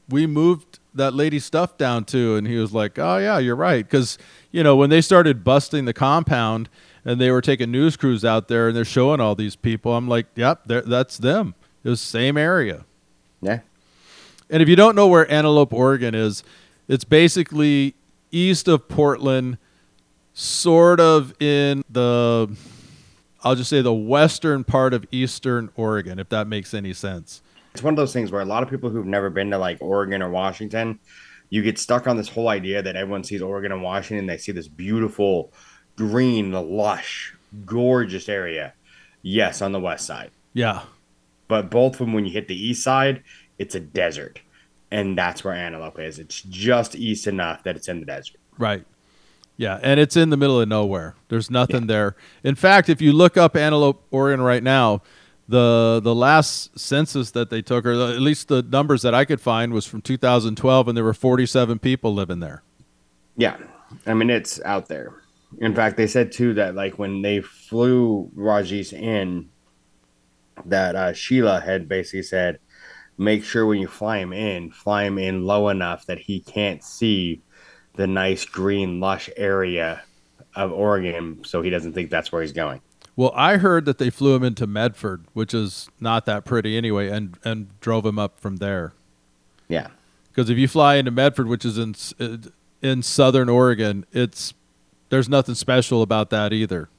we 0.09 0.27
moved 0.27 0.79
that 0.93 1.13
lady 1.13 1.39
stuff 1.39 1.77
down 1.77 2.03
to, 2.05 2.35
and 2.35 2.45
he 2.45 2.57
was 2.57 2.73
like, 2.73 2.99
Oh 2.99 3.17
yeah, 3.17 3.39
you're 3.39 3.55
right, 3.55 3.85
because 3.85 4.17
you 4.51 4.63
know 4.63 4.75
when 4.75 4.89
they 4.89 5.01
started 5.01 5.43
busting 5.43 5.85
the 5.85 5.93
compound. 5.93 6.69
And 7.05 7.21
they 7.21 7.31
were 7.31 7.39
taking 7.39 7.71
news 7.71 7.95
crews 7.95 8.25
out 8.25 8.49
there, 8.49 8.67
and 8.67 8.75
they're 8.75 8.83
showing 8.83 9.21
all 9.21 9.33
these 9.33 9.55
people. 9.55 9.95
I'm 9.95 10.09
like, 10.09 10.25
"Yep, 10.35 10.63
that's 10.65 11.17
them." 11.17 11.55
It 11.85 11.89
was 11.89 12.01
same 12.01 12.35
area. 12.35 12.83
Yeah. 13.41 13.59
And 14.49 14.63
if 14.63 14.69
you 14.69 14.75
don't 14.75 14.95
know 14.95 15.07
where 15.07 15.29
Antelope, 15.31 15.73
Oregon 15.73 16.15
is, 16.15 16.43
it's 16.87 17.03
basically 17.03 17.95
east 18.31 18.67
of 18.67 18.87
Portland, 18.87 19.57
sort 20.33 20.99
of 20.99 21.33
in 21.41 21.83
the, 21.89 22.55
I'll 23.43 23.55
just 23.55 23.69
say 23.69 23.81
the 23.81 23.93
western 23.93 24.63
part 24.63 24.93
of 24.93 25.05
eastern 25.11 25.69
Oregon, 25.75 26.19
if 26.19 26.29
that 26.29 26.47
makes 26.47 26.73
any 26.73 26.93
sense. 26.93 27.41
it's 27.73 27.83
one 27.83 27.93
of 27.93 27.97
those 27.97 28.13
things 28.13 28.31
where 28.31 28.41
a 28.41 28.45
lot 28.45 28.63
of 28.63 28.69
people 28.69 28.89
who've 28.89 29.05
never 29.05 29.29
been 29.29 29.51
to 29.51 29.57
like 29.57 29.77
Oregon 29.81 30.21
or 30.21 30.29
Washington, 30.29 30.99
you 31.49 31.61
get 31.61 31.77
stuck 31.77 32.07
on 32.07 32.17
this 32.17 32.29
whole 32.29 32.49
idea 32.49 32.81
that 32.81 32.95
everyone 32.95 33.23
sees 33.23 33.41
Oregon 33.41 33.71
and 33.71 33.81
Washington, 33.83 34.25
they 34.25 34.37
see 34.37 34.51
this 34.51 34.67
beautiful, 34.67 35.51
green, 35.95 36.51
lush, 36.51 37.33
gorgeous 37.65 38.29
area. 38.29 38.73
Yes, 39.21 39.61
on 39.61 39.73
the 39.73 39.79
west 39.79 40.05
side. 40.05 40.31
Yeah. 40.53 40.83
But 41.47 41.69
both 41.69 41.93
of 41.93 41.99
them, 41.99 42.13
when 42.13 42.25
you 42.25 42.31
hit 42.31 42.47
the 42.47 42.55
east 42.55 42.83
side, 42.83 43.23
it's 43.59 43.75
a 43.75 43.79
desert. 43.79 44.39
And 44.89 45.17
that's 45.17 45.43
where 45.43 45.53
Antelope 45.53 45.99
is. 45.99 46.19
It's 46.19 46.41
just 46.43 46.95
east 46.95 47.27
enough 47.27 47.63
that 47.63 47.75
it's 47.75 47.89
in 47.89 47.99
the 47.99 48.05
desert. 48.05 48.37
Right. 48.57 48.85
Yeah, 49.57 49.79
and 49.81 49.99
it's 49.99 50.15
in 50.15 50.29
the 50.29 50.37
middle 50.37 50.61
of 50.61 50.69
nowhere. 50.69 51.15
There's 51.29 51.49
nothing 51.49 51.81
yeah. 51.81 51.87
there. 51.87 52.15
In 52.43 52.55
fact, 52.55 52.89
if 52.89 53.01
you 53.01 53.11
look 53.11 53.37
up 53.37 53.55
Antelope, 53.55 54.05
Oregon 54.11 54.41
right 54.41 54.61
now, 54.61 55.01
the 55.47 55.99
the 56.03 56.13
last 56.13 56.77
census 56.77 57.31
that 57.31 57.49
they 57.49 57.63
took, 57.63 57.85
or 57.85 57.93
at 57.93 58.21
least 58.21 58.49
the 58.49 58.61
numbers 58.61 59.01
that 59.01 59.15
I 59.15 59.25
could 59.25 59.41
find, 59.41 59.73
was 59.73 59.85
from 59.85 60.01
2012, 60.01 60.87
and 60.87 60.95
there 60.95 61.03
were 61.03 61.13
47 61.13 61.79
people 61.79 62.13
living 62.13 62.39
there. 62.39 62.61
Yeah, 63.35 63.57
I 64.05 64.13
mean 64.13 64.29
it's 64.29 64.61
out 64.61 64.87
there. 64.87 65.15
In 65.59 65.73
fact, 65.73 65.97
they 65.97 66.07
said 66.07 66.31
too 66.31 66.53
that 66.55 66.75
like 66.75 66.99
when 66.99 67.23
they 67.23 67.41
flew 67.41 68.29
Rajneesh 68.35 68.93
in, 68.93 69.49
that 70.65 70.95
uh, 70.95 71.13
Sheela 71.13 71.63
had 71.63 71.87
basically 71.87 72.23
said, 72.23 72.59
make 73.17 73.43
sure 73.43 73.65
when 73.65 73.79
you 73.79 73.87
fly 73.87 74.19
him 74.19 74.33
in, 74.33 74.71
fly 74.71 75.03
him 75.03 75.17
in 75.17 75.45
low 75.45 75.69
enough 75.69 76.05
that 76.05 76.19
he 76.19 76.39
can't 76.39 76.83
see 76.83 77.41
the 77.95 78.07
nice 78.07 78.45
green 78.45 78.99
lush 78.99 79.29
area 79.35 80.03
of 80.55 80.71
Oregon, 80.71 81.43
so 81.43 81.61
he 81.61 81.69
doesn't 81.69 81.93
think 81.93 82.09
that's 82.09 82.31
where 82.31 82.41
he's 82.41 82.51
going. 82.51 82.81
Well, 83.15 83.31
I 83.35 83.57
heard 83.57 83.85
that 83.85 83.97
they 83.97 84.11
flew 84.11 84.35
him 84.35 84.43
into 84.43 84.67
Medford, 84.67 85.25
which 85.33 85.53
is 85.53 85.89
not 85.99 86.25
that 86.27 86.45
pretty 86.45 86.77
anyway, 86.77 87.09
and 87.09 87.37
and 87.43 87.79
drove 87.79 88.05
him 88.05 88.19
up 88.19 88.39
from 88.39 88.57
there. 88.57 88.93
Yeah, 89.67 89.87
because 90.29 90.51
if 90.51 90.57
you 90.57 90.67
fly 90.67 90.95
into 90.95 91.09
Medford, 91.11 91.47
which 91.47 91.65
is 91.65 91.79
in 91.79 91.95
uh, 92.19 92.49
in 92.81 93.01
southern 93.01 93.49
Oregon, 93.49 94.05
it's 94.11 94.53
there's 95.09 95.27
nothing 95.27 95.55
special 95.55 96.03
about 96.03 96.29
that 96.29 96.53
either. 96.53 96.89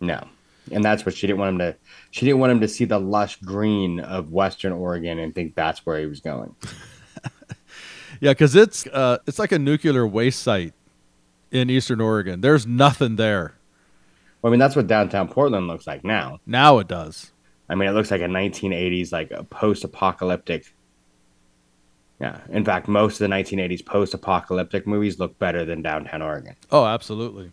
No, 0.00 0.28
and 0.72 0.84
that's 0.84 1.04
what 1.04 1.14
she 1.16 1.26
didn't 1.26 1.38
want 1.38 1.52
him 1.54 1.58
to. 1.58 1.76
She 2.10 2.26
didn't 2.26 2.40
want 2.40 2.52
him 2.52 2.60
to 2.60 2.68
see 2.68 2.84
the 2.84 2.98
lush 2.98 3.36
green 3.40 4.00
of 4.00 4.32
Western 4.32 4.72
Oregon 4.72 5.18
and 5.18 5.34
think 5.34 5.54
that's 5.54 5.84
where 5.84 5.98
he 5.98 6.06
was 6.06 6.20
going. 6.20 6.54
yeah, 8.20 8.32
because 8.32 8.54
it's 8.54 8.86
uh, 8.88 9.18
it's 9.26 9.38
like 9.38 9.52
a 9.52 9.58
nuclear 9.58 10.06
waste 10.06 10.42
site 10.42 10.74
in 11.50 11.70
Eastern 11.70 12.00
Oregon. 12.00 12.40
There's 12.40 12.66
nothing 12.66 13.16
there. 13.16 13.54
Well, 14.42 14.50
I 14.50 14.52
mean, 14.52 14.60
that's 14.60 14.76
what 14.76 14.86
downtown 14.86 15.28
Portland 15.28 15.66
looks 15.66 15.86
like 15.86 16.04
now. 16.04 16.38
Now 16.46 16.78
it 16.78 16.88
does. 16.88 17.32
I 17.68 17.74
mean, 17.74 17.88
it 17.88 17.92
looks 17.92 18.10
like 18.10 18.20
a 18.20 18.26
1980s, 18.26 19.12
like 19.12 19.30
a 19.30 19.44
post-apocalyptic. 19.44 20.74
Yeah, 22.20 22.40
in 22.48 22.64
fact, 22.64 22.88
most 22.88 23.20
of 23.20 23.28
the 23.28 23.34
1980s 23.34 23.84
post-apocalyptic 23.84 24.86
movies 24.86 25.18
look 25.18 25.38
better 25.38 25.64
than 25.64 25.82
downtown 25.82 26.22
Oregon. 26.22 26.56
Oh, 26.70 26.84
absolutely. 26.84 27.52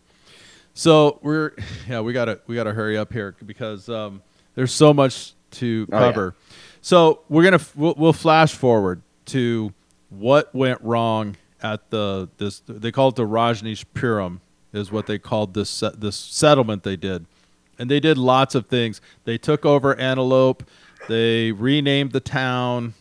So 0.76 1.20
we're 1.24 1.54
yeah 1.90 2.02
we 2.02 2.14
gotta 2.14 2.40
we 2.46 2.54
gotta 2.54 2.74
hurry 2.74 2.98
up 2.98 3.12
here 3.12 3.36
because 3.44 3.90
um, 3.90 4.22
there's 4.54 4.74
so 4.74 4.94
much 4.94 5.34
to 5.52 5.88
cover. 5.88 6.36
Oh, 6.38 6.42
yeah. 6.48 6.56
So 6.82 7.22
we're 7.30 7.44
gonna 7.44 7.64
we'll, 7.76 7.96
we'll 7.98 8.14
flash 8.14 8.54
forward 8.54 9.02
to 9.28 9.74
what 10.10 10.54
went 10.54 10.80
wrong 10.82 11.38
at 11.64 11.90
the 11.90 12.30
this 12.38 12.62
they 12.68 12.92
call 12.92 13.10
it 13.10 13.16
the 13.16 13.26
Rajneeshpuram 13.26 14.42
is 14.74 14.92
what 14.92 15.08
they 15.08 15.18
called 15.18 15.54
this 15.54 15.80
this 15.98 16.18
settlement 16.18 16.84
they 16.84 16.98
did, 16.98 17.26
and 17.80 17.90
they 17.90 18.02
did 18.02 18.18
lots 18.18 18.54
of 18.54 18.68
things. 18.68 19.00
They 19.24 19.38
took 19.38 19.66
over 19.66 19.96
Antelope, 19.96 20.64
they 21.08 21.52
renamed 21.54 22.12
the 22.12 22.20
town. 22.20 22.94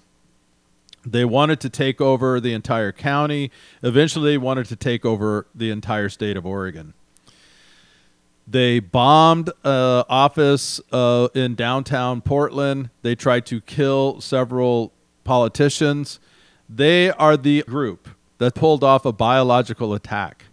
They 1.07 1.27
wanted 1.27 1.61
to 1.61 1.69
take 1.69 2.01
over 2.01 2.41
the 2.41 2.55
entire 2.55 2.91
county. 2.91 3.51
Eventually, 3.83 4.31
they 4.31 4.39
wanted 4.39 4.65
to 4.69 4.77
take 4.77 5.05
over 5.05 5.47
the 5.55 5.71
entire 5.71 6.09
state 6.09 6.35
of 6.35 6.47
Oregon. 6.47 6.95
They 8.47 8.79
bombed 8.79 9.51
uh, 9.65 10.05
office 10.09 10.81
uh, 10.93 11.29
in 11.35 11.55
downtown 11.55 12.21
Portland. 12.21 12.91
They 13.03 13.15
tried 13.15 13.47
to 13.47 13.61
kill 13.61 14.21
several 14.21 14.93
politicians. 15.25 16.21
They 16.69 17.11
are 17.11 17.37
the 17.37 17.63
group 17.63 18.09
that 18.39 18.55
pulled 18.55 18.85
off 18.85 19.07
a 19.07 19.13
biological 19.13 19.95
attack. 19.95 20.45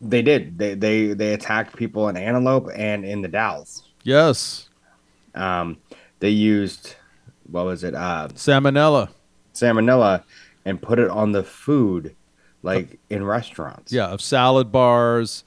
They 0.00 0.22
did. 0.22 0.58
They 0.58 0.74
they 0.74 1.14
they 1.14 1.32
attacked 1.32 1.76
people 1.76 2.08
in 2.08 2.16
Antelope 2.16 2.68
and 2.76 3.04
in 3.04 3.22
the 3.22 3.28
Dalles. 3.28 3.82
Yes. 4.02 4.68
Um, 5.34 5.78
they 6.20 6.30
used 6.30 6.94
what 7.50 7.64
was 7.64 7.82
it? 7.82 7.94
Uh, 7.94 8.28
salmonella. 8.34 9.08
Salmonella, 9.54 10.22
and 10.64 10.80
put 10.80 10.98
it 10.98 11.08
on 11.08 11.32
the 11.32 11.42
food, 11.42 12.14
like 12.62 12.98
in 13.08 13.24
restaurants. 13.24 13.92
Yeah, 13.92 14.08
of 14.08 14.20
salad 14.20 14.70
bars 14.70 15.44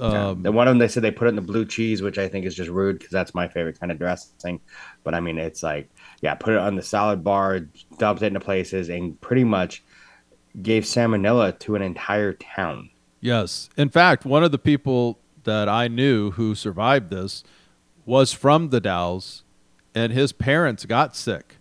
um, 0.00 0.44
yeah. 0.44 0.50
one 0.50 0.68
of 0.68 0.72
them 0.72 0.78
they 0.78 0.88
said 0.88 1.02
they 1.02 1.10
put 1.10 1.26
it 1.26 1.30
in 1.30 1.36
the 1.36 1.42
blue 1.42 1.64
cheese, 1.64 2.02
which 2.02 2.18
I 2.18 2.28
think 2.28 2.46
is 2.46 2.54
just 2.54 2.70
rude 2.70 2.98
because 2.98 3.12
that's 3.12 3.34
my 3.34 3.48
favorite 3.48 3.78
kind 3.78 3.92
of 3.92 3.98
dressing. 3.98 4.60
But 5.04 5.14
I 5.14 5.20
mean, 5.20 5.38
it's 5.38 5.62
like, 5.62 5.90
yeah, 6.20 6.34
put 6.34 6.54
it 6.54 6.58
on 6.58 6.76
the 6.76 6.82
salad 6.82 7.22
bar, 7.22 7.60
dumped 7.98 8.22
it 8.22 8.26
into 8.26 8.40
places, 8.40 8.88
and 8.88 9.20
pretty 9.20 9.44
much 9.44 9.82
gave 10.62 10.84
salmonella 10.84 11.58
to 11.60 11.76
an 11.76 11.82
entire 11.82 12.32
town. 12.34 12.90
Yes. 13.20 13.68
In 13.76 13.88
fact, 13.88 14.24
one 14.24 14.44
of 14.44 14.52
the 14.52 14.58
people 14.58 15.18
that 15.44 15.68
I 15.68 15.88
knew 15.88 16.32
who 16.32 16.54
survived 16.54 17.10
this 17.10 17.44
was 18.04 18.32
from 18.32 18.70
the 18.70 18.80
Dalles, 18.80 19.42
and 19.94 20.12
his 20.12 20.32
parents 20.32 20.84
got 20.86 21.16
sick 21.16 21.56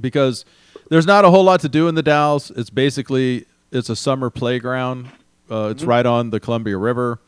because 0.00 0.44
there's 0.88 1.06
not 1.06 1.24
a 1.24 1.30
whole 1.30 1.44
lot 1.44 1.60
to 1.60 1.68
do 1.68 1.88
in 1.88 1.94
the 1.94 2.02
Dalles. 2.02 2.50
It's 2.50 2.70
basically 2.70 3.46
it's 3.70 3.88
a 3.88 3.96
summer 3.96 4.30
playground 4.30 5.10
uh, 5.50 5.68
it's 5.70 5.82
mm-hmm. 5.82 5.90
right 5.90 6.06
on 6.06 6.30
the 6.30 6.40
Columbia 6.40 6.76
River, 6.76 7.20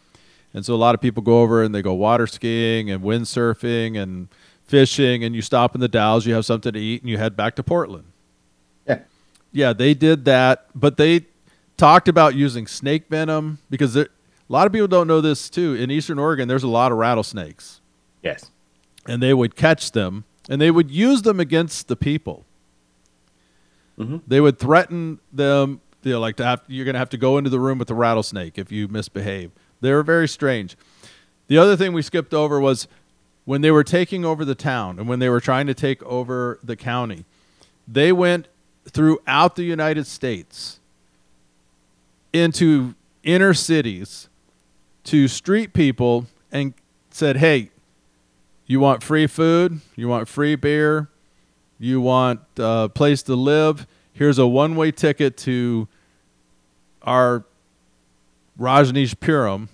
and 0.53 0.65
so 0.65 0.75
a 0.75 0.77
lot 0.77 0.95
of 0.95 1.01
people 1.01 1.23
go 1.23 1.41
over 1.41 1.63
and 1.63 1.75
they 1.75 1.83
go 1.83 1.95
water 1.95 2.27
skiing 2.27 2.91
and 2.91 3.03
windsurfing 3.03 4.01
and 4.01 4.29
fishing. 4.65 5.25
And 5.25 5.35
you 5.35 5.43
stop 5.43 5.75
in 5.75 5.81
the 5.81 5.89
Dalles, 5.89 6.27
you 6.27 6.35
have 6.35 6.47
something 6.47 6.73
to 6.73 6.79
eat, 6.79 7.03
and 7.03 7.11
you 7.11 7.19
head 7.19 7.37
back 7.37 7.57
to 7.57 7.63
Portland. 7.63 8.05
Yeah, 8.87 9.01
yeah, 9.53 9.73
they 9.73 9.95
did 9.95 10.25
that, 10.27 10.67
but 10.75 10.97
they 10.97 11.27
talked 11.77 12.09
about 12.09 12.35
using 12.35 12.67
snake 12.67 13.09
venom 13.09 13.59
because 13.69 13.95
there, 13.95 14.05
a 14.05 14.53
lot 14.53 14.67
of 14.67 14.73
people 14.73 14.89
don't 14.89 15.07
know 15.07 15.21
this 15.21 15.51
too. 15.51 15.75
In 15.75 15.91
Eastern 15.91 16.19
Oregon, 16.19 16.49
there's 16.49 16.63
a 16.63 16.69
lot 16.69 16.93
of 16.93 16.99
rattlesnakes. 16.99 17.81
Yes, 18.23 18.51
and 19.07 19.23
they 19.23 19.35
would 19.35 19.57
catch 19.57 19.93
them 19.93 20.25
and 20.49 20.61
they 20.61 20.71
would 20.71 20.91
use 20.91 21.23
them 21.23 21.41
against 21.41 21.89
the 21.89 21.97
people. 21.97 22.45
Mm-hmm. 23.99 24.19
They 24.27 24.41
would 24.41 24.59
threaten 24.59 25.21
them 25.33 25.81
you 26.05 26.13
know, 26.13 26.21
like 26.21 26.37
to 26.37 26.45
have 26.45 26.63
you're 26.69 26.85
going 26.85 26.95
to 26.95 26.99
have 26.99 27.11
to 27.11 27.17
go 27.17 27.39
into 27.39 27.51
the 27.51 27.61
room 27.61 27.79
with 27.79 27.89
the 27.89 27.95
rattlesnake 27.95 28.59
if 28.59 28.71
you 28.71 28.89
misbehave. 28.89 29.51
They 29.81 29.93
were 29.93 30.03
very 30.03 30.29
strange. 30.29 30.77
The 31.47 31.59
other 31.59 31.77
thing 31.77 31.93
we 31.93 32.03
skipped 32.03 32.33
over 32.33 32.61
was 32.61 32.89
when 33.45 33.61
they 33.61 33.71
were 33.71 33.85
taking 33.85 34.25
over 34.25 34.45
the 34.45 34.55
town 34.55 34.99
and 34.99 35.09
when 35.09 35.19
they 35.19 35.29
were 35.29 35.41
trying 35.41 35.67
to 35.67 35.75
take 35.75 36.03
over 36.05 36.59
the 36.63 36.77
county, 36.77 37.25
they 37.87 38.13
went 38.13 38.49
throughout 38.89 39.57
the 39.57 39.65
United 39.65 40.07
States 40.07 40.81
into 42.33 42.95
inner 43.23 43.55
cities 43.55 44.29
to 45.05 45.29
street 45.29 45.73
people 45.73 46.27
and 46.51 46.75
said, 47.11 47.37
"Hey, 47.37 47.71
you 48.67 48.81
want 48.81 49.03
free 49.03 49.27
food? 49.27 49.81
You 49.97 50.09
want 50.09 50.29
free 50.29 50.55
beer? 50.55 51.09
You 51.79 52.01
want 52.01 52.41
a 52.59 52.89
place 52.89 53.23
to 53.25 53.35
live? 53.35 53.87
Here's 54.13 54.39
a 54.39 54.47
one-way 54.47 54.93
ticket 54.93 55.37
to 55.39 55.89
our 57.05 57.45
Rajneeshpuram. 58.59 59.69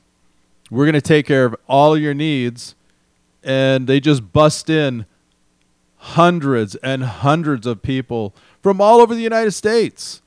We're 0.70 0.84
going 0.84 0.92
to 0.94 1.00
take 1.00 1.26
care 1.26 1.46
of 1.46 1.56
all 1.66 1.96
your 1.96 2.14
needs. 2.14 2.74
And 3.42 3.86
they 3.86 4.00
just 4.00 4.32
bust 4.32 4.68
in 4.68 5.06
hundreds 5.96 6.74
and 6.76 7.02
hundreds 7.04 7.66
of 7.66 7.82
people 7.82 8.34
from 8.62 8.80
all 8.80 9.00
over 9.00 9.14
the 9.14 9.22
United 9.22 9.52
States 9.52 10.20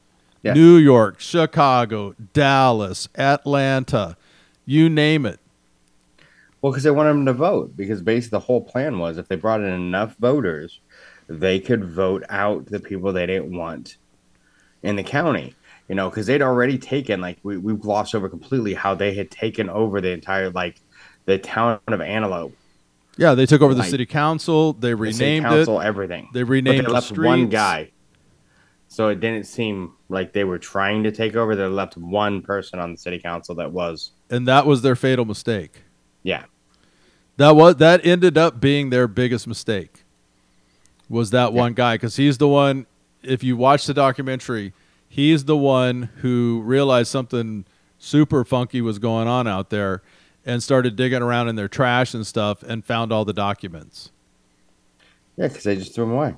yeah. 0.43 0.54
New 0.54 0.76
York, 0.76 1.20
Chicago, 1.20 2.16
Dallas, 2.34 3.08
Atlanta, 3.16 4.18
you 4.66 4.89
name 4.89 5.26
it. 5.26 5.39
Well, 6.62 6.72
because 6.72 6.84
they 6.84 6.91
wanted 6.91 7.12
them 7.12 7.26
to 7.26 7.34
vote. 7.34 7.76
Because 7.76 8.01
basically, 8.01 8.38
the 8.38 8.45
whole 8.45 8.62
plan 8.62 8.99
was 8.99 9.18
if 9.18 9.28
they 9.28 9.36
brought 9.36 9.62
in 9.62 9.70
enough 9.70 10.16
voters, 10.18 10.80
they 11.28 11.60
could 11.60 11.86
vote 11.86 12.24
out 12.30 12.66
the 12.68 12.80
people 12.80 13.14
they 13.14 13.26
didn't 13.26 13.56
want 13.58 13.97
in 14.84 14.97
the 14.97 15.04
county 15.04 15.56
you 15.88 15.96
know, 15.96 16.10
because 16.10 16.26
they'd 16.28 16.42
already 16.42 16.78
taken 16.78 17.22
like 17.22 17.38
we 17.44 17.58
we 17.58 17.74
glossed 17.74 18.16
over 18.16 18.30
completely 18.30 18.74
how 18.74 18.96
they 18.96 19.14
had 19.14 19.30
taken 19.30 19.70
over 19.70 20.02
the 20.02 20.12
entire 20.12 20.50
like 20.50 20.80
the 21.26 21.38
town 21.38 21.80
of 21.88 22.02
Antelope. 22.02 22.54
Yeah, 23.18 23.36
they 23.36 23.46
took 23.46 23.62
over 23.62 23.74
like, 23.74 23.86
the 23.86 23.92
city 23.92 24.06
council. 24.06 24.74
They 24.74 24.94
renamed 24.94 25.46
the 25.46 25.50
council, 25.50 25.80
it. 25.80 25.86
Everything. 25.86 26.30
They 26.34 26.44
renamed 26.44 26.86
but 26.86 26.88
they 26.88 26.94
left 26.94 27.18
one 27.18 27.50
guy. 27.50 27.92
So 28.88 29.10
it 29.10 29.20
didn't 29.20 29.46
seem 29.46 29.94
like 30.10 30.34
they 30.34 30.44
were 30.44 30.60
trying 30.60 31.04
to 31.04 31.12
take 31.12 31.36
over. 31.36 31.56
They 31.56 31.66
left 31.66 31.98
one 31.98 32.42
person 32.42 32.80
on 32.80 32.92
the 32.92 32.98
city 32.98 33.20
council 33.20 33.56
that 33.56 33.72
was, 33.72 34.12
and 34.30 34.48
that 34.48 34.66
was 34.66 34.82
their 34.82 34.96
fatal 34.96 35.26
mistake. 35.26 35.84
Yeah, 36.22 36.46
that 37.38 37.56
was 37.56 37.78
that 37.78 38.06
ended 38.06 38.38
up 38.38 38.60
being 38.60 38.90
their 38.90 39.08
biggest 39.08 39.48
mistake. 39.48 40.04
was 41.10 41.32
that 41.32 41.54
one 41.54 41.74
guy 41.74 41.96
because 41.96 42.16
he's 42.16 42.38
the 42.38 42.48
one. 42.48 42.86
If 43.22 43.44
you 43.44 43.56
watch 43.58 43.86
the 43.86 43.94
documentary, 43.94 44.74
he's 45.14 45.45
the 45.45 45.55
one 45.55 46.09
who 46.22 46.64
realized 46.66 47.11
something 47.11 47.66
super 47.99 48.43
funky 48.43 48.82
was 48.82 48.97
going 48.97 49.28
on 49.28 49.47
out 49.47 49.70
there, 49.70 50.01
and 50.43 50.64
started 50.64 50.95
digging 50.95 51.22
around 51.22 51.47
in 51.49 51.55
their 51.55 51.68
trash 51.68 52.16
and 52.16 52.26
stuff, 52.26 52.64
and 52.64 52.84
found 52.84 53.14
all 53.14 53.24
the 53.24 53.34
documents. 53.34 54.11
Yeah, 55.38 55.49
because 55.49 55.64
they 55.64 55.76
just 55.76 55.93
threw 55.93 56.05
them 56.05 56.16
away. 56.16 56.34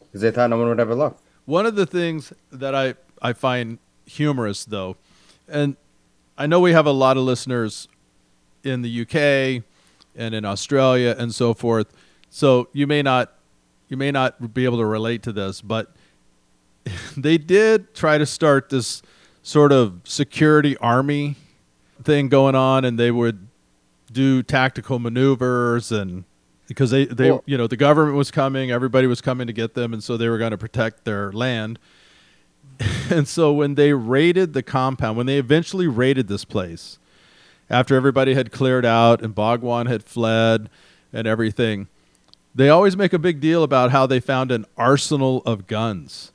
Because 0.00 0.20
they 0.20 0.32
thought 0.32 0.50
no 0.50 0.58
one 0.58 0.68
would 0.68 0.80
ever 0.80 0.96
look. 0.96 1.16
One 1.44 1.64
of 1.64 1.76
the 1.76 1.86
things 1.86 2.32
that 2.50 2.74
I 2.74 2.94
I 3.22 3.32
find 3.32 3.78
humorous 4.04 4.64
though, 4.64 4.96
and 5.48 5.76
I 6.36 6.46
know 6.46 6.58
we 6.58 6.72
have 6.72 6.86
a 6.86 6.92
lot 6.92 7.16
of 7.16 7.22
listeners 7.22 7.86
in 8.64 8.82
the 8.82 9.02
UK 9.02 9.62
and 10.16 10.34
in 10.34 10.44
Australia 10.44 11.14
and 11.16 11.32
so 11.32 11.54
forth. 11.54 11.92
So 12.30 12.68
you 12.72 12.88
may 12.88 13.02
not 13.02 13.32
you 13.88 13.96
may 13.96 14.10
not 14.10 14.52
be 14.52 14.64
able 14.64 14.78
to 14.78 14.86
relate 14.86 15.22
to 15.22 15.32
this, 15.32 15.60
but 15.60 15.94
they 17.16 17.38
did 17.38 17.94
try 17.94 18.18
to 18.18 18.26
start 18.26 18.68
this 18.68 19.02
sort 19.42 19.72
of 19.72 20.00
security 20.04 20.76
army 20.78 21.36
thing 22.02 22.28
going 22.28 22.54
on 22.54 22.84
and 22.84 22.98
they 22.98 23.10
would 23.10 23.46
do 24.10 24.42
tactical 24.42 24.98
maneuvers 24.98 25.90
and 25.92 26.24
because 26.68 26.90
they, 26.90 27.04
they 27.06 27.30
Well- 27.30 27.42
you 27.46 27.56
know 27.56 27.66
the 27.66 27.76
government 27.76 28.16
was 28.16 28.30
coming 28.30 28.70
everybody 28.70 29.06
was 29.06 29.20
coming 29.20 29.46
to 29.46 29.52
get 29.52 29.74
them 29.74 29.92
and 29.92 30.02
so 30.02 30.16
they 30.16 30.28
were 30.28 30.38
going 30.38 30.50
to 30.50 30.58
protect 30.58 31.04
their 31.04 31.32
land 31.32 31.78
and 33.10 33.26
so 33.26 33.52
when 33.52 33.74
they 33.74 33.92
raided 33.92 34.52
the 34.52 34.62
compound 34.62 35.16
when 35.16 35.26
they 35.26 35.38
eventually 35.38 35.86
raided 35.86 36.28
this 36.28 36.44
place 36.44 36.98
after 37.70 37.96
everybody 37.96 38.34
had 38.34 38.52
cleared 38.52 38.84
out 38.84 39.22
and 39.22 39.34
Bhagwan 39.34 39.86
had 39.86 40.04
fled 40.04 40.68
and 41.12 41.26
everything, 41.26 41.88
they 42.54 42.68
always 42.68 42.96
make 42.96 43.14
a 43.14 43.18
big 43.18 43.40
deal 43.40 43.62
about 43.62 43.90
how 43.90 44.06
they 44.06 44.20
found 44.20 44.52
an 44.52 44.66
arsenal 44.76 45.42
of 45.46 45.66
guns. 45.66 46.31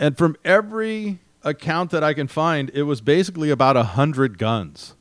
And 0.00 0.16
from 0.16 0.34
every 0.46 1.18
account 1.44 1.90
that 1.90 2.02
I 2.02 2.14
can 2.14 2.26
find, 2.26 2.70
it 2.72 2.84
was 2.84 3.02
basically 3.02 3.50
about 3.50 3.76
a 3.76 3.82
hundred 3.82 4.38
guns. 4.38 4.94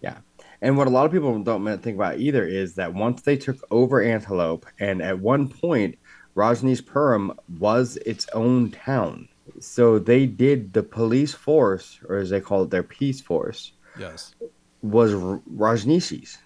Yeah. 0.00 0.18
And 0.62 0.76
what 0.76 0.86
a 0.86 0.90
lot 0.90 1.04
of 1.06 1.12
people 1.12 1.42
don't 1.42 1.82
think 1.82 1.96
about 1.96 2.20
either 2.20 2.46
is 2.46 2.76
that 2.76 2.94
once 2.94 3.22
they 3.22 3.36
took 3.36 3.58
over 3.72 4.00
Antelope, 4.00 4.64
and 4.78 5.02
at 5.02 5.18
one 5.18 5.48
point, 5.48 5.98
Rajneeshpuram 6.36 7.36
was 7.58 7.96
its 8.06 8.28
own 8.32 8.70
town. 8.70 9.28
So 9.58 9.98
they 9.98 10.26
did 10.26 10.72
the 10.72 10.84
police 10.84 11.34
force, 11.34 11.98
or 12.08 12.16
as 12.16 12.30
they 12.30 12.40
call 12.40 12.62
it, 12.62 12.70
their 12.70 12.84
peace 12.84 13.20
force, 13.20 13.72
Yes. 13.98 14.36
was 14.82 15.12
Rajneeshis. 15.12 16.38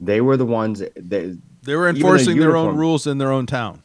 They 0.00 0.20
were 0.20 0.36
the 0.36 0.46
ones 0.46 0.78
that, 0.78 1.40
They 1.62 1.74
were 1.76 1.88
enforcing 1.88 2.38
their 2.38 2.56
own 2.56 2.76
rules 2.76 3.08
in 3.08 3.18
their 3.18 3.32
own 3.32 3.46
town. 3.46 3.82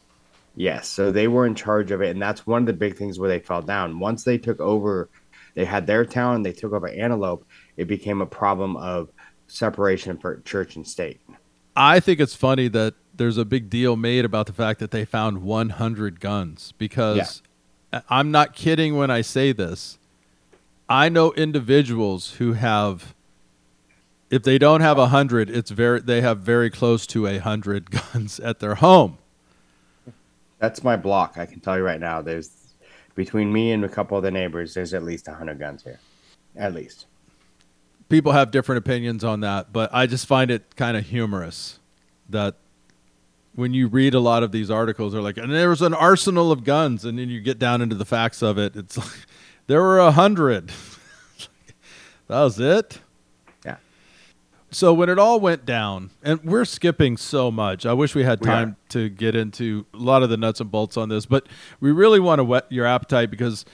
Yes, 0.58 0.88
so 0.88 1.10
they 1.12 1.28
were 1.28 1.46
in 1.46 1.54
charge 1.54 1.90
of 1.90 2.02
it. 2.02 2.10
And 2.10 2.20
that's 2.20 2.46
one 2.46 2.62
of 2.62 2.66
the 2.66 2.72
big 2.72 2.96
things 2.96 3.18
where 3.18 3.28
they 3.28 3.38
fell 3.38 3.62
down. 3.62 3.98
Once 3.98 4.24
they 4.24 4.38
took 4.38 4.60
over, 4.60 5.08
they 5.54 5.64
had 5.64 5.86
their 5.86 6.04
town, 6.04 6.42
they 6.42 6.52
took 6.52 6.72
over 6.72 6.88
Antelope, 6.88 7.46
it 7.76 7.86
became 7.86 8.20
a 8.20 8.26
problem 8.26 8.76
of 8.76 9.08
separation 9.46 10.18
for 10.18 10.40
church 10.40 10.76
and 10.76 10.86
state. 10.86 11.20
I 11.74 12.00
think 12.00 12.20
it's 12.20 12.34
funny 12.34 12.68
that 12.68 12.94
there's 13.14 13.38
a 13.38 13.44
big 13.44 13.70
deal 13.70 13.96
made 13.96 14.24
about 14.24 14.46
the 14.46 14.52
fact 14.52 14.80
that 14.80 14.90
they 14.90 15.04
found 15.04 15.42
100 15.42 16.20
guns 16.20 16.72
because 16.78 17.42
I- 17.92 18.02
I'm 18.08 18.30
not 18.30 18.54
kidding 18.54 18.96
when 18.96 19.10
I 19.10 19.22
say 19.22 19.52
this. 19.52 19.98
I 20.88 21.08
know 21.08 21.32
individuals 21.32 22.34
who 22.34 22.54
have 22.54 23.14
if 24.30 24.42
they 24.42 24.58
don't 24.58 24.82
have 24.82 24.98
100, 24.98 25.48
it's 25.48 25.70
very 25.70 26.00
they 26.00 26.20
have 26.20 26.38
very 26.40 26.68
close 26.68 27.06
to 27.08 27.26
a 27.26 27.34
100 27.38 27.90
guns 28.12 28.38
at 28.40 28.58
their 28.60 28.76
home. 28.76 29.18
That's 30.58 30.82
my 30.82 30.96
block. 30.96 31.38
I 31.38 31.46
can 31.46 31.60
tell 31.60 31.76
you 31.76 31.84
right 31.84 32.00
now. 32.00 32.22
There's 32.22 32.74
between 33.14 33.52
me 33.52 33.72
and 33.72 33.84
a 33.84 33.88
couple 33.88 34.16
of 34.16 34.22
the 34.22 34.30
neighbors. 34.30 34.74
There's 34.74 34.94
at 34.94 35.02
least 35.02 35.26
hundred 35.26 35.58
guns 35.58 35.82
here, 35.82 36.00
at 36.56 36.74
least. 36.74 37.06
People 38.08 38.32
have 38.32 38.50
different 38.50 38.78
opinions 38.78 39.22
on 39.22 39.40
that, 39.40 39.72
but 39.72 39.90
I 39.92 40.06
just 40.06 40.26
find 40.26 40.50
it 40.50 40.76
kind 40.76 40.96
of 40.96 41.06
humorous 41.06 41.78
that 42.30 42.56
when 43.54 43.74
you 43.74 43.88
read 43.88 44.14
a 44.14 44.20
lot 44.20 44.42
of 44.42 44.52
these 44.52 44.70
articles, 44.70 45.12
they're 45.12 45.20
like, 45.20 45.36
and 45.36 45.52
there 45.52 45.68
was 45.68 45.82
an 45.82 45.92
arsenal 45.92 46.52
of 46.52 46.64
guns, 46.64 47.04
and 47.04 47.18
then 47.18 47.28
you 47.28 47.40
get 47.40 47.58
down 47.58 47.82
into 47.82 47.96
the 47.96 48.04
facts 48.04 48.40
of 48.40 48.56
it. 48.56 48.76
It's 48.76 48.96
like 48.96 49.26
there 49.66 49.82
were 49.82 49.98
a 49.98 50.12
hundred. 50.12 50.70
that 52.28 52.40
was 52.40 52.58
it. 52.60 53.00
So 54.70 54.92
when 54.92 55.08
it 55.08 55.18
all 55.18 55.40
went 55.40 55.64
down, 55.64 56.10
and 56.22 56.44
we're 56.44 56.66
skipping 56.66 57.16
so 57.16 57.50
much, 57.50 57.86
I 57.86 57.94
wish 57.94 58.14
we 58.14 58.24
had 58.24 58.40
We 58.40 58.46
time 58.46 58.76
to 58.90 59.08
get 59.08 59.34
into 59.34 59.86
a 59.94 59.98
lot 59.98 60.22
of 60.22 60.28
the 60.28 60.36
nuts 60.36 60.60
and 60.60 60.70
bolts 60.70 60.96
on 60.96 61.08
this, 61.08 61.24
but 61.24 61.46
we 61.80 61.90
really 61.90 62.20
want 62.20 62.38
to 62.38 62.44
whet 62.44 62.70
your 62.70 62.84
appetite 62.84 63.30
because, 63.30 63.64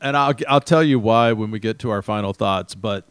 and 0.00 0.16
I'll 0.16 0.34
I'll 0.48 0.62
tell 0.62 0.82
you 0.82 0.98
why 0.98 1.32
when 1.32 1.50
we 1.50 1.58
get 1.58 1.78
to 1.80 1.90
our 1.90 2.00
final 2.00 2.32
thoughts. 2.32 2.74
But 2.74 3.06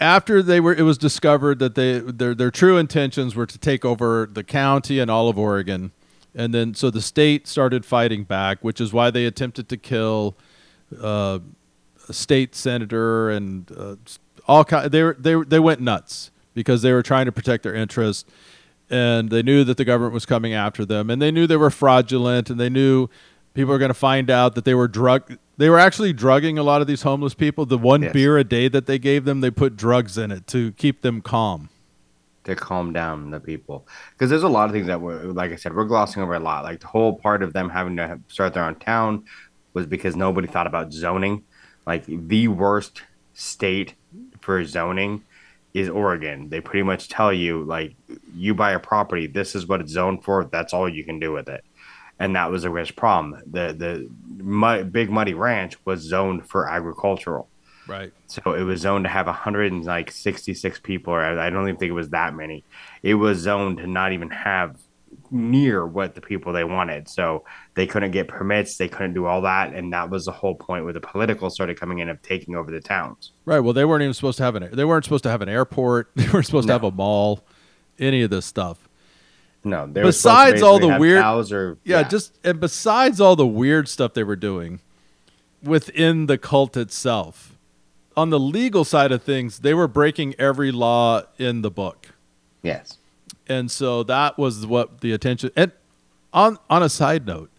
after 0.00 0.42
they 0.42 0.58
were, 0.58 0.74
it 0.74 0.82
was 0.82 0.98
discovered 0.98 1.60
that 1.60 1.76
they 1.76 2.00
their 2.00 2.34
their 2.34 2.50
true 2.50 2.76
intentions 2.76 3.36
were 3.36 3.46
to 3.46 3.58
take 3.58 3.84
over 3.84 4.28
the 4.30 4.42
county 4.42 4.98
and 4.98 5.12
all 5.12 5.28
of 5.28 5.38
Oregon, 5.38 5.92
and 6.34 6.52
then 6.52 6.74
so 6.74 6.90
the 6.90 7.02
state 7.02 7.46
started 7.46 7.84
fighting 7.84 8.24
back, 8.24 8.58
which 8.62 8.80
is 8.80 8.92
why 8.92 9.10
they 9.10 9.26
attempted 9.26 9.68
to 9.68 9.76
kill. 9.76 10.36
Uh, 11.00 11.38
a 12.08 12.12
state 12.12 12.56
senator 12.56 13.30
and 13.30 13.70
uh, 13.78 13.94
all 14.50 14.64
ki- 14.64 14.88
they 14.88 15.02
were 15.02 15.16
they 15.18 15.36
were- 15.36 15.44
they 15.44 15.60
went 15.60 15.80
nuts 15.80 16.30
because 16.54 16.82
they 16.82 16.92
were 16.92 17.02
trying 17.02 17.26
to 17.26 17.32
protect 17.32 17.62
their 17.62 17.74
interests 17.74 18.24
and 18.90 19.30
they 19.30 19.42
knew 19.42 19.62
that 19.64 19.76
the 19.76 19.84
government 19.84 20.12
was 20.12 20.26
coming 20.26 20.52
after 20.52 20.84
them 20.84 21.08
and 21.10 21.22
they 21.22 21.30
knew 21.30 21.46
they 21.46 21.56
were 21.56 21.70
fraudulent 21.70 22.50
and 22.50 22.58
they 22.58 22.68
knew 22.68 23.08
people 23.54 23.70
were 23.72 23.78
going 23.78 23.88
to 23.90 23.94
find 24.10 24.28
out 24.30 24.54
that 24.56 24.64
they 24.64 24.74
were 24.74 24.88
drug 24.88 25.38
they 25.56 25.68
were 25.68 25.78
actually 25.78 26.12
drugging 26.12 26.56
a 26.58 26.62
lot 26.62 26.80
of 26.80 26.86
these 26.86 27.02
homeless 27.02 27.34
people. 27.34 27.66
The 27.66 27.76
one 27.76 28.02
Yes. 28.02 28.12
beer 28.14 28.38
a 28.38 28.44
day 28.44 28.66
that 28.68 28.86
they 28.86 28.98
gave 28.98 29.24
them 29.26 29.40
they 29.42 29.50
put 29.50 29.76
drugs 29.76 30.16
in 30.16 30.30
it 30.30 30.46
to 30.48 30.72
keep 30.72 31.02
them 31.02 31.20
calm. 31.20 31.68
To 32.44 32.54
calm 32.56 32.94
down 32.94 33.30
the 33.30 33.40
people. 33.40 33.86
Because 34.12 34.30
there's 34.30 34.42
a 34.42 34.48
lot 34.48 34.64
of 34.70 34.72
things 34.72 34.86
that 34.86 35.00
we're 35.02 35.24
like 35.26 35.52
i 35.52 35.56
said 35.56 35.76
we're 35.76 35.84
glossing 35.84 36.22
over 36.22 36.34
a 36.34 36.40
lot. 36.40 36.64
Like 36.64 36.80
the 36.80 36.86
whole 36.86 37.12
part 37.14 37.42
of 37.42 37.52
them 37.52 37.68
having 37.68 37.96
to 37.98 38.18
start 38.28 38.54
their 38.54 38.64
own 38.64 38.76
town 38.76 39.24
was 39.74 39.86
because 39.86 40.16
nobody 40.16 40.48
thought 40.48 40.66
about 40.66 40.92
zoning. 40.94 41.42
Like 41.86 42.06
the 42.06 42.48
worst 42.48 43.02
state 43.34 43.94
for 44.50 44.64
zoning 44.64 45.22
is 45.74 45.88
oregon. 45.88 46.48
They 46.48 46.60
pretty 46.60 46.82
much 46.82 47.08
tell 47.08 47.32
you 47.32 47.62
like 47.62 47.94
you 48.34 48.52
buy 48.52 48.72
a 48.72 48.80
property 48.80 49.28
this 49.28 49.54
is 49.54 49.68
what 49.68 49.80
it's 49.80 49.92
zoned 49.92 50.24
for 50.24 50.44
that's 50.50 50.74
all 50.74 50.88
you 50.88 51.04
can 51.04 51.20
do 51.20 51.32
with 51.32 51.48
it. 51.48 51.62
And 52.18 52.34
that 52.34 52.50
was 52.50 52.64
a 52.64 52.70
biggest 52.70 52.96
problem. 52.96 53.40
The 53.48 53.72
the 53.72 54.10
Mud, 54.42 54.92
big 54.92 55.08
muddy 55.08 55.34
ranch 55.34 55.76
was 55.84 56.00
zoned 56.00 56.48
for 56.48 56.68
agricultural. 56.68 57.48
Right. 57.86 58.12
So 58.26 58.54
it 58.54 58.64
was 58.64 58.80
zoned 58.80 59.04
to 59.04 59.08
have 59.08 59.26
166 59.26 60.80
people, 60.80 61.12
or 61.14 61.22
I 61.22 61.48
don't 61.48 61.68
even 61.68 61.76
think 61.76 61.90
it 61.90 62.00
was 62.04 62.10
that 62.10 62.34
many. 62.34 62.64
It 63.04 63.14
was 63.14 63.38
zoned 63.38 63.78
to 63.78 63.86
not 63.86 64.12
even 64.12 64.30
have 64.30 64.80
near 65.30 65.86
what 65.86 66.16
the 66.16 66.20
people 66.20 66.52
they 66.52 66.64
wanted. 66.64 67.08
So 67.08 67.44
they 67.80 67.86
couldn't 67.86 68.10
get 68.10 68.28
permits, 68.28 68.76
they 68.76 68.88
couldn't 68.88 69.14
do 69.14 69.24
all 69.24 69.40
that, 69.40 69.72
and 69.72 69.90
that 69.94 70.10
was 70.10 70.26
the 70.26 70.32
whole 70.32 70.54
point 70.54 70.84
where 70.84 70.92
the 70.92 71.00
political 71.00 71.48
started 71.48 71.80
coming 71.80 72.00
in 72.00 72.10
of 72.10 72.20
taking 72.20 72.54
over 72.54 72.70
the 72.70 72.78
towns. 72.78 73.32
right 73.46 73.60
well 73.60 73.72
they 73.72 73.86
weren't 73.86 74.02
even 74.02 74.12
supposed 74.12 74.36
to 74.36 74.44
have 74.44 74.54
an 74.54 74.68
they 74.74 74.84
weren't 74.84 75.02
supposed 75.02 75.22
to 75.24 75.30
have 75.30 75.40
an 75.40 75.48
airport 75.48 76.10
they 76.14 76.28
weren't 76.28 76.44
supposed 76.44 76.66
to 76.66 76.74
have 76.74 76.84
a 76.84 76.90
mall 76.90 77.42
any 77.98 78.20
of 78.22 78.28
this 78.28 78.44
stuff. 78.44 78.86
No, 79.64 79.86
they 79.86 80.00
were 80.02 80.08
Besides 80.08 80.60
all 80.60 80.78
the 80.78 80.98
weird- 80.98 81.24
or 81.52 81.78
yeah, 81.84 82.02
just 82.02 82.36
and 82.44 82.60
besides 82.60 83.18
all 83.18 83.34
the 83.34 83.46
weird 83.46 83.88
stuff 83.88 84.12
they 84.12 84.24
were 84.24 84.36
doing 84.36 84.80
within 85.62 86.26
the 86.26 86.36
cult 86.36 86.76
itself 86.76 87.56
on 88.14 88.28
the 88.28 88.38
legal 88.38 88.84
side 88.84 89.10
of 89.10 89.22
things 89.22 89.60
they 89.60 89.72
were 89.72 89.88
breaking 89.88 90.34
every 90.38 90.70
law 90.70 91.22
in 91.38 91.62
the 91.62 91.70
book. 91.70 92.08
Yes, 92.62 92.98
and 93.48 93.70
so 93.70 94.02
that 94.02 94.36
was 94.36 94.66
what 94.66 95.00
the 95.00 95.12
attention 95.12 95.50
and 95.56 95.72
on 96.32 96.58
on 96.68 96.82
a 96.82 96.90
side 96.90 97.26
note 97.26 97.50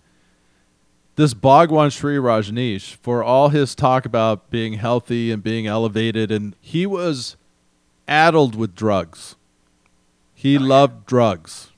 this 1.21 1.33
Bhagwan 1.33 1.89
Shree 1.89 2.17
Rajneesh 2.17 2.95
for 2.95 3.23
all 3.23 3.49
his 3.49 3.75
talk 3.75 4.05
about 4.05 4.49
being 4.49 4.73
healthy 4.73 5.31
and 5.31 5.43
being 5.43 5.67
elevated 5.67 6.31
and 6.31 6.55
he 6.59 6.85
was 6.85 7.37
addled 8.07 8.55
with 8.55 8.75
drugs 8.75 9.35
he 10.33 10.57
oh, 10.57 10.61
loved 10.61 11.05
drugs 11.05 11.71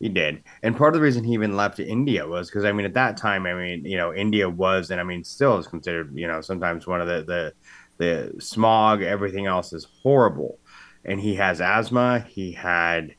he 0.00 0.08
did. 0.08 0.42
And 0.62 0.74
part 0.74 0.94
of 0.94 0.98
the 0.98 1.04
reason 1.04 1.24
he 1.24 1.34
even 1.34 1.56
left 1.56 1.78
India 1.78 2.26
was 2.26 2.48
because 2.48 2.64
I 2.64 2.72
mean 2.72 2.86
at 2.86 2.94
that 2.94 3.18
time, 3.18 3.44
I 3.44 3.52
mean 3.52 3.84
you 3.84 3.98
know 3.98 4.14
India 4.14 4.48
was 4.48 4.90
and 4.90 4.98
I 4.98 5.04
mean 5.04 5.22
still 5.22 5.58
is 5.58 5.66
considered 5.66 6.16
you 6.16 6.26
know 6.26 6.40
sometimes 6.40 6.86
one 6.86 7.02
of 7.02 7.06
the 7.06 7.22
the 7.22 7.52
the 8.00 8.40
smog, 8.40 9.02
everything 9.02 9.46
else 9.46 9.74
is 9.74 9.86
horrible. 10.02 10.58
And 11.04 11.20
he 11.20 11.34
has 11.34 11.60
asthma. 11.60 12.20
He 12.20 12.50
had, 12.50 13.14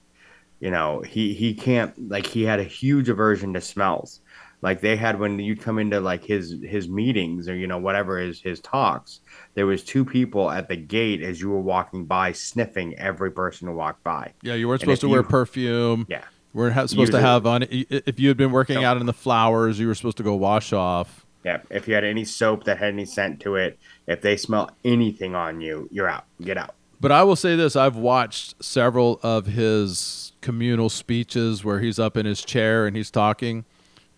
you 0.60 0.72
know, 0.72 1.02
he 1.02 1.36
he 1.36 1.54
can't 1.54 2.10
like 2.10 2.26
he 2.26 2.44
had 2.44 2.60
a 2.60 2.64
huge 2.64 3.10
aversion 3.10 3.54
to 3.54 3.62
smells. 3.62 4.21
Like 4.62 4.82
they 4.82 4.96
had 4.96 5.20
when 5.20 5.40
you'd 5.40 5.62
come 5.62 5.80
into 5.80 6.00
like 6.00 6.24
his 6.24 6.56
his 6.64 6.88
meetings 6.88 7.50
or 7.50 7.56
you 7.56 7.66
know 7.68 7.80
whatever 7.80 8.20
his 8.20 8.40
his 8.42 8.60
talks, 8.60 9.20
there 9.56 9.66
was 9.66 9.84
two 9.84 10.06
people 10.06 10.52
at 10.52 10.68
the 10.70 10.76
gate 10.76 11.22
as 11.24 11.42
you 11.42 11.50
were 11.50 11.60
walking 11.62 12.06
by 12.06 12.32
sniffing 12.32 12.98
every 13.00 13.32
person 13.32 13.68
who 13.68 13.74
walked 13.74 14.04
by. 14.04 14.32
yeah 14.44 14.54
you 14.54 14.68
weren't 14.68 14.82
supposed 14.82 15.02
to 15.02 15.10
wear 15.10 15.24
perfume 15.24 16.06
Yeah. 16.10 16.24
We're 16.54 16.70
ha- 16.72 16.86
supposed 16.86 17.12
Use 17.14 17.20
to 17.22 17.22
have 17.22 17.46
on 17.48 17.64
if 17.70 18.20
you 18.20 18.28
had 18.28 18.38
been 18.38 18.52
working 18.52 18.76
No. 18.82 18.86
out 18.86 18.98
in 18.98 19.06
the 19.06 19.14
flowers, 19.14 19.80
you 19.80 19.88
were 19.88 19.96
supposed 19.96 20.18
to 20.18 20.24
go 20.24 20.36
wash 20.36 20.74
off. 20.74 21.26
Yeah, 21.46 21.62
if 21.72 21.88
you 21.88 21.96
had 21.96 22.04
any 22.04 22.24
soap 22.26 22.66
that 22.66 22.78
had 22.78 22.90
any 22.90 23.06
scent 23.06 23.40
to 23.42 23.56
it, 23.56 23.80
if 24.06 24.22
they 24.22 24.36
smell 24.38 24.70
anything 24.84 25.34
on 25.34 25.60
you, 25.62 25.88
you're 25.92 26.10
out. 26.10 26.26
Get 26.42 26.58
out. 26.58 26.76
But 27.00 27.12
I 27.12 27.24
will 27.24 27.36
say 27.38 27.56
this: 27.56 27.76
I've 27.76 27.96
watched 27.96 28.64
several 28.64 29.20
of 29.24 29.48
his 29.48 30.34
communal 30.42 30.90
speeches 30.90 31.64
where 31.64 31.80
he's 31.80 31.98
up 31.98 32.16
in 32.18 32.26
his 32.28 32.44
chair 32.44 32.86
and 32.86 32.96
he's 32.96 33.10
talking, 33.10 33.64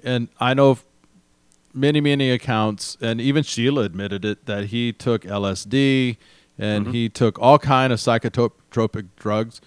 and 0.03 0.27
I 0.39 0.53
know 0.53 0.77
many, 1.73 2.01
many 2.01 2.29
accounts, 2.29 2.97
and 3.01 3.19
even 3.19 3.43
Sheela 3.43 3.83
admitted 3.85 4.23
it 4.25 4.45
that 4.45 4.65
he 4.65 4.93
took 4.93 5.23
LSD 5.23 6.17
and 6.59 6.87
he 6.89 7.09
took 7.09 7.39
all 7.39 7.57
kind 7.57 7.91
of 7.91 7.99
psychotropic 7.99 9.07
drugs. 9.17 9.59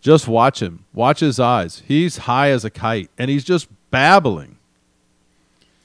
Just 0.00 0.26
watch 0.26 0.60
him. 0.60 0.84
Watch 0.92 1.20
his 1.20 1.38
eyes. 1.38 1.82
He's 1.86 2.16
high 2.18 2.50
as 2.50 2.64
a 2.64 2.70
kite, 2.70 3.10
and 3.16 3.30
he's 3.30 3.44
just 3.44 3.68
babbling. 3.92 4.56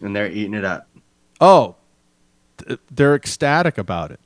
And 0.01 0.15
they're 0.15 0.31
eating 0.31 0.55
it 0.55 0.65
up. 0.65 0.87
Oh, 1.39 1.75
th- 2.57 2.79
they're 2.89 3.13
ecstatic 3.15 3.77
about 3.77 4.11
it. 4.11 4.19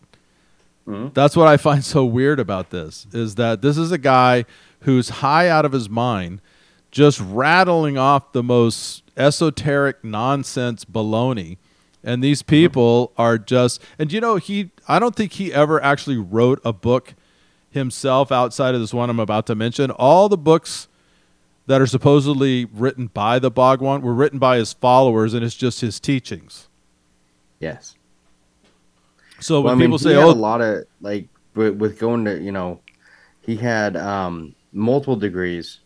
Mhm. 0.87 1.13
That's 1.13 1.35
what 1.35 1.47
I 1.49 1.57
find 1.57 1.83
so 1.83 2.05
weird 2.05 2.39
about 2.39 2.69
this 2.69 3.05
is 3.11 3.35
that 3.35 3.61
this 3.61 3.77
is 3.77 3.91
a 3.91 3.97
guy 3.97 4.45
who's 4.81 5.09
high 5.09 5.49
out 5.49 5.65
of 5.65 5.73
his 5.73 5.89
mind, 5.89 6.39
just 6.91 7.19
rattling 7.19 7.97
off 7.97 8.31
the 8.31 8.41
most 8.43 9.03
esoteric 9.17 10.03
nonsense 10.03 10.85
baloney. 10.85 11.57
And 12.03 12.23
these 12.23 12.41
people 12.41 13.11
are 13.17 13.37
just 13.37 13.81
and 13.99 14.11
you 14.11 14.19
know 14.19 14.37
he 14.37 14.71
I 14.87 14.97
don't 14.97 15.15
think 15.15 15.33
he 15.33 15.53
ever 15.53 15.81
actually 15.83 16.17
wrote 16.17 16.59
a 16.65 16.73
book 16.73 17.13
himself 17.69 18.31
outside 18.31 18.73
of 18.73 18.81
this 18.81 18.93
one 18.93 19.09
I'm 19.09 19.19
about 19.19 19.45
to 19.47 19.55
mention. 19.55 19.91
All 19.91 20.27
the 20.27 20.37
books 20.37 20.87
that 21.67 21.79
are 21.79 21.87
supposedly 21.87 22.65
written 22.65 23.07
by 23.07 23.37
the 23.37 23.51
Bhagwan 23.51 24.01
were 24.01 24.13
written 24.13 24.39
by 24.39 24.57
his 24.57 24.73
followers 24.73 25.33
and 25.33 25.45
it's 25.45 25.55
just 25.55 25.81
his 25.81 25.99
teachings. 25.99 26.67
Yes. 27.59 27.95
So 29.39 29.61
when 29.61 29.65
Well, 29.65 29.73
I 29.73 29.75
mean, 29.75 29.87
people 29.87 29.99
say, 29.99 30.15
"Oh, 30.15 30.29
a 30.29 30.33
lot 30.33 30.61
of 30.61 30.85
like 31.01 31.27
with, 31.53 31.75
with 31.75 31.99
going 31.99 32.25
to 32.25 32.41
you 32.41 32.51
know, 32.51 32.79
he 33.41 33.55
had 33.57 33.95
um 33.95 34.55
multiple 34.71 35.15
degrees. 35.15 35.80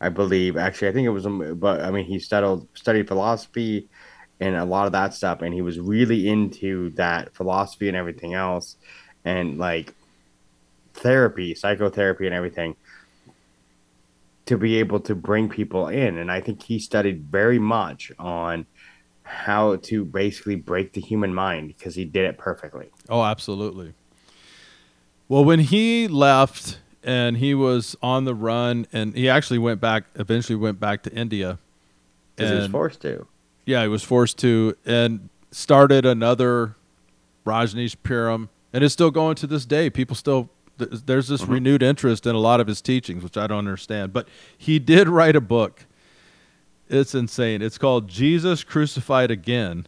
I 0.00 0.08
believe 0.08 0.56
actually, 0.56 0.88
I 0.88 0.92
think 0.92 1.06
it 1.06 1.10
was, 1.10 1.26
um, 1.26 1.56
but 1.58 1.82
I 1.82 1.90
mean, 1.90 2.04
he 2.04 2.18
studied 2.18 2.66
studied 2.74 3.08
philosophy 3.08 3.88
and 4.40 4.54
a 4.54 4.64
lot 4.64 4.86
of 4.86 4.92
that 4.92 5.14
stuff, 5.14 5.42
and 5.42 5.52
he 5.52 5.62
was 5.62 5.80
really 5.80 6.28
into 6.28 6.90
that 6.90 7.34
philosophy 7.34 7.88
and 7.88 7.96
everything 7.96 8.34
else, 8.34 8.76
and 9.24 9.58
like 9.58 9.94
therapy, 10.94 11.54
psychotherapy, 11.54 12.26
and 12.26 12.34
everything 12.34 12.76
to 14.46 14.56
be 14.56 14.76
able 14.76 15.00
to 15.00 15.14
bring 15.14 15.48
people 15.48 15.88
in. 15.88 16.16
And 16.18 16.30
I 16.30 16.40
think 16.40 16.62
he 16.62 16.78
studied 16.78 17.24
very 17.24 17.58
much 17.58 18.12
on 18.18 18.66
how 19.22 19.76
to 19.76 20.04
basically 20.04 20.56
break 20.56 20.94
the 20.94 21.00
human 21.02 21.34
mind 21.34 21.68
because 21.68 21.94
he 21.94 22.04
did 22.04 22.24
it 22.24 22.38
perfectly. 22.38 22.90
Oh, 23.10 23.22
absolutely. 23.22 23.92
Well, 25.28 25.44
when 25.44 25.58
he 25.58 26.08
left 26.08 26.78
and 27.02 27.36
he 27.36 27.54
was 27.54 27.96
on 28.02 28.24
the 28.24 28.34
run, 28.34 28.86
and 28.92 29.14
he 29.14 29.28
actually 29.28 29.58
went 29.58 29.80
back, 29.80 30.04
eventually 30.14 30.56
went 30.56 30.80
back 30.80 31.02
to 31.04 31.12
India. 31.12 31.58
Because 32.36 32.50
he 32.50 32.56
was 32.56 32.68
forced 32.68 33.00
to. 33.02 33.26
Yeah, 33.64 33.82
he 33.82 33.88
was 33.88 34.02
forced 34.02 34.38
to, 34.38 34.76
and 34.86 35.28
started 35.50 36.06
another 36.06 36.76
Rajneeshpuram, 37.46 38.48
and 38.72 38.84
it's 38.84 38.92
still 38.92 39.10
going 39.10 39.34
to 39.36 39.46
this 39.46 39.64
day. 39.64 39.90
People 39.90 40.16
still 40.16 40.50
there's 40.78 41.28
this 41.28 41.42
mm-hmm. 41.42 41.52
renewed 41.52 41.82
interest 41.82 42.26
in 42.26 42.34
a 42.34 42.38
lot 42.38 42.60
of 42.60 42.66
his 42.66 42.80
teachings, 42.80 43.22
which 43.22 43.36
I 43.36 43.46
don't 43.46 43.58
understand. 43.58 44.12
But 44.12 44.28
he 44.56 44.78
did 44.78 45.08
write 45.08 45.36
a 45.36 45.40
book. 45.40 45.84
It's 46.88 47.14
insane. 47.14 47.60
It's 47.60 47.78
called 47.78 48.08
Jesus 48.08 48.64
Crucified 48.64 49.30
Again. 49.30 49.86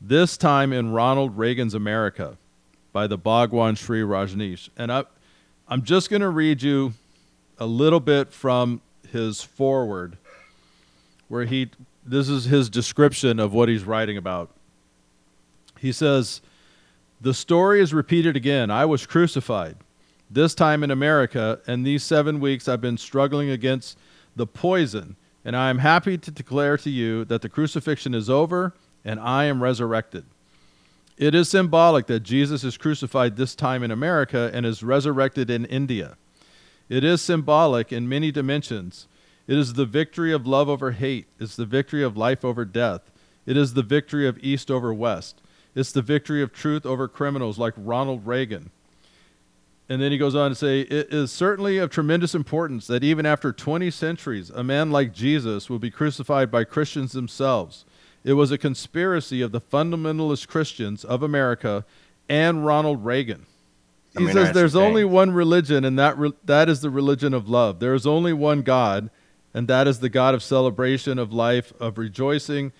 This 0.00 0.36
time 0.36 0.72
in 0.72 0.90
Ronald 0.90 1.38
Reagan's 1.38 1.74
America, 1.74 2.36
by 2.92 3.06
the 3.06 3.16
Bhagwan 3.16 3.76
Shree 3.76 4.00
Rajneesh, 4.00 4.68
and 4.76 4.90
I, 4.92 5.04
I'm 5.72 5.84
just 5.84 6.10
going 6.10 6.20
to 6.20 6.28
read 6.28 6.62
you 6.62 6.92
a 7.56 7.64
little 7.64 7.98
bit 7.98 8.30
from 8.30 8.82
his 9.10 9.40
foreword, 9.40 10.18
where 11.28 11.46
he 11.46 11.70
this 12.04 12.28
is 12.28 12.44
his 12.44 12.68
description 12.68 13.40
of 13.40 13.54
what 13.54 13.70
he's 13.70 13.84
writing 13.84 14.18
about. 14.18 14.50
He 15.78 15.90
says, 15.90 16.42
The 17.22 17.32
story 17.32 17.80
is 17.80 17.94
repeated 17.94 18.36
again. 18.36 18.70
I 18.70 18.84
was 18.84 19.06
crucified, 19.06 19.78
this 20.30 20.54
time 20.54 20.84
in 20.84 20.90
America, 20.90 21.60
and 21.66 21.86
these 21.86 22.02
seven 22.02 22.38
weeks 22.38 22.68
I've 22.68 22.82
been 22.82 22.98
struggling 22.98 23.48
against 23.48 23.96
the 24.36 24.46
poison, 24.46 25.16
and 25.42 25.56
I 25.56 25.70
am 25.70 25.78
happy 25.78 26.18
to 26.18 26.30
declare 26.30 26.76
to 26.76 26.90
you 26.90 27.24
that 27.24 27.40
the 27.40 27.48
crucifixion 27.48 28.12
is 28.12 28.28
over 28.28 28.74
and 29.06 29.18
I 29.18 29.44
am 29.44 29.62
resurrected. 29.62 30.26
It 31.22 31.36
is 31.36 31.48
symbolic 31.48 32.06
that 32.06 32.24
Jesus 32.24 32.64
is 32.64 32.76
crucified 32.76 33.36
this 33.36 33.54
time 33.54 33.84
in 33.84 33.92
America 33.92 34.50
and 34.52 34.66
is 34.66 34.82
resurrected 34.82 35.50
in 35.50 35.64
India. 35.66 36.16
It 36.88 37.04
is 37.04 37.22
symbolic 37.22 37.92
in 37.92 38.08
many 38.08 38.32
dimensions. 38.32 39.06
It 39.46 39.56
is 39.56 39.74
the 39.74 39.86
victory 39.86 40.32
of 40.32 40.48
love 40.48 40.68
over 40.68 40.90
hate. 40.90 41.28
It's 41.38 41.54
the 41.54 41.64
victory 41.64 42.02
of 42.02 42.16
life 42.16 42.44
over 42.44 42.64
death. 42.64 43.12
It 43.46 43.56
is 43.56 43.74
the 43.74 43.84
victory 43.84 44.26
of 44.26 44.36
East 44.40 44.68
over 44.68 44.92
West. 44.92 45.40
It's 45.76 45.92
the 45.92 46.02
victory 46.02 46.42
of 46.42 46.52
truth 46.52 46.84
over 46.84 47.06
criminals 47.06 47.56
like 47.56 47.74
Ronald 47.76 48.26
Reagan. 48.26 48.72
And 49.88 50.02
then 50.02 50.10
he 50.10 50.18
goes 50.18 50.34
on 50.34 50.50
to 50.50 50.56
say, 50.56 50.80
It 50.80 51.14
is 51.14 51.30
certainly 51.30 51.78
of 51.78 51.90
tremendous 51.90 52.34
importance 52.34 52.88
that 52.88 53.04
even 53.04 53.26
after 53.26 53.52
20 53.52 53.92
centuries, 53.92 54.50
a 54.50 54.64
man 54.64 54.90
like 54.90 55.14
Jesus 55.14 55.70
will 55.70 55.78
be 55.78 55.92
crucified 55.92 56.50
by 56.50 56.64
Christians 56.64 57.12
themselves. 57.12 57.84
It 58.24 58.34
was 58.34 58.50
a 58.50 58.58
conspiracy 58.58 59.42
of 59.42 59.52
the 59.52 59.60
fundamentalist 59.60 60.46
Christians 60.48 61.04
of 61.04 61.22
America 61.22 61.84
and 62.28 62.64
Ronald 62.64 63.04
Reagan. 63.04 63.46
I 64.16 64.20
He 64.20 64.26
mean, 64.26 64.34
says 64.34 64.52
there's 64.52 64.74
thing. 64.74 64.82
only 64.82 65.04
one 65.04 65.32
religion, 65.32 65.84
and 65.84 65.98
that 65.98 66.16
re- 66.18 66.32
that 66.44 66.68
is 66.68 66.80
the 66.82 66.90
religion 66.90 67.34
of 67.34 67.48
love. 67.48 67.80
There 67.80 67.94
is 67.94 68.06
only 68.06 68.32
one 68.32 68.62
God, 68.62 69.10
and 69.54 69.66
that 69.68 69.88
is 69.88 70.00
the 70.00 70.08
God 70.08 70.34
of 70.34 70.42
celebration, 70.42 71.18
of 71.18 71.32
life, 71.32 71.72
of 71.80 71.98
rejoicing. 71.98 72.72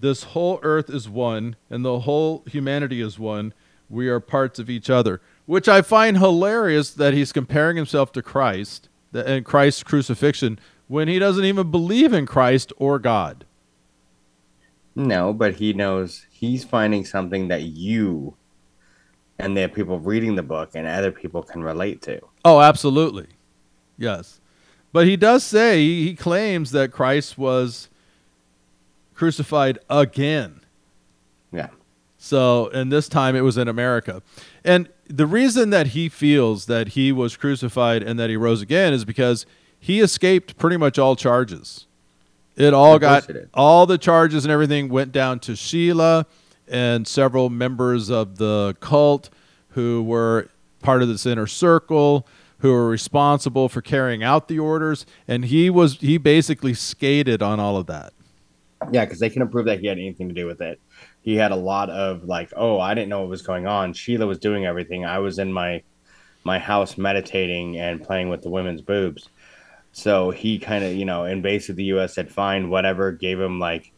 This 0.00 0.22
whole 0.24 0.60
earth 0.62 0.90
is 0.90 1.08
one, 1.08 1.56
and 1.70 1.84
the 1.84 2.00
whole 2.00 2.44
humanity 2.46 3.00
is 3.00 3.18
one. 3.18 3.52
We 3.88 4.08
are 4.08 4.20
parts 4.20 4.58
of 4.58 4.68
each 4.68 4.90
other, 4.90 5.20
which 5.46 5.68
I 5.68 5.80
find 5.82 6.18
hilarious 6.18 6.90
that 6.90 7.14
he's 7.14 7.32
comparing 7.32 7.76
himself 7.76 8.12
to 8.12 8.22
Christ 8.22 8.88
and 9.14 9.44
Christ's 9.44 9.82
crucifixion 9.82 10.58
when 10.88 11.08
he 11.08 11.18
doesn't 11.18 11.44
even 11.44 11.70
believe 11.70 12.12
in 12.12 12.26
Christ 12.26 12.72
or 12.76 12.98
God. 12.98 13.45
No, 14.96 15.32
but 15.34 15.56
he 15.56 15.74
knows 15.74 16.26
he's 16.30 16.64
finding 16.64 17.04
something 17.04 17.48
that 17.48 17.62
you 17.62 18.34
and 19.38 19.56
the 19.56 19.68
people 19.68 20.00
reading 20.00 20.34
the 20.34 20.42
book 20.42 20.70
and 20.74 20.86
other 20.86 21.12
people 21.12 21.42
can 21.42 21.62
relate 21.62 22.00
to. 22.02 22.20
Oh, 22.44 22.60
absolutely. 22.60 23.26
Yes. 23.98 24.40
But 24.92 25.06
he 25.06 25.16
does 25.16 25.44
say, 25.44 25.84
he 25.84 26.14
claims 26.14 26.70
that 26.70 26.90
Christ 26.90 27.36
was 27.36 27.90
crucified 29.14 29.78
again. 29.90 30.60
Yeah. 31.52 31.68
So, 32.16 32.68
and 32.68 32.90
this 32.90 33.08
time 33.08 33.36
it 33.36 33.42
was 33.42 33.58
in 33.58 33.68
America. 33.68 34.22
And 34.64 34.88
the 35.06 35.26
reason 35.26 35.70
that 35.70 35.88
he 35.88 36.08
feels 36.08 36.64
that 36.66 36.88
he 36.88 37.12
was 37.12 37.36
crucified 37.36 38.02
and 38.02 38.18
that 38.18 38.30
he 38.30 38.36
rose 38.36 38.62
again 38.62 38.94
is 38.94 39.04
because 39.04 39.44
he 39.78 40.00
escaped 40.00 40.56
pretty 40.56 40.78
much 40.78 40.98
all 40.98 41.14
charges. 41.14 41.86
It 42.56 42.72
all 42.72 42.98
got, 42.98 43.28
all 43.52 43.86
the 43.86 43.98
charges 43.98 44.44
and 44.44 44.52
everything 44.52 44.88
went 44.88 45.12
down 45.12 45.40
to 45.40 45.52
Sheela 45.52 46.24
and 46.66 47.06
several 47.06 47.50
members 47.50 48.10
of 48.10 48.38
the 48.38 48.76
cult 48.80 49.28
who 49.70 50.02
were 50.02 50.48
part 50.80 51.02
of 51.02 51.08
this 51.08 51.26
inner 51.26 51.46
circle 51.46 52.26
who 52.60 52.72
were 52.72 52.88
responsible 52.88 53.68
for 53.68 53.82
carrying 53.82 54.22
out 54.22 54.48
the 54.48 54.58
orders 54.58 55.04
and 55.28 55.44
he 55.46 55.68
was 55.68 55.98
he 55.98 56.16
basically 56.16 56.72
skated 56.72 57.42
on 57.42 57.60
all 57.60 57.76
of 57.76 57.86
that 57.86 58.12
Yeah, 58.90 59.04
because 59.04 59.18
they 59.18 59.28
couldn't 59.28 59.48
prove 59.48 59.66
that 59.66 59.80
he 59.80 59.86
had 59.86 59.98
anything 59.98 60.28
to 60.28 60.34
do 60.34 60.46
with 60.46 60.60
it. 60.60 60.80
He 61.22 61.36
had 61.36 61.50
a 61.52 61.56
lot 61.56 61.90
of 61.90 62.24
like, 62.24 62.52
oh, 62.56 62.78
I 62.78 62.94
didn't 62.94 63.08
know 63.08 63.20
what 63.20 63.28
was 63.28 63.42
going 63.42 63.66
on. 63.66 63.92
Sheela 63.92 64.26
was 64.26 64.38
doing 64.38 64.64
everything. 64.64 65.04
I 65.04 65.18
was 65.18 65.38
in 65.38 65.52
my 65.52 65.82
my 66.44 66.58
house 66.58 66.96
meditating 66.96 67.76
and 67.78 68.02
playing 68.02 68.28
with 68.28 68.42
the 68.42 68.50
women's 68.50 68.80
boobs. 68.80 69.28
So 69.96 70.30
he 70.30 70.58
kind 70.58 70.84
of, 70.84 70.92
you 70.92 71.06
know, 71.06 71.24
and 71.24 71.42
basically 71.42 71.76
the 71.76 71.84
U.S. 71.84 72.12
said 72.12 72.30
fine, 72.30 72.68
whatever, 72.68 73.12
gave 73.12 73.40
him 73.40 73.58
like 73.58 73.92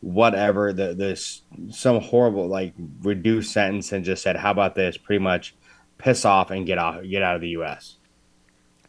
whatever 0.00 0.74
the 0.74 0.92
this 0.92 1.40
some 1.70 2.02
horrible 2.02 2.46
like 2.48 2.74
reduced 3.00 3.54
sentence 3.54 3.90
and 3.92 4.04
just 4.04 4.22
said, 4.22 4.36
how 4.36 4.50
about 4.50 4.74
this? 4.74 4.98
Pretty 4.98 5.24
much, 5.24 5.56
piss 5.96 6.26
off 6.26 6.50
and 6.50 6.66
get 6.66 6.76
off, 6.76 7.02
get 7.02 7.22
out 7.22 7.34
of 7.34 7.40
the 7.40 7.48
U.S. 7.48 7.96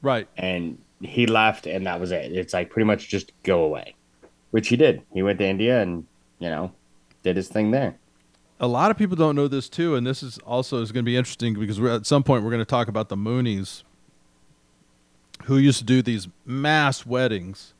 right 0.01 0.27
And 0.35 0.79
he 0.99 1.27
left, 1.27 1.65
and 1.65 1.87
that 1.87 1.97
was 1.97 2.11
it. 2.11 2.33
It's 2.33 2.53
like 2.53 2.69
pretty 2.69 2.85
much 2.85 3.07
just 3.07 3.31
go 3.43 3.63
away, 3.63 3.95
which 4.51 4.67
he 4.67 4.75
did. 4.75 5.01
He 5.13 5.23
went 5.23 5.39
to 5.39 5.45
India 5.45 5.81
and 5.81 6.05
you 6.39 6.49
know 6.49 6.73
did 7.23 7.37
his 7.37 7.47
thing 7.47 7.71
there. 7.71 7.97
a 8.59 8.67
lot 8.67 8.91
of 8.91 8.97
people 8.97 9.15
don't 9.15 9.37
know 9.37 9.47
this 9.47 9.69
too, 9.69 9.95
and 9.95 10.05
this 10.05 10.21
is 10.21 10.39
also 10.39 10.81
is 10.81 10.91
going 10.91 11.05
to 11.05 11.09
be 11.09 11.15
interesting 11.15 11.57
because 11.57 11.79
we're, 11.79 11.95
at 11.95 12.05
some 12.05 12.21
point 12.21 12.43
we're 12.43 12.51
going 12.51 12.59
to 12.59 12.65
talk 12.65 12.89
about 12.89 13.07
the 13.07 13.15
Moonies, 13.15 13.83
who 15.43 15.57
used 15.57 15.79
to 15.79 15.85
do 15.85 16.01
these 16.01 16.27
mass 16.45 17.05
weddings, 17.05 17.73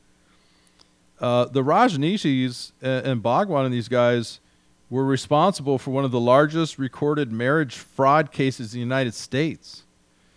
uh, 1.20 1.44
the 1.46 1.62
Rajneeshis 1.62 2.72
and, 2.80 3.06
and 3.06 3.22
Bhagwan 3.22 3.64
and 3.64 3.74
these 3.74 3.88
guys 3.88 4.40
were 4.88 5.04
responsible 5.04 5.78
for 5.78 5.90
one 5.92 6.04
of 6.04 6.10
the 6.10 6.20
largest 6.20 6.78
recorded 6.78 7.30
marriage 7.30 7.76
fraud 7.76 8.32
cases 8.32 8.74
in 8.74 8.78
the 8.78 8.82
United 8.82 9.14
States. 9.14 9.84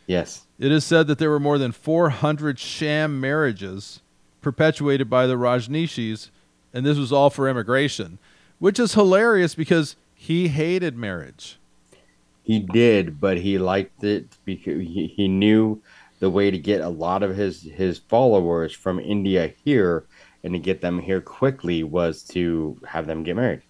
Yes. 0.05 0.45
It 0.59 0.71
is 0.71 0.83
said 0.85 1.07
that 1.07 1.17
there 1.17 1.29
were 1.29 1.39
more 1.39 1.57
than 1.57 1.71
400 1.71 2.59
sham 2.59 3.19
marriages 3.19 4.01
perpetuated 4.41 5.09
by 5.09 5.25
the 5.25 5.35
Rajneeshis, 5.35 6.29
and 6.73 6.85
this 6.85 6.97
was 6.97 7.11
all 7.11 7.29
for 7.29 7.49
immigration, 7.49 8.19
which 8.59 8.79
is 8.79 8.93
hilarious 8.93 9.55
because 9.55 9.95
he 10.13 10.49
hated 10.49 10.95
marriage. 10.95 11.57
He 12.43 12.59
did, 12.59 13.19
but 13.21 13.37
he 13.37 13.57
liked 13.57 14.03
it 14.03 14.37
because 14.43 14.81
he, 14.81 15.07
he 15.15 15.27
knew 15.27 15.81
the 16.23 16.29
way 16.29 16.49
to 16.49 16.57
get 16.57 16.79
a 16.79 16.87
lot 16.87 17.21
of 17.21 17.35
his 17.35 17.63
his 17.63 17.97
followers 17.99 18.71
from 18.71 18.97
India 18.97 19.53
here 19.65 20.05
and 20.41 20.53
to 20.53 20.59
get 20.59 20.79
them 20.79 20.97
here 20.99 21.19
quickly 21.19 21.83
was 21.83 22.23
to 22.23 22.79
have 22.87 23.07
them 23.07 23.23
get 23.23 23.35
married. 23.35 23.61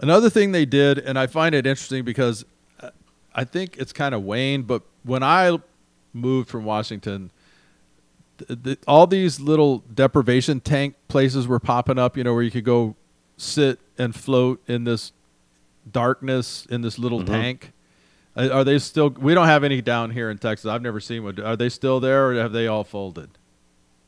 Another 0.00 0.30
thing 0.30 0.52
they 0.52 0.64
did, 0.64 0.98
and 0.98 1.18
I 1.18 1.26
find 1.26 1.54
it 1.54 1.66
interesting 1.66 2.06
because 2.06 2.46
uh, 2.80 2.88
I 3.34 3.44
think 3.44 3.76
it's 3.76 3.92
kind 3.92 4.14
of 4.14 4.22
waned, 4.22 4.66
but 4.66 4.84
when 5.02 5.22
I 5.22 5.58
moved 6.14 6.48
from 6.48 6.64
Washington, 6.64 7.30
th- 8.38 8.62
th- 8.64 8.78
all 8.86 9.06
these 9.06 9.38
little 9.38 9.84
deprivation 9.94 10.60
tank 10.60 10.94
places 11.08 11.46
were 11.46 11.60
popping 11.60 11.98
up, 11.98 12.16
you 12.16 12.24
know, 12.24 12.32
where 12.32 12.42
you 12.42 12.50
could 12.50 12.64
go 12.64 12.96
sit 13.36 13.80
and 13.98 14.14
float 14.14 14.62
in 14.66 14.84
this 14.84 15.12
darkness 15.92 16.64
in 16.70 16.80
this 16.80 16.98
little 16.98 17.20
Mhm. 17.20 17.26
tank. 17.26 17.72
Uh, 18.38 18.48
Are 18.50 18.64
they 18.64 18.78
still? 18.78 19.10
We 19.10 19.34
don't 19.34 19.46
have 19.46 19.64
any 19.64 19.82
down 19.82 20.10
here 20.10 20.30
in 20.30 20.38
Texas. 20.38 20.66
I've 20.70 20.82
never 20.82 21.00
seen 21.00 21.24
one. 21.24 21.40
Are 21.40 21.56
they 21.56 21.68
still 21.68 21.98
there, 21.98 22.30
or 22.30 22.34
have 22.34 22.52
they 22.52 22.68
all 22.68 22.84
folded? 22.84 23.30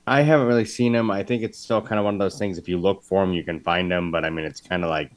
I 0.07 0.23
haven't 0.23 0.47
really 0.47 0.65
seen 0.65 0.93
them. 0.93 1.11
I 1.11 1.23
think 1.23 1.43
it's 1.43 1.59
still 1.59 1.83
kind 1.83 1.99
of 1.99 2.05
one 2.05 2.15
of 2.15 2.21
those 2.21 2.39
things. 2.39 2.57
If 2.57 2.69
you 2.69 2.79
look 2.79 3.03
for 3.03 3.25
them, 3.25 3.35
you 3.35 3.43
can 3.43 3.61
find 3.61 3.91
them. 3.91 4.11
But 4.11 4.25
I 4.25 4.31
mean, 4.31 4.45
it's 4.45 4.61
kind 4.61 4.85
of 4.85 4.91
like 4.91 5.11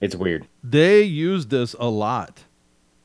it's 0.00 0.16
weird. 0.16 0.48
They 0.62 1.02
used 1.02 1.50
this 1.50 1.74
a 1.78 1.88
lot. 1.88 2.44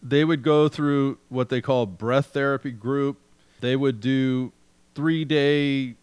They 0.01 0.25
would 0.25 0.43
go 0.43 0.67
through 0.67 1.19
what 1.29 1.49
they 1.49 1.61
call 1.61 1.85
breath 1.85 2.27
therapy 2.27 2.71
group. 2.71 3.19
They 3.61 3.75
would 3.75 3.99
do 3.99 4.51
three 4.95 5.23
day 5.23 5.95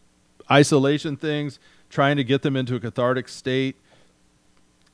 isolation 0.51 1.17
things, 1.17 1.59
trying 1.91 2.17
to 2.17 2.25
get 2.25 2.43
them 2.43 2.57
into 2.57 2.77
a 2.77 2.81
cathartic 2.81 3.29
state. 3.29 3.77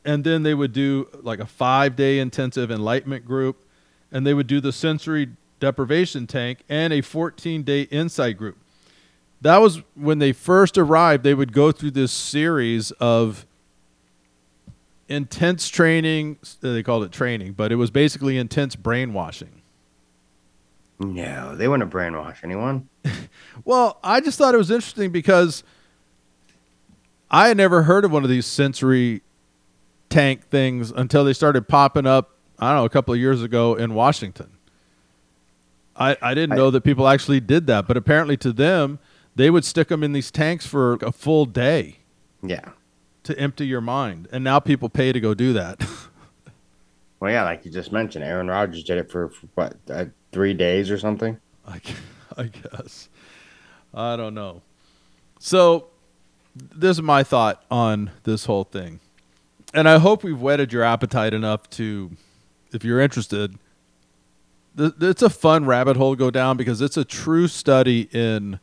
And 0.05 0.25
then 0.25 0.43
they 0.43 0.55
would 0.55 0.73
do 0.73 1.09
like 1.23 1.41
a 1.41 1.47
five 1.47 1.95
day 1.97 2.19
intensive 2.19 2.71
enlightenment 2.71 3.27
group. 3.27 3.65
And 4.13 4.27
they 4.27 4.35
would 4.35 4.47
do 4.47 4.61
the 4.61 4.73
sensory 4.73 5.29
deprivation 5.61 6.27
tank 6.27 6.65
and 6.69 6.93
a 6.93 7.01
14 7.01 7.63
day 7.63 7.83
insight 7.83 8.37
group. 8.37 8.59
That 9.41 9.59
was 9.59 9.83
when 9.95 10.19
they 10.19 10.33
first 10.33 10.77
arrived, 10.77 11.25
they 11.25 11.35
would 11.35 11.53
go 11.53 11.73
through 11.73 11.93
this 11.93 12.13
series 12.13 12.91
of 12.93 13.47
intense 15.09 15.69
training. 15.69 16.39
Uh, 16.63 16.73
they 16.73 16.83
called 16.83 17.05
it 17.05 17.13
training, 17.13 17.53
but 17.53 17.73
it 17.73 17.77
was 17.77 17.91
basically 17.91 18.37
intense 18.37 18.77
brainwashing. 18.77 19.63
No, 20.99 21.57
they 21.57 21.67
wouldn't 21.67 21.91
brainwash 21.91 22.45
anyone. 22.45 22.89
Well, 23.65 23.99
I 24.03 24.21
just 24.21 24.39
thought 24.39 24.55
it 24.55 24.59
was 24.59 24.71
interesting 24.71 25.11
because 25.11 25.65
I 27.31 27.49
had 27.49 27.59
never 27.59 27.83
heard 27.83 28.07
of 28.07 28.11
one 28.11 28.25
of 28.25 28.31
these 28.31 28.47
sensory 28.47 29.21
tank 30.09 30.47
things 30.47 30.91
until 30.91 31.25
they 31.25 31.35
started 31.35 31.69
popping 31.69 32.07
up, 32.07 32.31
I 32.61 32.71
don't 32.73 32.81
know, 32.81 32.85
a 32.85 32.91
couple 32.91 33.15
of 33.15 33.21
years 33.21 33.43
ago 33.43 33.75
in 33.75 33.95
Washington. 33.95 34.51
I, 35.97 36.17
I 36.23 36.35
didn't 36.35 36.53
I- 36.53 36.57
know 36.57 36.71
that 36.71 36.83
people 36.83 37.09
actually 37.09 37.41
did 37.41 37.67
that, 37.67 37.87
but 37.89 37.97
apparently 37.97 38.37
to 38.39 38.53
them, 38.53 38.99
they 39.35 39.51
would 39.51 39.65
stick 39.65 39.89
them 39.89 40.03
in 40.03 40.13
these 40.13 40.31
tanks 40.31 40.67
for 40.67 40.95
a 41.03 41.13
full 41.13 41.47
day 41.47 41.99
Yeah. 42.43 42.71
to 43.25 43.39
empty 43.39 43.67
your 43.67 43.81
mind. 43.81 44.29
And 44.33 44.45
now 44.45 44.61
people 44.61 44.89
pay 44.89 45.13
to 45.13 45.21
go 45.21 45.35
do 45.35 45.53
that. 45.55 45.83
Well, 47.21 47.31
yeah, 47.31 47.45
like 47.45 47.67
you 47.67 47.71
just 47.71 47.93
mentioned, 47.93 48.25
Aaron 48.25 48.49
Rodgers 48.49 48.83
did 48.83 48.97
it 48.97 49.11
for, 49.11 49.29
for 49.29 49.47
what 49.55 49.77
uh, 49.91 50.07
three 50.33 50.55
days 50.55 50.91
or 50.91 50.97
something. 50.97 51.37
I, 51.69 51.79
I 52.39 52.45
guess. 52.45 53.11
I 53.93 54.17
don't 54.17 54.33
know. 54.33 54.63
So, 55.39 55.89
this 56.57 56.97
is 56.97 57.03
my 57.03 57.23
thought 57.23 57.63
on 57.71 58.11
this 58.25 58.47
whole 58.47 58.65
thing. 58.65 59.01
And 59.75 59.87
I 59.87 59.99
hope 59.99 60.25
we've 60.25 60.41
whetted 60.41 60.73
your 60.73 60.83
appetite 60.83 61.35
enough 61.35 61.69
to, 61.71 62.13
if 62.73 62.85
you're 62.85 63.01
interested, 63.01 63.59
th- 64.77 64.93
it's 65.01 65.23
a 65.23 65.31
fun 65.31 65.65
rabbit 65.65 65.97
hole 65.97 66.15
to 66.15 66.19
go 66.19 66.31
down 66.31 66.57
because 66.57 66.81
it's 66.81 66.97
a 66.97 67.05
true 67.05 67.49
study 67.49 68.09
in 68.13 68.61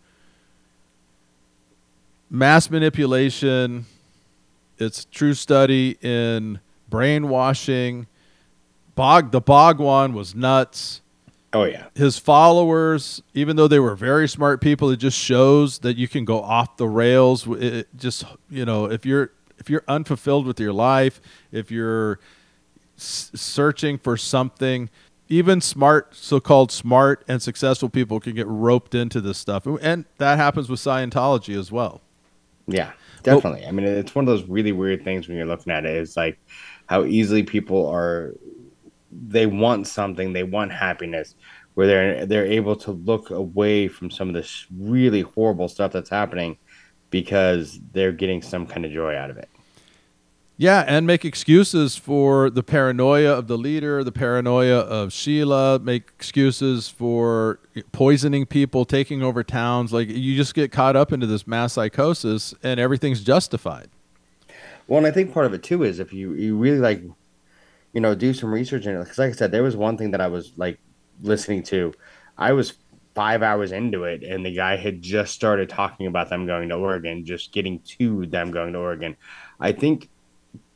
mass 2.29 2.69
manipulation. 2.69 3.85
It's 4.77 5.03
a 5.03 5.07
true 5.07 5.33
study 5.33 5.97
in 6.01 6.59
brainwashing. 6.89 8.07
Bog 8.95 9.31
the 9.31 9.41
Bhagwan 9.41 10.13
was 10.13 10.33
nuts 10.35 11.01
Oh 11.53 11.63
yeah, 11.63 11.87
his 11.95 12.17
followers, 12.19 13.23
even 13.33 13.55
though 13.55 13.69
they 13.69 13.79
were 13.79 13.95
very 13.95 14.27
smart 14.27 14.59
people, 14.59 14.89
it 14.89 14.97
just 14.97 15.17
shows 15.17 15.79
that 15.79 15.95
you 15.95 16.07
can 16.07 16.25
go 16.25 16.41
off 16.41 16.75
the 16.75 16.87
rails. 16.87 17.47
It 17.47 17.87
just 17.95 18.25
you 18.49 18.65
know, 18.65 18.85
if 18.85 19.05
you're 19.05 19.31
if 19.57 19.69
you're 19.69 19.83
unfulfilled 19.87 20.45
with 20.45 20.59
your 20.59 20.73
life, 20.73 21.21
if 21.51 21.71
you're 21.71 22.19
s- 22.97 23.31
searching 23.35 23.97
for 23.97 24.17
something, 24.17 24.89
even 25.29 25.61
smart, 25.61 26.15
so-called 26.15 26.71
smart 26.71 27.23
and 27.27 27.41
successful 27.41 27.89
people 27.89 28.19
can 28.19 28.33
get 28.35 28.47
roped 28.47 28.95
into 28.95 29.21
this 29.21 29.37
stuff, 29.37 29.65
and 29.81 30.05
that 30.17 30.37
happens 30.37 30.69
with 30.69 30.79
Scientology 30.79 31.57
as 31.57 31.71
well. 31.71 32.01
yeah, 32.67 32.91
definitely. 33.23 33.65
I 33.65 33.71
mean, 33.71 33.85
it's 33.85 34.15
one 34.15 34.23
of 34.23 34.27
those 34.27 34.47
really 34.49 34.71
weird 34.71 35.03
things 35.03 35.27
when 35.27 35.37
you're 35.37 35.45
looking 35.45 35.71
at. 35.71 35.85
It's 35.85 36.17
like 36.17 36.39
how 36.87 37.03
easily 37.05 37.43
people 37.43 37.87
are. 37.87 38.33
They 39.11 39.45
want 39.45 39.87
something. 39.87 40.33
They 40.33 40.43
want 40.43 40.71
happiness. 40.71 41.35
Where 41.75 41.87
they're 41.87 42.25
they're 42.25 42.45
able 42.45 42.75
to 42.77 42.91
look 42.91 43.29
away 43.29 43.87
from 43.87 44.09
some 44.11 44.27
of 44.29 44.33
this 44.33 44.65
really 44.77 45.21
horrible 45.21 45.67
stuff 45.67 45.91
that's 45.91 46.09
happening 46.09 46.57
because 47.11 47.79
they're 47.93 48.11
getting 48.11 48.41
some 48.41 48.65
kind 48.67 48.83
of 48.85 48.91
joy 48.91 49.15
out 49.15 49.29
of 49.29 49.37
it. 49.37 49.49
Yeah, 50.59 50.83
and 50.87 51.05
make 51.05 51.23
excuses 51.23 51.95
for 51.97 52.49
the 52.49 52.63
paranoia 52.63 53.31
of 53.37 53.45
the 53.47 53.59
leader, 53.59 54.03
the 54.03 54.11
paranoia 54.11 54.79
of 54.79 55.09
Sheela, 55.09 55.79
make 55.83 56.09
excuses 56.17 56.89
for 56.89 57.59
poisoning 57.91 58.47
people, 58.47 58.83
taking 58.83 59.21
over 59.21 59.43
towns. 59.43 59.93
Like 59.93 60.09
you 60.09 60.35
just 60.35 60.55
get 60.55 60.71
caught 60.71 60.95
up 60.95 61.13
into 61.13 61.27
this 61.27 61.45
mass 61.45 61.73
psychosis 61.73 62.55
and 62.63 62.79
everything's 62.79 63.23
justified. 63.23 63.89
Well, 64.87 64.97
and 64.97 65.05
I 65.05 65.11
think 65.11 65.31
part 65.31 65.45
of 65.45 65.53
it 65.53 65.61
too 65.61 65.83
is 65.83 65.99
if 65.99 66.11
you 66.11 66.33
you 66.33 66.57
really 66.57 66.79
like, 66.79 67.03
you 67.93 68.01
know, 68.01 68.15
do 68.15 68.33
some 68.33 68.51
research 68.51 68.87
in 68.87 68.95
it. 68.95 68.99
Because 68.99 69.19
like 69.19 69.29
I 69.29 69.35
said, 69.35 69.51
there 69.51 69.63
was 69.63 69.75
one 69.75 69.95
thing 69.95 70.09
that 70.09 70.21
I 70.21 70.27
was 70.27 70.53
like 70.57 70.79
listening 71.21 71.61
to. 71.63 71.93
I 72.35 72.53
was 72.53 72.73
five 73.13 73.43
hours 73.43 73.71
into 73.71 74.05
it, 74.05 74.23
and 74.23 74.43
the 74.43 74.55
guy 74.55 74.75
had 74.75 75.03
just 75.03 75.35
started 75.35 75.69
talking 75.69 76.07
about 76.07 76.29
them 76.29 76.47
going 76.47 76.69
to 76.69 76.75
Oregon, 76.75 77.25
just 77.25 77.51
getting 77.51 77.79
to 77.99 78.25
them 78.25 78.49
going 78.49 78.73
to 78.73 78.79
Oregon. 78.79 79.15
I 79.59 79.71
think 79.71 80.09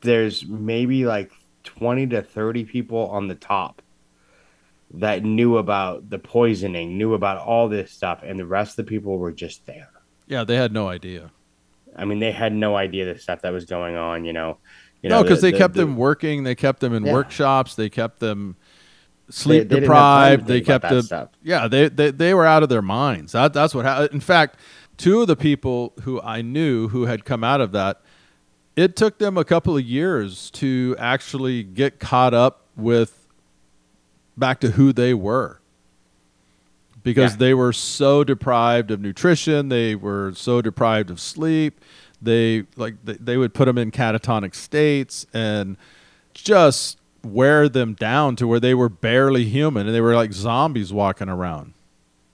there's 0.02 0.44
maybe 0.46 1.06
like 1.06 1.30
twenty 1.64 2.06
to 2.08 2.22
thirty 2.22 2.64
people 2.64 3.08
on 3.08 3.28
the 3.28 3.34
top 3.34 3.82
that 4.94 5.22
knew 5.24 5.56
about 5.56 6.10
the 6.10 6.18
poisoning, 6.18 6.98
knew 6.98 7.14
about 7.14 7.38
all 7.38 7.68
this 7.68 7.90
stuff, 7.90 8.20
and 8.24 8.38
the 8.38 8.44
rest 8.46 8.78
of 8.78 8.84
the 8.84 8.90
people 8.90 9.16
were 9.18 9.32
just 9.32 9.64
there. 9.66 9.88
Yeah, 10.26 10.44
they 10.44 10.56
had 10.56 10.72
no 10.72 10.88
idea. 10.88 11.30
I 11.96 12.04
mean, 12.04 12.18
they 12.20 12.32
had 12.32 12.52
no 12.52 12.76
idea 12.76 13.12
the 13.12 13.18
stuff 13.18 13.42
that 13.42 13.52
was 13.52 13.64
going 13.64 13.96
on. 13.96 14.24
You 14.24 14.32
know, 14.32 14.58
you 15.02 15.08
know, 15.08 15.16
no, 15.18 15.22
because 15.22 15.40
the- 15.40 15.46
they 15.48 15.52
the- 15.52 15.58
kept 15.58 15.74
the- 15.74 15.80
them 15.80 15.96
working, 15.96 16.44
they 16.44 16.54
kept 16.54 16.80
them 16.80 16.94
in 16.94 17.04
Yeah. 17.06 17.12
workshops, 17.12 17.74
they 17.74 17.88
kept 17.88 18.20
them 18.20 18.56
sleep 19.30 19.68
they 19.68 19.76
didn't 19.76 19.90
have 19.90 19.92
time 19.92 20.30
to 20.30 20.36
deprived, 20.36 20.46
they 20.48 20.60
kept 20.60 20.88
them 20.88 21.02
stuff. 21.02 21.28
Yeah, 21.42 21.68
they, 21.68 21.88
they 21.88 22.10
they 22.10 22.34
were 22.34 22.44
out 22.46 22.62
of 22.62 22.68
their 22.68 22.82
minds. 22.82 23.32
That 23.32 23.52
that's 23.54 23.74
what 23.74 23.84
happened. 23.86 24.10
In 24.12 24.20
fact, 24.20 24.58
two 24.98 25.22
of 25.22 25.26
the 25.26 25.36
people 25.36 25.94
who 26.02 26.20
I 26.20 26.42
knew 26.42 26.88
who 26.88 27.06
had 27.06 27.24
come 27.24 27.42
out 27.42 27.60
of 27.62 27.72
that, 27.72 28.00
it 28.76 28.96
took 28.96 29.18
them 29.18 29.36
a 29.36 29.44
couple 29.44 29.76
of 29.76 29.84
years 29.84 30.50
to 30.52 30.96
actually 30.98 31.62
get 31.62 32.00
caught 32.00 32.34
up 32.34 32.62
with 32.76 33.26
back 34.36 34.60
to 34.60 34.72
who 34.72 34.92
they 34.92 35.12
were. 35.14 35.60
Because 37.02 37.32
Yeah. 37.32 37.38
they 37.38 37.54
were 37.54 37.72
so 37.72 38.22
deprived 38.24 38.90
of 38.90 39.00
nutrition, 39.00 39.68
they 39.68 39.94
were 39.94 40.32
so 40.34 40.62
deprived 40.62 41.10
of 41.10 41.20
sleep. 41.20 41.80
They 42.20 42.64
like 42.76 42.94
they, 43.04 43.14
they 43.14 43.36
would 43.36 43.52
put 43.52 43.64
them 43.64 43.76
in 43.76 43.90
catatonic 43.90 44.54
states 44.54 45.26
and 45.34 45.76
just 46.32 46.98
wear 47.24 47.68
them 47.68 47.94
down 47.94 48.36
to 48.36 48.46
where 48.46 48.60
they 48.60 48.74
were 48.74 48.88
barely 48.88 49.44
human 49.44 49.86
and 49.86 49.94
they 49.94 50.00
were 50.00 50.14
like 50.14 50.32
zombies 50.32 50.92
walking 50.92 51.28
around. 51.28 51.72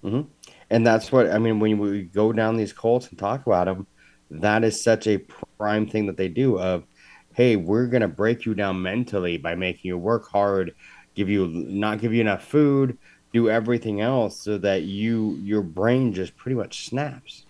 Mm-hmm. 0.04 0.22
And 0.70 0.86
that's 0.86 1.10
what 1.10 1.30
I 1.30 1.38
mean 1.38 1.58
when 1.60 1.78
we 1.78 2.02
go 2.02 2.32
down 2.32 2.56
these 2.56 2.72
cults 2.74 3.08
and 3.08 3.18
talk 3.18 3.46
about 3.46 3.64
them. 3.64 3.86
That 4.30 4.64
is 4.64 4.82
such 4.82 5.06
a 5.06 5.18
prime 5.58 5.86
thing 5.88 6.06
that 6.06 6.16
they 6.16 6.28
do. 6.28 6.58
Of 6.58 6.84
hey, 7.34 7.56
we're 7.56 7.86
gonna 7.86 8.08
break 8.08 8.44
you 8.44 8.54
down 8.54 8.82
mentally 8.82 9.38
by 9.38 9.54
making 9.54 9.88
you 9.88 9.98
work 9.98 10.28
hard, 10.28 10.74
give 11.14 11.28
you 11.28 11.46
not 11.48 12.00
give 12.00 12.12
you 12.12 12.20
enough 12.20 12.44
food, 12.44 12.98
do 13.32 13.48
everything 13.50 14.00
else 14.00 14.40
so 14.40 14.58
that 14.58 14.82
you 14.82 15.38
your 15.42 15.62
brain 15.62 16.12
just 16.12 16.36
pretty 16.36 16.56
much 16.56 16.86
snaps. 16.86 17.44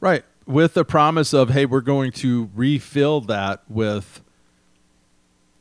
Right. 0.00 0.24
with 0.46 0.74
the 0.74 0.84
promise 0.84 1.32
of 1.32 1.50
hey, 1.50 1.64
we're 1.66 1.80
going 1.80 2.12
to 2.12 2.50
refill 2.54 3.20
that 3.22 3.62
with 3.68 4.20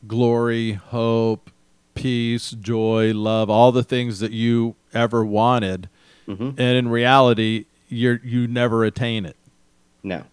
glory, 0.08 0.74
hope, 0.74 1.50
peace, 1.96 2.52
joy, 2.52 3.14
love, 3.14 3.50
all 3.50 3.72
the 3.72 3.84
things 3.84 4.20
that 4.20 4.32
you 4.32 4.76
ever 4.94 5.24
wanted. 5.24 5.90
hmm 6.26 6.50
And 6.58 6.60
in 6.60 6.90
reality, 6.90 7.66
you're 7.90 8.20
you 8.24 8.48
never 8.48 8.84
attain 8.84 9.26
it. 9.26 9.38
No, 10.04 10.24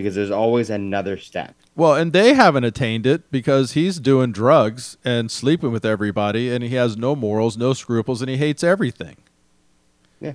because 0.00 0.14
there's 0.14 0.30
always 0.30 0.70
another 0.70 1.16
step. 1.16 1.54
Well, 1.76 1.94
and 1.94 2.12
they 2.12 2.34
haven't 2.34 2.64
attained 2.64 3.06
it 3.06 3.30
because 3.30 3.72
he's 3.72 4.00
doing 4.00 4.32
drugs 4.32 4.96
and 5.04 5.30
sleeping 5.30 5.70
with 5.70 5.84
everybody, 5.84 6.52
and 6.52 6.64
he 6.64 6.74
has 6.74 6.96
no 6.96 7.14
morals, 7.14 7.56
no 7.56 7.72
scruples, 7.72 8.20
and 8.20 8.30
he 8.30 8.36
hates 8.36 8.64
everything. 8.64 9.16
Yeah. 10.20 10.32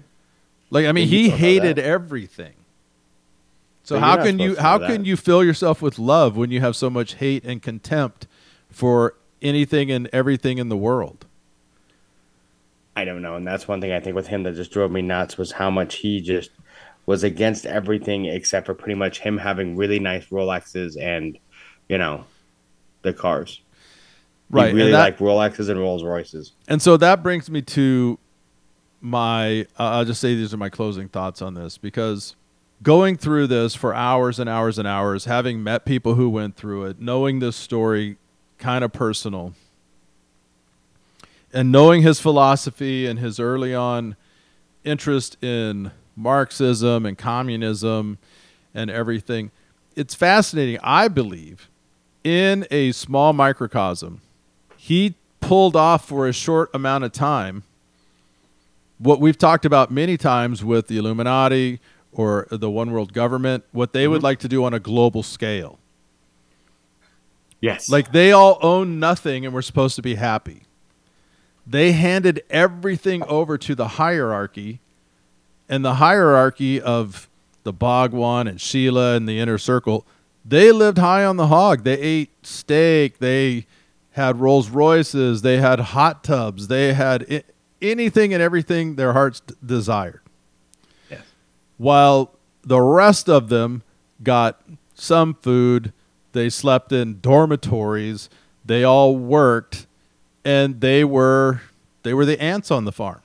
Like 0.69 0.85
I 0.85 0.91
mean, 0.91 1.07
he 1.07 1.29
hated 1.29 1.77
everything. 1.77 2.53
So 3.83 3.99
how 3.99 4.23
can 4.23 4.39
you 4.39 4.55
how 4.55 4.79
can 4.79 5.03
you 5.03 5.17
fill 5.17 5.43
yourself 5.43 5.81
with 5.81 5.99
love 5.99 6.37
when 6.37 6.51
you 6.51 6.61
have 6.61 6.75
so 6.75 6.89
much 6.89 7.15
hate 7.15 7.43
and 7.43 7.61
contempt 7.61 8.27
for 8.69 9.15
anything 9.41 9.91
and 9.91 10.09
everything 10.13 10.57
in 10.57 10.69
the 10.69 10.77
world? 10.77 11.25
I 12.95 13.05
don't 13.05 13.21
know, 13.21 13.35
and 13.35 13.45
that's 13.45 13.67
one 13.67 13.81
thing 13.81 13.91
I 13.91 13.99
think 13.99 14.15
with 14.15 14.27
him 14.27 14.43
that 14.43 14.55
just 14.55 14.71
drove 14.71 14.91
me 14.91 15.01
nuts 15.01 15.37
was 15.37 15.51
how 15.53 15.69
much 15.69 15.95
he 15.95 16.21
just 16.21 16.51
was 17.05 17.23
against 17.23 17.65
everything 17.65 18.25
except 18.25 18.65
for 18.65 18.73
pretty 18.73 18.95
much 18.95 19.19
him 19.19 19.37
having 19.37 19.75
really 19.75 19.99
nice 19.99 20.25
Rolexes 20.27 20.95
and, 21.01 21.37
you 21.89 21.97
know, 21.97 22.25
the 23.01 23.13
cars. 23.13 23.61
Right. 24.49 24.69
He 24.69 24.73
really 24.75 24.91
that- 24.91 24.99
liked 24.99 25.19
Rolexes 25.19 25.69
and 25.69 25.79
Rolls 25.79 26.03
Royces. 26.03 26.53
and 26.67 26.81
so 26.81 26.95
that 26.97 27.23
brings 27.23 27.49
me 27.49 27.61
to 27.61 28.17
my 29.01 29.61
uh, 29.77 29.97
I'll 29.99 30.05
just 30.05 30.21
say 30.21 30.33
these 30.33 30.53
are 30.53 30.57
my 30.57 30.69
closing 30.69 31.09
thoughts 31.09 31.41
on 31.41 31.55
this 31.55 31.77
because 31.77 32.35
going 32.81 33.17
through 33.17 33.47
this 33.47 33.75
for 33.75 33.93
hours 33.93 34.39
and 34.39 34.49
hours 34.49 34.77
and 34.77 34.87
hours, 34.87 35.25
having 35.25 35.61
met 35.63 35.83
people 35.85 36.15
who 36.15 36.29
went 36.29 36.55
through 36.55 36.85
it, 36.85 37.01
knowing 37.01 37.39
this 37.39 37.55
story 37.55 38.17
kind 38.57 38.83
of 38.83 38.93
personal, 38.93 39.53
and 41.53 41.71
knowing 41.71 42.01
his 42.01 42.19
philosophy 42.19 43.05
and 43.05 43.19
his 43.19 43.39
early 43.39 43.73
on 43.75 44.15
interest 44.83 45.41
in 45.43 45.91
Marxism 46.15 47.05
and 47.05 47.17
communism 47.17 48.17
and 48.73 48.89
everything, 48.89 49.51
it's 49.95 50.13
fascinating. 50.15 50.79
I 50.83 51.07
believe 51.07 51.69
in 52.23 52.65
a 52.71 52.91
small 52.91 53.33
microcosm, 53.33 54.21
he 54.77 55.15
pulled 55.39 55.75
off 55.75 56.07
for 56.07 56.27
a 56.27 56.33
short 56.33 56.69
amount 56.73 57.03
of 57.03 57.11
time 57.11 57.63
what 58.97 59.19
we've 59.19 59.37
talked 59.37 59.65
about 59.65 59.91
many 59.91 60.15
times 60.17 60.63
with 60.63 60.87
the 60.87 60.97
Illuminati 60.97 61.79
or 62.13 62.47
the 62.49 62.69
one 62.69 62.91
world 62.91 63.11
government, 63.11 63.63
what 63.71 63.91
they 63.91 64.07
would 64.07 64.21
Mhm. 64.21 64.23
like 64.23 64.39
to 64.39 64.47
do 64.47 64.63
on 64.63 64.73
a 64.73 64.79
global 64.79 65.23
scale. 65.23 65.77
Yes. 67.59 67.89
Like 67.89 68.11
they 68.11 68.31
all 68.31 68.59
own 68.61 68.99
nothing 68.99 69.45
and 69.45 69.53
we're 69.53 69.61
supposed 69.61 69.95
to 69.95 70.01
be 70.01 70.15
happy. 70.15 70.63
They 71.65 71.93
handed 71.93 72.43
everything 72.49 73.23
over 73.23 73.57
to 73.57 73.73
the 73.73 73.89
hierarchy, 73.89 74.79
and 75.69 75.83
the 75.83 75.95
hierarchy 75.95 76.81
of 76.81 77.29
the 77.63 77.73
Bhagwan 77.73 78.47
and 78.47 78.59
Sheela 78.59 79.15
and 79.15 79.27
the 79.27 79.39
inner 79.39 79.57
circle, 79.57 80.05
they 80.45 80.71
lived 80.71 80.97
high 80.97 81.23
on 81.25 81.37
the 81.37 81.47
hog. 81.47 81.83
They 81.83 81.97
ate 81.99 82.45
steak. 82.45 83.19
They 83.19 83.65
had 84.11 84.39
Rolls 84.39 84.69
Royces. 84.69 85.41
They 85.41 85.57
had 85.57 85.79
hot 85.79 86.23
tubs. 86.23 86.67
They 86.67 86.93
had 86.93 87.25
I- 87.31 87.43
anything 87.81 88.33
and 88.33 88.43
everything 88.43 88.95
their 88.95 89.13
hearts 89.13 89.39
d- 89.39 89.55
desired. 89.65 90.21
Yes. 91.09 91.21
While 91.77 92.35
the 92.63 92.81
rest 92.81 93.29
of 93.29 93.49
them 93.49 93.83
got 94.21 94.61
some 94.93 95.33
food, 95.33 95.91
they 96.33 96.49
slept 96.49 96.91
in 96.91 97.19
dormitories, 97.21 98.29
they 98.65 98.83
all 98.83 99.15
worked, 99.15 99.87
and 100.45 100.79
they 100.81 101.03
were 101.03 101.61
they 102.03 102.13
were 102.13 102.25
the 102.25 102.41
ants 102.41 102.69
on 102.69 102.83
the 102.85 102.91
farm. 102.91 103.21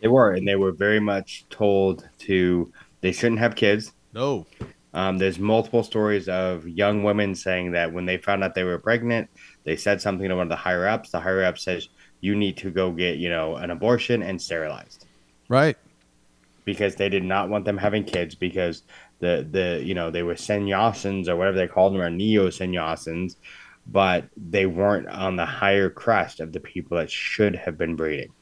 They 0.00 0.08
were, 0.08 0.32
and 0.32 0.46
they 0.46 0.56
were 0.56 0.72
very 0.72 1.00
much 1.00 1.44
told 1.50 2.08
to 2.20 2.72
they 3.00 3.12
shouldn't 3.12 3.40
have 3.40 3.54
kids. 3.54 3.92
No. 4.12 4.46
Um, 4.94 5.18
there's 5.18 5.38
multiple 5.38 5.82
stories 5.82 6.28
of 6.28 6.66
young 6.66 7.02
women 7.02 7.34
saying 7.34 7.72
that 7.72 7.92
when 7.92 8.06
they 8.06 8.16
found 8.16 8.42
out 8.42 8.54
they 8.54 8.64
were 8.64 8.78
pregnant, 8.78 9.28
they 9.64 9.76
said 9.76 10.00
something 10.00 10.26
to 10.28 10.34
one 10.34 10.44
of 10.44 10.48
the 10.48 10.56
higher 10.56 10.86
ups. 10.86 11.10
The 11.10 11.20
higher 11.20 11.44
up 11.44 11.58
says 11.58 11.88
you 12.20 12.34
need 12.34 12.56
to 12.58 12.70
go 12.70 12.90
get 12.92 13.18
you 13.18 13.28
know 13.28 13.56
an 13.56 13.70
abortion 13.70 14.22
and 14.22 14.40
sterilized 14.40 15.04
Right. 15.48 15.76
because 16.64 16.94
they 16.96 17.10
did 17.10 17.24
not 17.24 17.50
want 17.50 17.66
them 17.66 17.76
having 17.76 18.04
kids 18.04 18.34
because 18.34 18.82
the 19.18 19.46
the 19.50 19.82
you 19.84 19.94
know 19.94 20.10
they 20.10 20.22
were 20.22 20.34
sannyasins 20.34 21.28
or 21.28 21.36
whatever 21.36 21.56
they 21.58 21.68
called 21.68 21.92
them 21.94 22.00
or 22.00 22.10
neo 22.10 22.48
sannyasins, 22.48 23.36
but 23.86 24.24
they 24.36 24.64
weren't 24.66 25.08
on 25.08 25.36
the 25.36 25.46
higher 25.46 25.90
crest 25.90 26.40
of 26.40 26.52
the 26.52 26.60
people 26.60 26.96
that 26.96 27.10
should 27.10 27.54
have 27.54 27.76
been 27.76 27.96
breeding. 27.96 28.32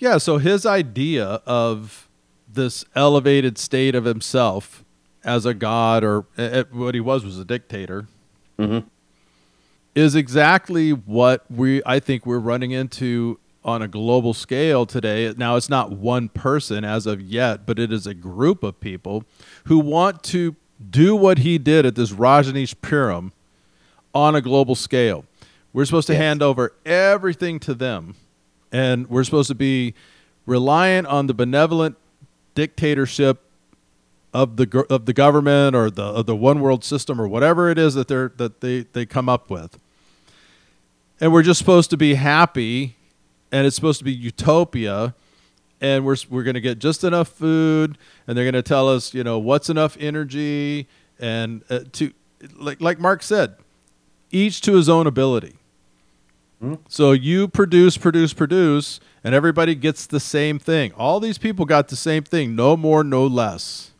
Yeah, 0.00 0.16
so 0.18 0.38
his 0.38 0.64
idea 0.66 1.40
of 1.46 2.08
this 2.52 2.84
elevated 2.96 3.58
state 3.58 3.94
of 3.94 4.04
himself 4.04 4.82
as 5.22 5.44
a 5.46 5.52
god 5.54 6.02
or 6.02 6.24
uh, 6.38 6.64
what 6.72 6.94
he 6.94 7.00
was 7.00 7.24
was 7.24 7.38
a 7.38 7.44
dictator 7.44 8.08
Mhm. 8.58 8.84
is 9.94 10.14
exactly 10.14 10.90
what 10.92 11.44
we 11.50 11.82
I 11.84 12.00
think 12.00 12.24
we're 12.24 12.38
running 12.38 12.70
into 12.72 13.38
on 13.62 13.82
a 13.82 13.88
global 13.88 14.32
scale 14.32 14.86
today. 14.86 15.32
Now 15.36 15.56
it's 15.56 15.68
not 15.68 15.92
one 15.92 16.30
person 16.30 16.82
as 16.82 17.06
of 17.06 17.20
yet, 17.20 17.66
but 17.66 17.78
it 17.78 17.92
is 17.92 18.06
a 18.06 18.14
group 18.14 18.62
of 18.62 18.80
people 18.80 19.24
who 19.64 19.78
want 19.78 20.22
to 20.24 20.56
do 20.90 21.14
what 21.14 21.38
he 21.40 21.58
did 21.58 21.84
at 21.84 21.94
this 21.94 22.10
Rajneeshpuram 22.12 23.32
on 24.14 24.34
a 24.34 24.40
global 24.40 24.74
scale. 24.74 25.26
We're 25.74 25.84
supposed 25.84 26.06
to 26.06 26.14
Yes. 26.14 26.22
hand 26.22 26.42
over 26.42 26.72
everything 26.86 27.60
to 27.60 27.74
them, 27.74 28.14
and 28.72 29.08
we're 29.08 29.24
supposed 29.24 29.48
to 29.48 29.54
be 29.54 29.94
reliant 30.46 31.06
on 31.06 31.26
the 31.26 31.34
benevolent 31.34 31.96
dictatorship 32.54 33.42
of 34.32 34.56
the 34.56 34.86
of 34.88 35.06
the 35.06 35.12
government 35.12 35.74
or 35.74 35.90
the 35.90 36.02
of 36.02 36.26
the 36.26 36.36
one 36.36 36.60
world 36.60 36.84
system 36.84 37.20
or 37.20 37.26
whatever 37.26 37.68
it 37.68 37.78
is 37.78 37.94
that 37.94 38.08
they're 38.08 38.32
that 38.36 38.60
they 38.60 38.82
they 38.92 39.04
come 39.06 39.28
up 39.28 39.50
with. 39.50 39.78
And 41.20 41.32
we're 41.32 41.42
just 41.42 41.58
supposed 41.58 41.90
to 41.90 41.96
be 41.96 42.14
happy, 42.14 42.96
and 43.52 43.66
it's 43.66 43.76
supposed 43.76 43.98
to 43.98 44.04
be 44.04 44.12
utopia, 44.12 45.14
and 45.80 46.04
we're 46.04 46.16
we're 46.28 46.44
going 46.44 46.54
to 46.54 46.60
get 46.60 46.78
just 46.78 47.04
enough 47.04 47.28
food, 47.28 47.98
and 48.26 48.36
they're 48.36 48.44
going 48.44 48.54
to 48.54 48.62
tell 48.62 48.88
us, 48.88 49.12
you 49.12 49.24
know, 49.24 49.38
what's 49.38 49.68
enough 49.68 49.96
energy, 50.00 50.86
and 51.18 51.62
uh, 51.68 51.80
to 51.92 52.12
like 52.56 52.80
like 52.80 52.98
Mark 52.98 53.22
said, 53.22 53.56
each 54.30 54.60
to 54.62 54.74
his 54.74 54.88
own 54.88 55.06
ability. 55.06 55.56
So 56.88 57.12
you 57.12 57.48
produce, 57.48 57.96
produce, 57.96 58.34
produce, 58.34 59.00
and 59.24 59.34
everybody 59.34 59.74
gets 59.74 60.06
the 60.06 60.20
same 60.20 60.58
thing. 60.58 60.92
All 60.92 61.18
these 61.18 61.38
people 61.38 61.64
got 61.64 61.88
the 61.88 61.96
same 61.96 62.22
thing, 62.22 62.54
no 62.54 62.76
more, 62.76 63.02
no 63.02 63.26
less. 63.26 63.92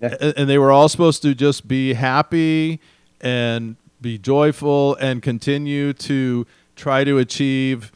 Yeah. 0.00 0.14
A- 0.20 0.38
And 0.38 0.48
they 0.48 0.58
were 0.58 0.70
all 0.70 0.88
supposed 0.88 1.22
to 1.22 1.34
just 1.34 1.66
be 1.66 1.94
happy 1.94 2.80
and 3.20 3.76
be 4.00 4.16
joyful 4.16 4.94
and 4.96 5.22
continue 5.22 5.92
to 5.94 6.46
try 6.76 7.02
to 7.02 7.18
achieve 7.18 7.90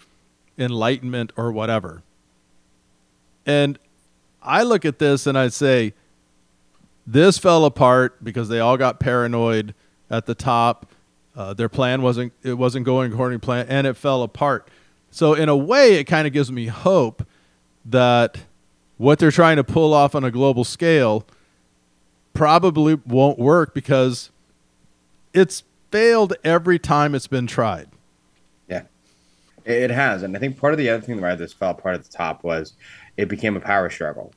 enlightenment 0.59 1.33
or 1.37 1.53
whatever. 1.53 2.03
And 3.47 3.79
I 4.43 4.63
look 4.65 4.85
at 4.85 4.99
this 4.99 5.27
and 5.27 5.39
I 5.39 5.49
say, 5.49 5.93
this 7.07 7.39
fell 7.39 7.65
apart 7.65 8.23
because 8.25 8.49
they 8.49 8.59
all 8.61 8.77
got 8.77 8.99
paranoid 8.99 9.75
at 10.11 10.27
the 10.27 10.35
top. 10.35 10.87
Uh, 11.41 11.55
their 11.55 11.71
plan 11.71 12.03
wasn't 12.03 12.35
it 12.43 12.53
wasn't 12.53 12.85
going 12.85 13.11
according 13.11 13.41
to 13.41 13.43
plan, 13.43 13.65
and 13.71 13.87
it 13.87 13.95
fell 13.95 14.23
apart. 14.23 14.69
So 15.11 15.33
in 15.33 15.49
a 15.49 15.57
way, 15.57 15.95
it 15.95 16.05
kind 16.05 16.27
of 16.27 16.35
gives 16.35 16.53
me 16.53 16.67
hope 16.67 17.27
that 17.83 18.41
what 18.99 19.19
they're 19.19 19.31
trying 19.31 19.57
to 19.57 19.65
pull 19.65 19.95
off 19.95 20.15
on 20.15 20.23
a 20.23 20.31
global 20.31 20.65
scale 20.65 21.25
probably 22.35 22.97
won't 23.07 23.39
work 23.39 23.73
because 23.73 24.29
it's 25.33 25.63
failed 25.91 26.35
every 26.45 26.79
time 26.79 27.15
it's 27.15 27.27
been 27.27 27.47
tried. 27.47 27.89
Yeah, 28.69 28.83
it 29.65 29.91
has, 29.91 30.23
and 30.23 30.37
I 30.37 30.41
think 30.41 30.59
part 30.59 30.75
of 30.75 30.79
the 30.79 30.91
other 30.91 31.01
thing 31.01 31.23
why 31.23 31.37
this 31.37 31.55
fell 31.55 31.71
apart 31.71 31.95
at 31.95 32.05
the 32.05 32.13
top 32.13 32.45
was 32.45 32.75
it 33.17 33.31
became 33.31 33.57
a 33.57 33.61
power 33.61 33.89
struggle. 33.89 34.35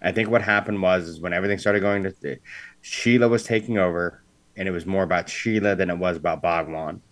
I 0.00 0.10
think 0.10 0.30
what 0.30 0.40
happened 0.40 0.80
was 0.80 1.06
is 1.06 1.20
when 1.20 1.34
everything 1.34 1.58
started 1.58 1.80
going 1.80 2.02
to 2.04 2.38
Sheela 2.82 3.28
was 3.28 3.44
taking 3.44 3.76
over, 3.76 4.22
and 4.56 4.68
it 4.68 4.72
was 4.72 4.86
more 4.86 5.02
about 5.02 5.26
Sheela 5.26 5.76
than 5.76 5.90
it 5.90 5.98
was 5.98 6.16
about 6.16 6.42
Bhagwan. 6.42 7.02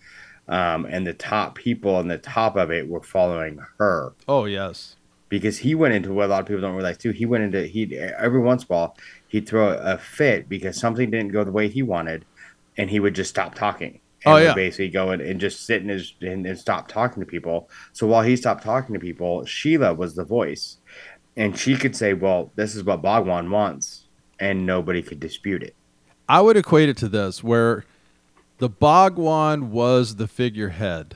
Um, 0.47 0.85
and 0.85 1.05
the 1.07 1.13
top 1.13 1.55
people 1.55 1.95
on 1.95 2.07
the 2.07 2.19
top 2.19 2.55
of 2.55 2.69
it 2.71 2.87
were 2.87 3.01
following 3.01 3.59
her 3.79 4.13
Oh 4.27 4.45
yes, 4.45 4.95
because 5.29 5.57
he 5.57 5.73
went 5.73 5.95
into 5.95 6.13
what 6.13 6.25
a 6.25 6.27
lot 6.27 6.41
of 6.41 6.45
people 6.47 6.61
don't 6.61 6.75
realize 6.75 6.97
too. 6.99 7.11
He 7.11 7.25
went 7.25 7.43
into 7.43 7.65
he 7.65 7.97
every 7.97 8.39
once 8.39 8.63
in 8.63 8.67
a 8.69 8.75
while 8.75 8.97
he'd 9.27 9.47
throw 9.49 9.69
a 9.73 9.97
fit 9.97 10.47
because 10.47 10.79
something 10.79 11.09
didn't 11.09 11.31
go 11.31 11.43
the 11.43 11.51
way 11.51 11.67
he 11.67 11.81
wanted, 11.81 12.25
and 12.77 12.89
he 12.89 12.99
would 12.99 13.15
just 13.15 13.31
stop 13.31 13.55
talking. 13.55 14.01
And 14.23 14.33
Oh, 14.33 14.37
yeah. 14.37 14.53
basically 14.55 14.89
go 14.89 15.11
in 15.11 15.21
and 15.21 15.39
just 15.39 15.65
sit 15.67 15.81
in 15.83 15.89
his 15.89 16.13
and, 16.21 16.45
and 16.47 16.57
stop 16.57 16.87
talking 16.87 17.21
to 17.21 17.27
people. 17.27 17.69
So 17.93 18.07
while 18.07 18.23
he 18.23 18.35
stopped 18.35 18.63
talking 18.63 18.93
to 18.93 18.99
people, 18.99 19.41
Sheela 19.43 19.95
was 19.95 20.15
the 20.15 20.25
voice, 20.25 20.77
and 21.35 21.57
she 21.57 21.75
could 21.75 21.95
say, 21.95 22.13
"Well, 22.13 22.51
this 22.55 22.75
is 22.75 22.83
what 22.83 23.01
Bhagwan 23.01 23.49
wants." 23.49 24.03
and 24.37 24.65
nobody 24.65 25.01
could 25.01 25.17
dispute 25.21 25.63
it. 25.63 25.73
I 26.27 26.41
would 26.41 26.57
equate 26.57 26.89
it 26.89 26.97
to 26.97 27.07
this 27.07 27.43
where 27.43 27.85
the 28.57 28.69
Bhagwan 28.69 29.71
was 29.71 30.15
the 30.15 30.27
figurehead. 30.27 31.15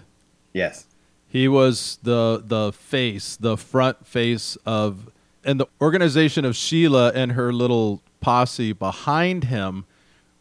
Yes. 0.54 0.86
He 1.28 1.48
was 1.48 2.00
the 2.04 2.44
the 2.46 2.72
face, 2.72 3.36
the 3.36 3.56
front 3.56 4.06
face 4.06 4.58
of 4.66 5.12
and 5.44 5.60
the 5.60 5.68
organization 5.82 6.44
of 6.44 6.54
Sheela 6.54 7.14
and 7.14 7.34
her 7.34 7.54
little 7.54 8.02
posse 8.20 8.74
behind 8.74 9.46
him 9.46 9.86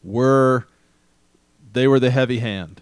were 0.02 0.66
they 1.72 1.86
were 1.86 2.00
the 2.00 2.10
heavy 2.10 2.38
hand. 2.38 2.80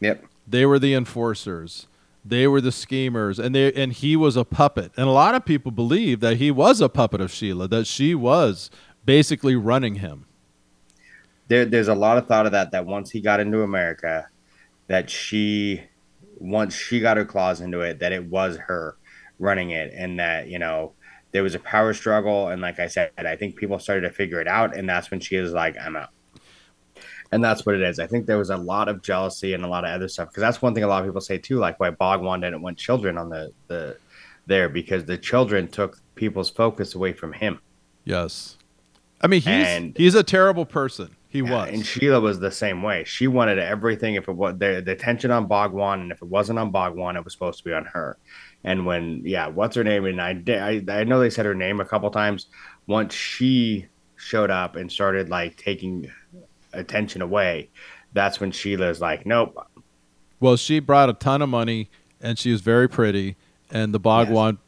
Yep. 0.00 0.24
They 0.46 0.64
were 0.64 0.78
the 0.78 0.94
enforcers. 0.94 1.86
They 2.24 2.46
were 2.46 2.60
the 2.60 2.72
schemers 2.72 3.38
and 3.38 3.54
they 3.54 3.72
and 3.72 3.92
he 3.92 4.16
was 4.16 4.36
a 4.36 4.44
puppet. 4.44 4.92
And 4.96 5.06
a 5.08 5.12
lot 5.12 5.34
of 5.34 5.44
people 5.44 5.72
believe 5.72 6.20
that 6.20 6.36
he 6.36 6.50
was 6.50 6.80
a 6.80 6.88
puppet 6.88 7.20
of 7.20 7.30
Sheela, 7.30 7.68
that 7.70 7.86
she 7.86 8.14
was 8.14 8.70
basically 9.04 9.56
running 9.56 9.96
him. 9.96 10.26
There, 11.48 11.64
there's 11.64 11.88
a 11.88 11.94
lot 11.94 12.18
of 12.18 12.26
thought 12.26 12.46
of 12.46 12.52
that 12.52 12.72
that 12.72 12.86
once 12.86 13.10
he 13.10 13.20
got 13.20 13.40
into 13.40 13.62
America, 13.62 14.26
that 14.88 15.10
she 15.10 15.82
once 16.38 16.74
she 16.74 17.00
got 17.00 17.16
her 17.16 17.24
claws 17.24 17.60
into 17.60 17.80
it, 17.80 17.98
that 18.00 18.12
it 18.12 18.24
was 18.24 18.56
her 18.56 18.96
running 19.38 19.70
it, 19.70 19.92
and 19.94 20.18
that 20.18 20.48
you 20.48 20.58
know 20.58 20.92
there 21.32 21.42
was 21.42 21.54
a 21.54 21.60
power 21.60 21.92
struggle. 21.94 22.48
And 22.48 22.60
like 22.62 22.80
I 22.80 22.88
said, 22.88 23.10
I 23.18 23.36
think 23.36 23.56
people 23.56 23.78
started 23.78 24.02
to 24.02 24.10
figure 24.10 24.40
it 24.40 24.48
out, 24.48 24.76
and 24.76 24.88
that's 24.88 25.10
when 25.10 25.20
she 25.20 25.36
was 25.36 25.52
like, 25.52 25.76
"I'm 25.80 25.96
out." 25.96 26.10
And 27.32 27.42
that's 27.42 27.66
what 27.66 27.74
it 27.74 27.82
is. 27.82 27.98
I 27.98 28.06
think 28.06 28.26
there 28.26 28.38
was 28.38 28.50
a 28.50 28.56
lot 28.56 28.88
of 28.88 29.02
jealousy 29.02 29.52
and 29.52 29.64
a 29.64 29.68
lot 29.68 29.84
of 29.84 29.90
other 29.90 30.08
stuff 30.08 30.28
because 30.28 30.40
that's 30.42 30.62
one 30.62 30.74
thing 30.74 30.84
a 30.84 30.88
lot 30.88 31.02
of 31.02 31.08
people 31.08 31.20
say 31.20 31.38
too, 31.38 31.58
like 31.58 31.78
why 31.80 31.90
Bhagwan 31.90 32.40
didn't 32.40 32.62
want 32.62 32.78
children 32.78 33.18
on 33.18 33.28
the 33.30 33.52
the 33.68 33.96
there 34.46 34.68
because 34.68 35.04
the 35.04 35.18
children 35.18 35.66
took 35.66 35.98
people's 36.14 36.50
focus 36.50 36.94
away 36.94 37.12
from 37.12 37.32
him. 37.32 37.58
Yes. 38.04 38.56
I 39.20 39.26
mean, 39.26 39.40
he's 39.40 39.66
And- 39.66 39.96
he's 39.96 40.14
a 40.14 40.22
terrible 40.22 40.64
person. 40.64 41.15
He 41.28 41.40
Yeah, 41.40 41.50
was. 41.66 41.68
And 41.72 41.82
Sheela 41.82 42.20
was 42.22 42.38
the 42.40 42.50
same 42.50 42.82
way. 42.82 43.04
She 43.04 43.26
wanted 43.26 43.58
everything 43.58 44.14
if 44.14 44.28
it 44.28 44.32
was 44.32 44.54
the, 44.58 44.82
the 44.84 44.92
attention 44.92 45.30
on 45.30 45.46
Bhagwan, 45.46 46.00
and 46.00 46.12
if 46.12 46.22
it 46.22 46.28
wasn't 46.28 46.58
on 46.58 46.70
Bhagwan, 46.70 47.16
it 47.16 47.24
was 47.24 47.32
supposed 47.32 47.58
to 47.58 47.64
be 47.64 47.72
on 47.72 47.84
her. 47.86 48.16
And 48.64 48.86
when 48.86 49.22
yeah, 49.24 49.46
what's 49.48 49.76
her 49.76 49.84
name? 49.84 50.04
And 50.06 50.20
I 50.20 50.32
did- 50.32 50.88
I, 50.88 51.00
I 51.00 51.04
know 51.04 51.20
they 51.20 51.30
said 51.30 51.46
her 51.46 51.54
name 51.54 51.80
a 51.80 51.84
couple 51.84 52.10
times. 52.10 52.46
Once 52.86 53.14
she 53.14 53.86
showed 54.16 54.50
up 54.50 54.76
and 54.76 54.90
started 54.90 55.28
like 55.28 55.56
taking 55.56 56.10
attention 56.72 57.22
away, 57.22 57.70
that's 58.12 58.40
when 58.40 58.50
Sheela's 58.52 59.00
like, 59.00 59.26
nope, 59.26 59.56
well, 60.40 60.56
she 60.56 60.80
brought 60.80 61.08
a 61.08 61.12
ton 61.14 61.42
of 61.42 61.48
money 61.48 61.90
and 62.20 62.38
she 62.38 62.52
was 62.52 62.60
very 62.60 62.88
pretty 62.88 63.36
and 63.70 63.92
the 63.94 63.98
Bhagwan 63.98 64.58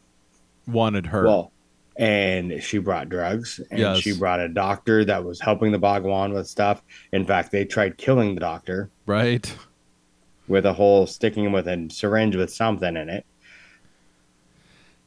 wanted 0.67 1.07
her. 1.07 1.25
well. 1.25 1.53
And 1.99 2.63
she 2.63 2.79
brought 2.79 3.09
drugs, 3.09 3.61
and 3.73 3.81
Yes. 3.81 3.99
she 3.99 4.17
brought 4.17 4.39
a 4.39 4.49
doctor 4.49 5.05
that 5.05 5.25
was 5.25 5.41
helping 5.41 5.73
the 5.73 5.79
Bhagwan 5.79 6.33
with 6.33 6.47
stuff. 6.47 6.81
In 7.13 7.25
fact, 7.27 7.51
they 7.51 7.65
tried 7.65 7.99
killing 7.99 8.35
the 8.37 8.41
doctor 8.41 8.89
right? 9.05 9.53
with 10.47 10.65
a 10.65 10.73
whole 10.73 11.07
sticking 11.09 11.45
him 11.45 11.53
with 11.53 11.67
a 11.67 11.89
syringe 11.91 12.37
with 12.37 12.53
something 12.53 12.97
in 12.97 13.09
it. 13.09 13.27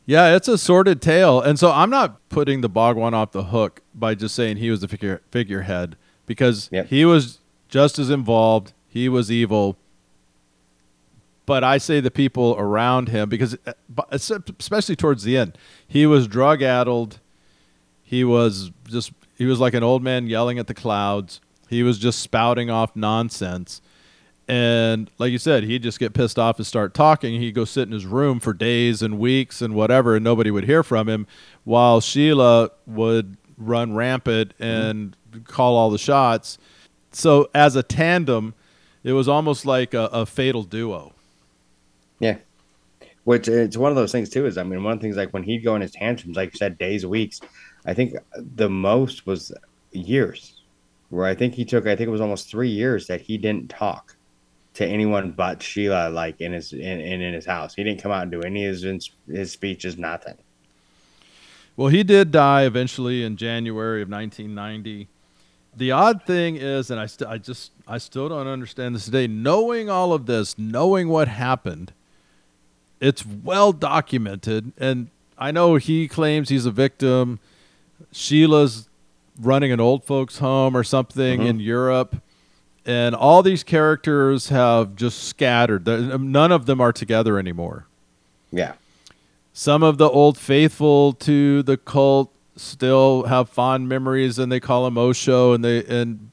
Yeah, 0.06 0.36
it's 0.36 0.48
a 0.50 0.58
sordid 0.58 1.02
tale. 1.02 1.40
And 1.40 1.58
so 1.58 1.72
I'm 1.72 1.90
not 1.90 2.28
putting 2.30 2.60
the 2.62 2.68
Bhagwan 2.70 3.14
off 3.14 3.32
the 3.32 3.46
hook 3.46 3.82
by 3.96 4.14
just 4.16 4.36
saying 4.36 4.58
he 4.58 4.70
was 4.70 4.82
the 4.82 4.88
figure 4.90 5.22
figurehead 5.32 5.96
because 6.26 6.68
Yep. 6.74 6.88
he 6.88 7.06
was 7.06 7.40
just 7.70 8.00
as 8.00 8.10
involved. 8.10 8.74
He 8.90 9.08
was 9.08 9.32
evil. 9.32 9.78
But 11.52 11.66
I 11.66 11.80
say 11.80 12.00
the 12.00 12.10
people 12.10 12.56
around 12.58 13.10
him 13.10 13.28
because 13.28 13.58
uh, 13.68 13.74
especially 14.10 14.96
towards 14.96 15.24
the 15.24 15.36
end, 15.36 15.58
he 15.86 16.06
was 16.06 16.26
drug 16.26 16.62
addled. 16.62 17.20
He 18.02 18.24
was 18.24 18.72
just 18.88 19.12
he 19.38 19.44
was 19.44 19.60
like 19.60 19.74
an 19.74 19.84
old 19.84 20.02
man 20.02 20.28
yelling 20.28 20.60
at 20.60 20.68
the 20.68 20.74
clouds. 20.74 21.42
He 21.68 21.84
was 21.84 22.00
just 22.00 22.20
spouting 22.20 22.70
off 22.70 22.96
nonsense. 22.96 23.82
And 24.48 25.12
like 25.18 25.34
you 25.34 25.38
said, 25.38 25.66
he'd 25.66 25.84
just 25.84 26.00
get 26.00 26.14
pissed 26.14 26.40
off 26.40 26.56
and 26.56 26.66
start 26.66 26.94
talking. 26.94 27.42
He'd 27.42 27.54
go 27.54 27.66
sit 27.66 27.86
in 27.86 27.92
his 27.92 28.06
room 28.06 28.40
for 28.40 28.54
days 28.54 29.02
and 29.02 29.20
weeks 29.20 29.62
and 29.62 29.76
whatever, 29.76 30.16
and 30.16 30.24
nobody 30.24 30.52
would 30.52 30.64
hear 30.64 30.84
from 30.84 31.10
him. 31.10 31.28
While 31.66 32.00
Sheela 32.00 32.70
would 32.88 33.36
run 33.58 33.94
rampant 33.94 34.54
and 34.58 35.18
call 35.44 35.76
all 35.76 35.90
the 35.90 35.98
shots. 35.98 36.58
So 37.12 37.50
as 37.54 37.76
a 37.76 37.84
tandem, 37.84 38.54
it 39.04 39.12
was 39.12 39.28
almost 39.28 39.66
like 39.66 39.94
a, 39.94 40.06
a 40.14 40.26
fatal 40.26 40.64
duo. 40.64 41.12
Yeah. 42.22 42.38
Which 43.24 43.48
it's 43.48 43.78
one 43.78 43.92
of 43.92 43.96
those 43.96 44.12
things 44.12 44.30
too. 44.30 44.46
Is 44.46 44.58
I 44.58 44.64
mean, 44.64 44.84
one 44.84 44.94
of 44.94 45.00
the 45.00 45.04
things 45.04 45.18
like 45.18 45.34
when 45.34 45.44
he'd 45.44 45.64
go 45.64 45.76
in 45.76 45.82
his 45.82 45.92
tantrums, 45.92 46.38
like 46.38 46.54
you 46.54 46.58
said, 46.58 46.78
days, 46.78 47.06
weeks. 47.06 47.42
I 47.86 47.94
think 47.94 48.16
the 48.36 48.70
most 48.70 49.26
was 49.26 49.52
years, 49.92 50.62
where 51.10 51.26
I 51.26 51.36
think 51.36 51.54
he 51.54 51.66
took. 51.66 51.86
I 51.86 51.96
think 51.96 52.08
it 52.08 52.12
was 52.12 52.22
almost 52.22 52.50
three 52.50 52.70
years 52.70 53.08
that 53.08 53.22
he 53.22 53.38
didn't 53.38 53.70
talk 53.70 54.16
to 54.76 54.86
anyone 54.86 55.32
but 55.32 55.60
Sheela, 55.60 56.14
like 56.14 56.40
in 56.42 56.54
his 56.54 56.74
in, 56.74 57.02
in, 57.02 57.22
in 57.22 57.34
his 57.34 57.46
house. 57.46 57.76
He 57.76 57.84
didn't 57.84 58.02
come 58.02 58.12
out 58.12 58.24
and 58.24 58.32
do 58.32 58.42
any 58.42 58.66
of 58.66 58.82
his 58.82 59.12
his 59.28 59.52
speeches, 59.52 59.98
nothing. 59.98 60.38
Well, 61.76 61.90
he 61.90 62.04
did 62.04 62.32
die 62.32 62.64
eventually 62.64 63.24
in 63.24 63.38
January 63.38 64.02
of 64.02 64.10
1990. 64.10 65.08
The 65.76 65.92
odd 65.92 66.24
thing 66.26 66.58
is, 66.58 66.92
and 66.92 67.00
I, 67.00 67.06
st- 67.06 67.30
I 67.30 67.38
just, 67.38 67.72
I 67.88 67.98
still 67.98 68.28
don't 68.28 68.48
understand 68.48 68.94
this 68.94 69.06
today. 69.06 69.26
Knowing 69.26 69.90
all 69.90 70.12
of 70.12 70.26
this, 70.26 70.58
knowing 70.58 71.08
what 71.08 71.30
happened, 71.30 71.94
it's 73.02 73.26
well 73.26 73.74
documented, 73.74 74.72
and 74.78 75.08
I 75.38 75.52
know 75.52 75.76
he 75.76 76.08
claims 76.08 76.48
he's 76.50 76.66
a 76.66 76.72
victim. 76.72 77.40
Sheela's 78.14 78.88
running 79.42 79.72
an 79.72 79.80
old 79.80 80.04
folks' 80.06 80.38
home 80.38 80.76
or 80.78 80.84
something 80.84 81.42
Mhm. 81.42 81.48
in 81.48 81.60
Europe, 81.60 82.18
and 82.86 83.16
all 83.16 83.42
these 83.44 83.64
characters 83.64 84.50
have 84.50 84.96
just 84.96 85.24
scattered. 85.24 85.86
None 85.88 86.52
of 86.52 86.66
them 86.68 86.80
are 86.80 86.94
together 86.94 87.38
anymore. 87.40 87.88
Yeah. 88.52 88.74
Some 89.54 89.84
of 89.84 89.98
the 89.98 90.10
old 90.10 90.38
faithful 90.38 91.14
to 91.14 91.64
the 91.64 91.78
cult 91.78 92.32
still 92.56 93.24
have 93.24 93.50
fond 93.50 93.90
memories 93.90 94.38
and 94.38 94.52
they 94.52 94.60
call 94.60 94.86
him 94.88 94.98
Osho 94.98 95.54
and 95.54 95.64
they 95.66 95.84
and 95.86 96.32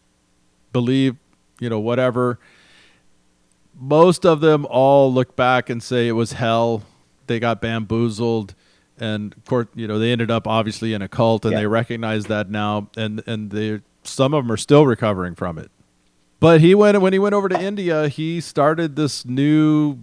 believe, 0.73 1.17
you 1.61 1.69
know, 1.71 1.79
whatever. 1.81 2.39
Most 3.79 4.27
of 4.27 4.41
them 4.41 4.67
all 4.69 5.13
look 5.13 5.37
back 5.37 5.71
and 5.71 5.83
say 5.83 6.09
it 6.09 6.13
was 6.13 6.33
hell. 6.33 6.83
They 7.27 7.39
got 7.39 7.61
bamboozled 7.61 8.55
and 9.01 9.33
of 9.35 9.45
course, 9.45 9.67
you 9.75 9.87
know, 9.87 9.99
they 9.99 10.11
ended 10.11 10.31
up 10.31 10.47
obviously 10.49 10.93
in 10.93 11.03
a 11.03 11.09
cult 11.09 11.45
and 11.45 11.53
Yeah. 11.53 11.61
they 11.61 11.67
recognize 11.67 12.25
that 12.27 12.51
now 12.51 12.89
and 12.97 13.23
and 13.27 13.51
they 13.51 13.81
some 14.03 14.35
of 14.35 14.45
them 14.45 14.51
are 14.53 14.57
still 14.57 14.87
recovering 14.87 15.35
from 15.35 15.59
it. 15.59 15.71
But 16.41 16.61
he 16.61 16.75
went 16.75 17.01
when 17.01 17.13
he 17.13 17.19
went 17.19 17.35
over 17.35 17.49
to 17.49 17.61
India, 17.61 18.09
he 18.09 18.41
started 18.41 18.97
this 18.97 19.25
new 19.25 19.99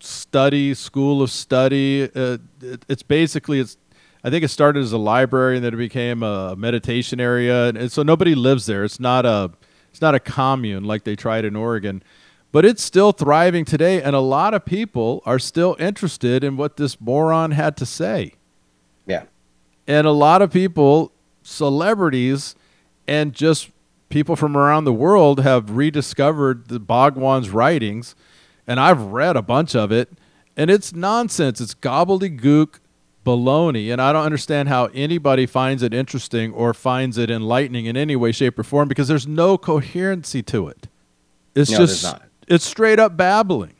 study 0.00 0.74
school 0.74 1.22
of 1.22 1.30
study. 1.30 2.04
Uh, 2.04 2.38
it, 2.60 2.84
it's 2.88 3.02
basically 3.02 3.60
it's 3.60 3.76
I 4.24 4.30
think 4.30 4.42
it 4.44 4.48
started 4.48 4.82
as 4.82 4.92
a 4.92 4.98
library 4.98 5.56
and 5.56 5.64
then 5.64 5.74
it 5.74 5.76
became 5.76 6.22
a 6.24 6.56
meditation 6.56 7.20
area, 7.20 7.68
and, 7.68 7.78
and 7.78 7.92
so 7.92 8.02
nobody 8.02 8.34
lives 8.34 8.66
there. 8.66 8.82
It's 8.84 8.98
not 8.98 9.24
a 9.26 9.52
it's 9.90 10.00
not 10.00 10.14
a 10.14 10.20
commune 10.20 10.84
like 10.84 11.04
they 11.04 11.14
tried 11.16 11.44
in 11.44 11.54
Oregon, 11.56 12.02
but 12.52 12.64
it's 12.64 12.82
still 12.82 13.12
thriving 13.12 13.64
today, 13.64 14.02
and 14.02 14.16
a 14.16 14.20
lot 14.20 14.54
of 14.54 14.64
people 14.64 15.22
are 15.26 15.38
still 15.38 15.76
interested 15.78 16.42
in 16.42 16.56
what 16.56 16.76
this 16.76 17.00
moron 17.00 17.50
had 17.50 17.76
to 17.78 17.86
say. 17.86 18.34
Yeah. 19.06 19.24
And 19.86 20.06
a 20.06 20.12
lot 20.12 20.42
of 20.42 20.50
people, 20.52 21.12
celebrities, 21.42 22.54
and 23.06 23.32
just 23.32 23.70
people 24.08 24.36
from 24.36 24.56
around 24.56 24.84
the 24.84 24.92
world 24.92 25.40
have 25.40 25.70
rediscovered 25.70 26.68
the 26.68 26.80
Bhagwan's 26.80 27.50
writings. 27.50 28.14
And 28.66 28.80
I've 28.80 29.00
read 29.00 29.36
a 29.36 29.42
bunch 29.42 29.76
of 29.76 29.92
it, 29.92 30.10
and 30.56 30.70
it's 30.70 30.92
nonsense. 30.92 31.60
It's 31.60 31.74
gobbledygook 31.74 32.80
baloney. 33.24 33.92
And 33.92 34.00
I 34.00 34.12
don't 34.12 34.24
understand 34.24 34.68
how 34.68 34.86
anybody 34.94 35.46
finds 35.46 35.82
it 35.82 35.92
interesting 35.92 36.52
or 36.52 36.72
finds 36.72 37.18
it 37.18 37.30
enlightening 37.30 37.86
in 37.86 37.96
any 37.96 38.16
way, 38.16 38.32
shape, 38.32 38.58
or 38.58 38.62
form 38.62 38.88
because 38.88 39.08
there's 39.08 39.26
no 39.26 39.58
coherency 39.58 40.42
to 40.44 40.68
it. 40.68 40.88
It's 41.54 41.70
No, 41.70 41.78
just, 41.78 42.02
not. 42.04 42.22
It's 42.46 42.64
straight 42.64 42.98
up 42.98 43.16
babbling. 43.16 43.74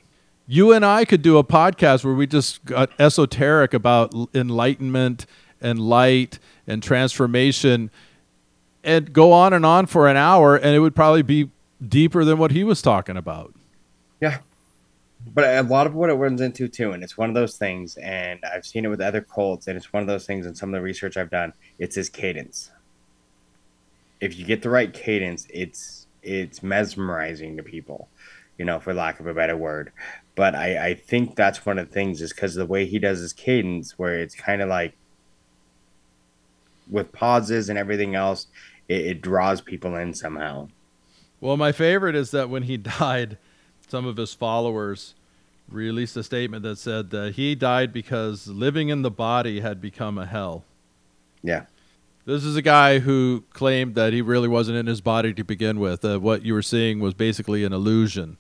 You 0.47 0.73
and 0.73 0.85
I 0.85 1.05
could 1.05 1.23
do 1.23 1.39
a 1.39 1.45
podcast 1.45 2.05
where 2.05 2.15
we 2.15 2.27
just 2.27 2.65
got 2.65 2.91
esoteric 3.01 3.75
about 3.75 4.15
enlightenment 4.35 5.27
and 5.61 5.81
light 5.81 6.39
and 6.67 6.83
transformation 6.83 7.91
and 8.85 9.13
go 9.13 9.33
on 9.33 9.53
and 9.53 9.67
on 9.67 9.87
for 9.87 10.07
an 10.07 10.17
hour, 10.17 10.55
and 10.57 10.77
it 10.77 10.79
would 10.79 10.95
probably 10.95 11.23
be 11.23 11.51
deeper 11.87 12.25
than 12.25 12.39
what 12.39 12.53
he 12.53 12.63
was 12.63 12.81
talking 12.81 13.17
about. 13.17 13.53
Yeah. 14.21 14.39
But 15.35 15.45
a 15.45 15.63
lot 15.63 15.89
of 15.89 15.95
what 15.95 16.09
it 16.09 16.15
runs 16.15 16.41
into 16.41 16.69
too, 16.69 16.93
and 16.93 17.03
it's 17.03 17.19
one 17.19 17.29
of 17.29 17.35
those 17.35 17.57
things, 17.57 17.97
and 17.97 18.39
I've 18.45 18.65
seen 18.65 18.85
it 18.85 18.89
with 18.89 19.01
other 19.01 19.21
cults, 19.21 19.67
and 19.67 19.77
it's 19.77 19.93
one 19.93 20.01
of 20.01 20.07
those 20.07 20.25
things 20.25 20.47
in 20.47 20.55
some 20.55 20.69
of 20.69 20.79
the 20.79 20.81
research 20.81 21.17
I've 21.17 21.31
done, 21.31 21.53
it's 21.81 21.97
his 21.97 22.09
cadence. 22.09 22.71
If 24.21 24.39
you 24.39 24.45
get 24.45 24.63
the 24.63 24.71
right 24.71 24.93
cadence, 24.95 25.49
it's 25.51 26.07
it's 26.23 26.63
mesmerizing 26.63 27.57
to 27.57 27.63
people, 27.63 28.09
you 28.59 28.65
know, 28.65 28.81
for 28.81 28.95
lack 28.95 29.21
of 29.21 29.27
a 29.27 29.35
better 29.35 29.57
word. 29.57 29.93
But 30.35 30.55
I, 30.55 30.89
I 30.89 30.95
think 30.95 31.35
that's 31.35 31.65
one 31.65 31.79
of 31.79 31.89
the 31.89 31.95
things 31.95 32.21
is 32.21 32.33
because 32.33 32.55
the 32.55 32.67
way 32.67 32.87
he 32.87 32.99
does 32.99 33.21
his 33.21 33.33
cadence, 33.33 33.99
where 33.99 34.19
it's 34.19 34.35
kind 34.35 34.63
of 34.63 34.69
like 34.69 34.95
with 36.91 37.13
pauses 37.13 37.69
and 37.69 37.79
everything 37.79 38.15
else, 38.15 38.47
it, 38.89 39.07
it 39.07 39.23
draws 39.23 39.61
people 39.61 39.97
in 39.97 40.15
somehow. 40.15 40.69
Well, 41.41 41.57
my 41.57 41.73
favorite 41.73 42.15
is 42.15 42.31
that 42.31 42.51
when 42.51 42.65
he 42.65 42.77
died, 43.01 43.39
some 43.89 44.07
of 44.07 44.17
his 44.17 44.35
followers 44.35 45.15
released 45.69 46.17
a 46.17 46.23
statement 46.23 46.63
that 46.63 46.79
said 46.79 47.11
that 47.11 47.35
he 47.35 47.55
died 47.55 47.93
because 47.93 48.47
living 48.47 48.89
in 48.89 49.03
the 49.03 49.11
body 49.11 49.61
had 49.61 49.81
become 49.81 50.19
a 50.19 50.27
hell. 50.27 50.65
Yeah. 51.43 51.67
This 52.25 52.45
is 52.45 52.57
a 52.57 52.63
guy 52.63 52.99
who 52.99 53.45
claimed 53.51 53.95
that 53.95 54.13
he 54.13 54.21
really 54.21 54.49
wasn't 54.49 54.79
in 54.79 54.87
his 54.87 55.01
body 55.01 55.33
to 55.35 55.45
begin 55.45 55.79
with. 55.79 56.01
That 56.01 56.21
what 56.21 56.45
you 56.45 56.55
were 56.55 56.63
seeing 56.63 56.99
was 56.99 57.15
basically 57.15 57.65
an 57.65 57.73
illusion. 57.73 58.37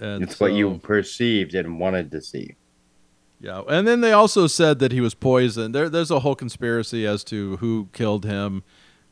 And 0.00 0.24
it's 0.24 0.36
so, 0.36 0.46
what 0.46 0.54
you 0.54 0.78
perceived 0.82 1.54
and 1.54 1.78
wanted 1.78 2.10
to 2.12 2.20
see. 2.20 2.56
Yeah, 3.40 3.62
and 3.68 3.86
then 3.86 4.00
they 4.00 4.12
also 4.12 4.46
said 4.46 4.80
that 4.80 4.92
he 4.92 5.00
was 5.00 5.14
poisoned. 5.14 5.74
There, 5.74 5.88
there's 5.88 6.10
a 6.10 6.20
whole 6.20 6.34
conspiracy 6.34 7.06
as 7.06 7.24
to 7.24 7.56
who 7.58 7.88
killed 7.92 8.24
him. 8.24 8.62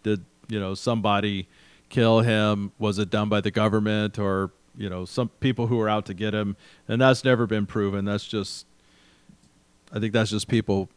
Did 0.02 0.24
you 0.48 0.60
know 0.60 0.74
somebody 0.74 1.48
kill 1.89 2.20
him? 2.20 2.73
Was 2.78 2.98
it 2.98 3.10
done 3.10 3.28
by 3.28 3.40
the 3.40 3.51
government 3.51 4.19
or 4.19 4.51
you 4.77 4.90
know 4.90 5.05
some 5.05 5.28
people 5.40 5.66
who 5.66 5.77
were 5.77 5.89
out 5.89 6.06
to 6.06 6.15
get 6.15 6.35
him? 6.35 6.56
And 6.89 7.01
that's 7.01 7.24
never 7.24 7.47
been 7.47 7.65
proven. 7.65 8.05
That's 8.05 8.27
just, 8.27 8.66
I 9.93 9.98
think 9.98 10.12
that's 10.12 10.31
just 10.31 10.48
people 10.48 10.90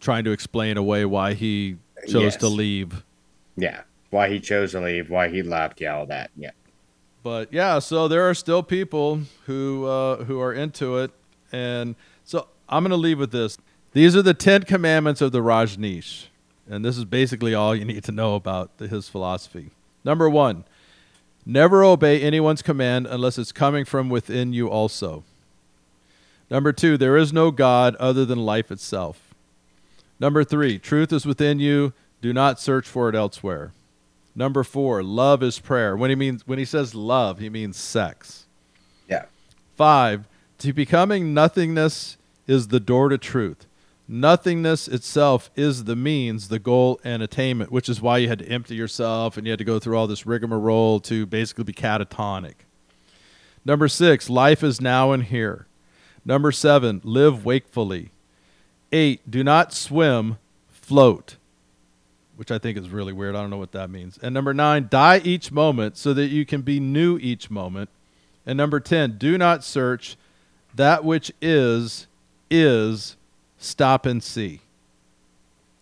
trying 0.00 0.24
to 0.24 0.32
explain 0.32 0.76
away 0.76 1.04
why 1.04 1.34
he 1.34 1.76
chose 2.08 2.22
yes. 2.22 2.36
to 2.38 2.48
leave. 2.48 3.04
Yeah, 3.56 3.82
why 4.10 4.28
he 4.28 4.40
chose 4.40 4.72
to 4.72 4.80
leave, 4.80 5.10
why 5.10 5.28
he 5.28 5.42
left, 5.42 5.80
yeah, 5.80 5.94
all 5.94 6.06
that. 6.06 6.32
Yeah. 6.36 6.50
But 7.22 7.52
yeah, 7.52 7.78
so 7.78 8.08
there 8.08 8.28
are 8.28 8.34
still 8.34 8.62
people 8.62 9.20
who 9.46 9.86
uh, 9.86 10.24
who 10.24 10.40
are 10.40 10.52
into 10.52 10.98
it, 10.98 11.12
and 11.52 11.94
so 12.24 12.48
I'm 12.68 12.82
going 12.82 12.90
to 12.90 12.96
leave 12.96 13.18
with 13.18 13.30
this. 13.30 13.58
These 13.92 14.16
are 14.16 14.22
the 14.22 14.34
Ten 14.34 14.62
Commandments 14.64 15.20
of 15.20 15.30
the 15.30 15.40
Rajneesh, 15.40 16.26
and 16.68 16.84
this 16.84 16.98
is 16.98 17.04
basically 17.04 17.54
all 17.54 17.76
you 17.76 17.84
need 17.84 18.02
to 18.04 18.12
know 18.12 18.34
about 18.34 18.70
his 18.78 19.08
philosophy. 19.08 19.70
Number 20.04 20.28
one, 20.28 20.64
never 21.46 21.84
obey 21.84 22.20
anyone's 22.20 22.62
command 22.62 23.06
unless 23.06 23.38
it's 23.38 23.52
coming 23.52 23.84
from 23.84 24.08
within 24.08 24.52
you 24.52 24.68
also. 24.68 25.22
Number 26.50 26.72
two, 26.72 26.96
there 26.96 27.16
is 27.16 27.32
no 27.32 27.50
God 27.50 27.94
other 27.96 28.24
than 28.24 28.38
life 28.44 28.72
itself. 28.72 29.32
Number 30.18 30.42
three, 30.42 30.78
truth 30.78 31.12
is 31.12 31.24
within 31.24 31.60
you. 31.60 31.92
Do 32.20 32.32
not 32.32 32.60
search 32.60 32.88
for 32.88 33.08
it 33.08 33.14
elsewhere. 33.14 33.72
Number 34.34 34.64
four, 34.64 35.02
love 35.02 35.42
is 35.42 35.58
prayer. 35.58 35.96
When 35.96 36.10
he 36.10 36.16
means 36.16 36.46
when 36.46 36.58
he 36.58 36.64
says 36.64 36.94
love, 36.94 37.38
he 37.38 37.50
means 37.50 37.76
sex. 37.76 38.46
Yeah. 39.08 39.26
Five, 39.76 40.26
to 40.58 40.72
becoming 40.72 41.34
nothingness 41.34 42.16
is 42.46 42.68
the 42.68 42.80
door 42.80 43.08
to 43.10 43.18
truth. 43.18 43.66
Nothingness 44.08 44.88
itself 44.88 45.50
is 45.54 45.84
the 45.84 45.96
means, 45.96 46.48
the 46.48 46.58
goal, 46.58 47.00
and 47.04 47.22
attainment, 47.22 47.70
which 47.70 47.88
is 47.88 48.00
why 48.00 48.18
you 48.18 48.28
had 48.28 48.40
to 48.40 48.48
empty 48.48 48.74
yourself 48.74 49.36
and 49.36 49.46
you 49.46 49.52
had 49.52 49.58
to 49.58 49.64
go 49.64 49.78
through 49.78 49.96
all 49.96 50.06
this 50.06 50.26
rigmarole 50.26 51.00
to 51.00 51.24
basically 51.24 51.64
be 51.64 51.72
catatonic. 51.72 52.54
Number 53.64 53.88
six, 53.88 54.28
life 54.28 54.62
is 54.62 54.80
now 54.80 55.12
and 55.12 55.24
here. 55.24 55.66
Number 56.24 56.52
seven, 56.52 57.00
live 57.04 57.44
wakefully. 57.44 58.10
Eight, 58.90 59.30
do 59.30 59.44
not 59.44 59.72
swim, 59.72 60.38
float 60.68 61.36
which 62.36 62.50
I 62.50 62.58
think 62.58 62.78
is 62.78 62.90
really 62.90 63.12
weird. 63.12 63.34
I 63.34 63.40
don't 63.40 63.50
know 63.50 63.58
what 63.58 63.72
that 63.72 63.90
means. 63.90 64.18
And 64.18 64.32
number 64.34 64.54
nine, 64.54 64.88
die 64.90 65.20
each 65.22 65.52
moment 65.52 65.96
so 65.96 66.14
that 66.14 66.26
you 66.26 66.44
can 66.46 66.62
be 66.62 66.80
new 66.80 67.18
each 67.18 67.50
moment. 67.50 67.90
And 68.46 68.56
number 68.56 68.80
10, 68.80 69.18
do 69.18 69.38
not 69.38 69.62
search. 69.62 70.16
That 70.74 71.04
which 71.04 71.32
is, 71.40 72.06
is, 72.50 73.16
stop 73.58 74.06
and 74.06 74.22
see. 74.22 74.60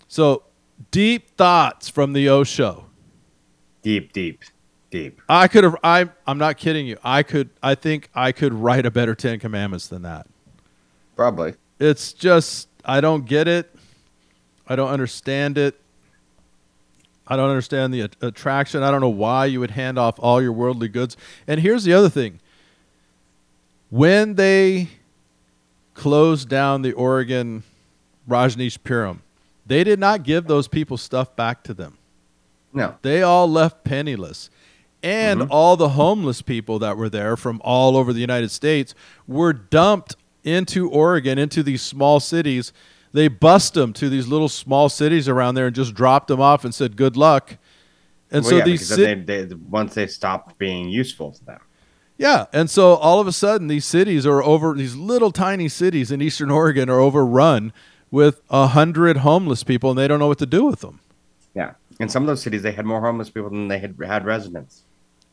So, 0.08 0.42
deep 0.90 1.36
thoughts 1.36 1.88
from 1.88 2.12
the 2.12 2.28
Osho. 2.28 2.86
Deep, 3.82 4.12
deep, 4.12 4.42
deep. 4.90 5.22
I 5.28 5.48
could 5.48 5.64
have, 5.64 5.76
I, 5.82 6.10
I'm 6.26 6.38
not 6.38 6.58
kidding 6.58 6.86
you. 6.86 6.98
I 7.02 7.22
could, 7.22 7.50
I 7.62 7.74
think 7.74 8.10
I 8.14 8.32
could 8.32 8.52
write 8.52 8.84
a 8.84 8.90
better 8.90 9.14
10 9.14 9.38
commandments 9.38 9.86
than 9.86 10.02
that. 10.02 10.26
Probably. 11.16 11.54
It's 11.78 12.12
just, 12.12 12.68
I 12.84 13.00
don't 13.00 13.24
get 13.24 13.48
it. 13.48 13.74
I 14.66 14.76
don't 14.76 14.90
understand 14.90 15.56
it. 15.56 15.79
I 17.30 17.36
don't 17.36 17.48
understand 17.48 17.94
the 17.94 18.10
attraction. 18.20 18.82
I 18.82 18.90
don't 18.90 19.00
know 19.00 19.08
why 19.08 19.46
you 19.46 19.60
would 19.60 19.70
hand 19.70 20.00
off 20.00 20.16
all 20.18 20.42
your 20.42 20.52
worldly 20.52 20.88
goods. 20.88 21.16
And 21.46 21.60
here's 21.60 21.84
the 21.84 21.92
other 21.92 22.08
thing 22.08 22.40
when 23.88 24.34
they 24.34 24.88
closed 25.94 26.48
down 26.48 26.82
the 26.82 26.92
Oregon 26.92 27.62
Rajneeshpuram, 28.28 29.18
they 29.64 29.84
did 29.84 30.00
not 30.00 30.24
give 30.24 30.48
those 30.48 30.66
people 30.66 30.96
stuff 30.96 31.36
back 31.36 31.62
to 31.64 31.74
them. 31.74 31.98
No. 32.72 32.96
They 33.02 33.22
all 33.22 33.48
left 33.48 33.84
penniless. 33.84 34.50
And 35.02 35.40
mm-hmm. 35.40 35.52
all 35.52 35.76
the 35.76 35.90
homeless 35.90 36.42
people 36.42 36.80
that 36.80 36.96
were 36.96 37.08
there 37.08 37.36
from 37.36 37.60
all 37.64 37.96
over 37.96 38.12
the 38.12 38.20
United 38.20 38.50
States 38.50 38.94
were 39.26 39.52
dumped 39.52 40.16
into 40.42 40.90
Oregon, 40.90 41.38
into 41.38 41.62
these 41.62 41.80
small 41.80 42.18
cities 42.20 42.72
they 43.12 43.28
bust 43.28 43.74
them 43.74 43.92
to 43.94 44.08
these 44.08 44.28
little 44.28 44.48
small 44.48 44.88
cities 44.88 45.28
around 45.28 45.54
there 45.54 45.66
and 45.66 45.74
just 45.74 45.94
dropped 45.94 46.28
them 46.28 46.40
off 46.40 46.64
and 46.64 46.74
said 46.74 46.96
good 46.96 47.16
luck. 47.16 47.56
And 48.30 48.44
well, 48.44 48.50
so 48.50 48.56
yeah, 48.58 48.64
these 48.64 48.88
they, 48.88 49.14
they, 49.14 49.44
once 49.68 49.94
they 49.94 50.06
stopped 50.06 50.56
being 50.58 50.88
useful 50.88 51.32
to 51.32 51.44
them. 51.44 51.60
Yeah, 52.16 52.46
and 52.52 52.68
so 52.68 52.94
all 52.96 53.18
of 53.18 53.26
a 53.26 53.32
sudden 53.32 53.66
these 53.66 53.84
cities 53.84 54.26
are 54.26 54.42
over 54.42 54.74
these 54.74 54.94
little 54.94 55.32
tiny 55.32 55.68
cities 55.68 56.10
in 56.10 56.20
eastern 56.20 56.50
Oregon 56.50 56.90
are 56.90 57.00
overrun 57.00 57.72
with 58.10 58.42
a 58.50 58.68
hundred 58.68 59.18
homeless 59.18 59.64
people 59.64 59.90
and 59.90 59.98
they 59.98 60.06
don't 60.06 60.18
know 60.18 60.28
what 60.28 60.38
to 60.38 60.46
do 60.46 60.64
with 60.64 60.80
them. 60.80 61.00
Yeah, 61.54 61.72
in 61.98 62.08
some 62.08 62.22
of 62.22 62.26
those 62.26 62.42
cities 62.42 62.62
they 62.62 62.72
had 62.72 62.84
more 62.84 63.00
homeless 63.00 63.30
people 63.30 63.50
than 63.50 63.68
they 63.68 63.78
had 63.78 63.96
had 64.04 64.24
residents. 64.24 64.84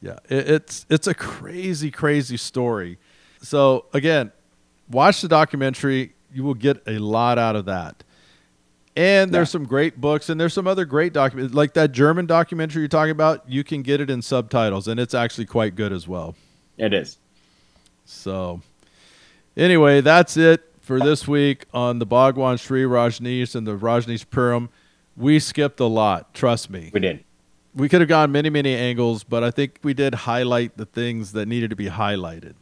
Yeah, 0.02 0.18
it, 0.30 0.50
it's 0.50 0.86
it's 0.90 1.08
a 1.08 1.14
crazy 1.14 1.92
crazy 1.92 2.38
story. 2.38 2.98
So 3.42 3.86
again, 3.94 4.32
watch 4.90 5.22
the 5.22 5.28
documentary 5.28 6.14
you 6.38 6.44
will 6.44 6.54
get 6.54 6.84
a 6.86 7.00
lot 7.00 7.40
out 7.40 7.56
of 7.56 7.66
that. 7.66 8.04
And 8.96 9.32
there's 9.32 9.50
yeah. 9.50 9.54
some 9.54 9.66
great 9.66 10.00
books, 10.00 10.30
and 10.30 10.40
there's 10.40 10.54
some 10.54 10.68
other 10.68 10.86
great 10.86 11.14
documents, 11.14 11.54
like 11.56 11.74
that 11.74 11.92
German 11.92 12.28
documentary 12.28 12.84
you're 12.84 12.90
talking 12.90 13.12
about. 13.12 13.44
You 13.50 13.64
can 13.64 13.82
get 13.82 14.02
it 14.02 14.12
in 14.12 14.22
subtitles, 14.22 14.88
and 14.88 15.00
it's 15.00 15.16
actually 15.16 15.46
quite 15.46 15.76
good 15.76 15.92
as 15.92 16.08
well. 16.08 16.36
It 16.78 16.94
is. 16.94 17.18
So, 18.06 18.62
anyway, 19.56 20.02
that's 20.02 20.38
it 20.38 20.64
for 20.80 21.00
this 21.00 21.28
week 21.28 21.66
on 21.74 21.98
the 21.98 22.06
Bhagwan 22.06 22.58
Shree 22.58 22.84
Rajneesh 22.84 23.56
and 23.56 23.66
the 23.66 23.76
Rajneeshpuram. 23.76 24.70
We 25.16 25.40
skipped 25.40 25.80
a 25.80 25.86
lot, 25.86 26.36
trust 26.36 26.70
me. 26.70 26.92
We 26.94 27.00
did. 27.00 27.24
We 27.74 27.90
could 27.90 28.02
have 28.02 28.10
gone 28.10 28.32
many, 28.32 28.52
many 28.52 28.76
angles, 28.76 29.24
but 29.24 29.44
I 29.44 29.50
think 29.50 29.80
we 29.82 29.96
did 29.96 30.14
highlight 30.14 30.78
the 30.78 30.86
things 30.86 31.32
that 31.32 31.48
needed 31.48 31.72
to 31.72 31.76
be 31.76 31.88
highlighted. 31.88 32.54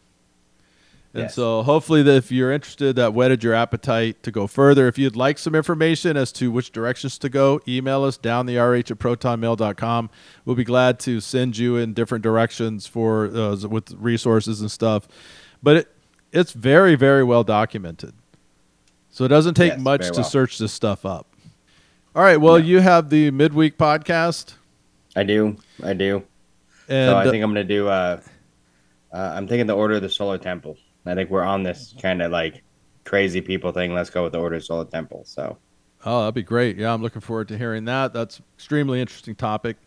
And 1.15 1.23
yes. 1.23 1.35
so 1.35 1.63
hopefully 1.63 2.03
that 2.03 2.15
if 2.17 2.29
you're 2.29 2.51
interested, 2.51 2.97
that 2.97 3.13
whetted 3.13 3.41
your 3.41 3.53
appetite 3.53 4.21
to 4.23 4.31
go 4.31 4.47
further. 4.47 4.89
If 4.89 4.97
you'd 4.97 5.15
like 5.15 5.37
some 5.37 5.55
information 5.55 6.17
as 6.17 6.33
to 6.33 6.51
which 6.51 6.73
directions 6.73 7.17
to 7.19 7.29
go, 7.29 7.61
email 7.65 8.03
us 8.03 8.17
down 8.17 8.47
the 8.47 8.57
rh 8.57 8.91
at 8.91 8.99
protonmail.com. 8.99 10.09
We'll 10.43 10.57
be 10.57 10.65
glad 10.65 10.99
to 10.99 11.21
send 11.21 11.57
you 11.57 11.77
in 11.77 11.93
different 11.93 12.21
directions 12.21 12.85
for 12.85 13.27
uh, 13.27 13.55
with 13.65 13.93
resources 13.93 14.59
and 14.59 14.69
stuff. 14.69 15.07
But 15.63 15.77
it, 15.77 15.95
it's 16.33 16.51
very, 16.51 16.95
very 16.95 17.23
well 17.23 17.45
documented. 17.45 18.13
So 19.09 19.23
it 19.23 19.29
doesn't 19.29 19.53
take 19.53 19.71
yes, 19.71 19.79
much 19.79 20.07
to 20.07 20.15
well. 20.15 20.23
search 20.25 20.57
this 20.57 20.73
stuff 20.73 21.05
up. 21.05 21.33
All 22.13 22.23
right. 22.23 22.35
Well, 22.35 22.59
yeah. 22.59 22.65
you 22.65 22.79
have 22.81 23.09
the 23.09 23.31
midweek 23.31 23.77
podcast. 23.77 24.55
I 25.15 25.23
do. 25.23 25.55
I 25.81 25.93
do. 25.93 26.25
And 26.89 27.09
so 27.09 27.15
I 27.15 27.23
think 27.23 27.41
I'm 27.41 27.53
going 27.53 27.65
to 27.65 27.73
do, 27.73 27.87
uh, 27.87 28.19
uh, 29.13 29.33
I'm 29.33 29.47
thinking 29.47 29.65
the 29.65 29.77
Order 29.77 29.95
of 29.95 30.01
the 30.01 30.09
Solar 30.09 30.37
Temple. 30.37 30.77
I 31.05 31.15
think 31.15 31.29
we're 31.29 31.43
on 31.43 31.63
this 31.63 31.93
kind 32.01 32.21
of 32.21 32.31
like 32.31 32.63
crazy 33.03 33.41
people 33.41 33.71
thing. 33.71 33.93
Let's 33.93 34.09
go 34.09 34.23
with 34.23 34.33
the 34.33 34.39
Order 34.39 34.55
of 34.57 34.65
Solar 34.65 34.85
Temple. 34.85 35.23
So. 35.25 35.57
Oh, 36.05 36.21
that'd 36.21 36.35
be 36.35 36.43
great. 36.43 36.77
Yeah, 36.77 36.93
I'm 36.93 37.01
looking 37.01 37.21
forward 37.21 37.47
to 37.47 37.57
hearing 37.57 37.85
that. 37.85 38.13
That's 38.13 38.41
extremely 38.55 39.01
interesting 39.01 39.35
topic. 39.35 39.77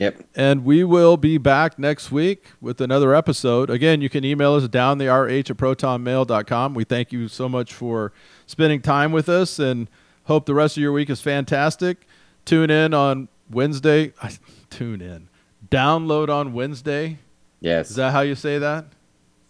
Yep. 0.00 0.24
And 0.34 0.64
we 0.64 0.82
will 0.82 1.18
be 1.18 1.36
back 1.36 1.78
next 1.78 2.10
week 2.10 2.46
with 2.60 2.80
another 2.80 3.14
episode. 3.14 3.68
Again, 3.68 4.00
you 4.00 4.08
can 4.08 4.24
email 4.24 4.54
us 4.54 4.66
down 4.66 4.96
the 4.96 5.08
rh 5.08 5.50
at 5.50 5.56
protonmail.com. 5.56 6.74
We 6.74 6.84
thank 6.84 7.12
you 7.12 7.28
so 7.28 7.50
much 7.50 7.74
for 7.74 8.12
spending 8.46 8.80
time 8.80 9.12
with 9.12 9.28
us 9.28 9.58
and 9.58 9.88
hope 10.24 10.46
the 10.46 10.54
rest 10.54 10.78
of 10.78 10.82
your 10.82 10.92
week 10.92 11.10
is 11.10 11.20
fantastic. 11.20 12.06
Tune 12.46 12.70
in 12.70 12.94
on 12.94 13.28
Wednesday. 13.50 14.14
Tune 14.70 15.02
in. 15.02 15.28
Download 15.70 16.30
on 16.30 16.54
Wednesday. 16.54 17.18
Yes. 17.60 17.90
Is 17.90 17.96
that 17.96 18.12
how 18.12 18.22
you 18.22 18.34
say 18.34 18.58
that? 18.58 18.86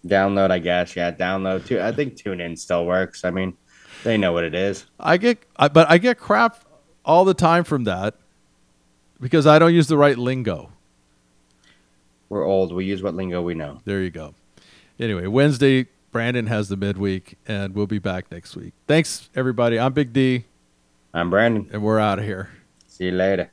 Download, 0.06 0.50
I 0.50 0.58
guess. 0.58 0.96
Yeah, 0.96 1.12
download 1.12 1.66
too. 1.66 1.80
I 1.80 1.92
think 1.92 2.14
TuneIn 2.14 2.58
still 2.58 2.86
works. 2.86 3.24
I 3.24 3.30
mean, 3.30 3.56
they 4.02 4.16
know 4.16 4.32
what 4.32 4.44
it 4.44 4.54
is. 4.54 4.86
I 4.98 5.16
get, 5.16 5.38
I, 5.56 5.68
but 5.68 5.90
I 5.90 5.98
get 5.98 6.18
crap 6.18 6.64
all 7.04 7.24
the 7.24 7.34
time 7.34 7.64
from 7.64 7.84
that 7.84 8.14
because 9.20 9.46
I 9.46 9.58
don't 9.58 9.74
use 9.74 9.88
the 9.88 9.98
right 9.98 10.16
lingo. 10.16 10.72
We're 12.28 12.44
old. 12.44 12.72
We 12.72 12.84
use 12.84 13.02
what 13.02 13.14
lingo 13.14 13.42
we 13.42 13.54
know. 13.54 13.80
There 13.84 14.00
you 14.00 14.10
go. 14.10 14.34
Anyway, 14.98 15.26
Wednesday, 15.26 15.88
Brandon 16.12 16.46
has 16.46 16.68
the 16.68 16.76
midweek, 16.76 17.36
and 17.46 17.74
we'll 17.74 17.86
be 17.86 17.98
back 17.98 18.30
next 18.30 18.56
week. 18.56 18.74
Thanks, 18.86 19.28
everybody. 19.34 19.78
I'm 19.78 19.92
Big 19.92 20.12
D. 20.12 20.44
I'm 21.12 21.30
Brandon. 21.30 21.68
And 21.72 21.82
we're 21.82 21.98
out 21.98 22.18
of 22.18 22.24
here. 22.24 22.50
See 22.86 23.06
you 23.06 23.12
later. 23.12 23.50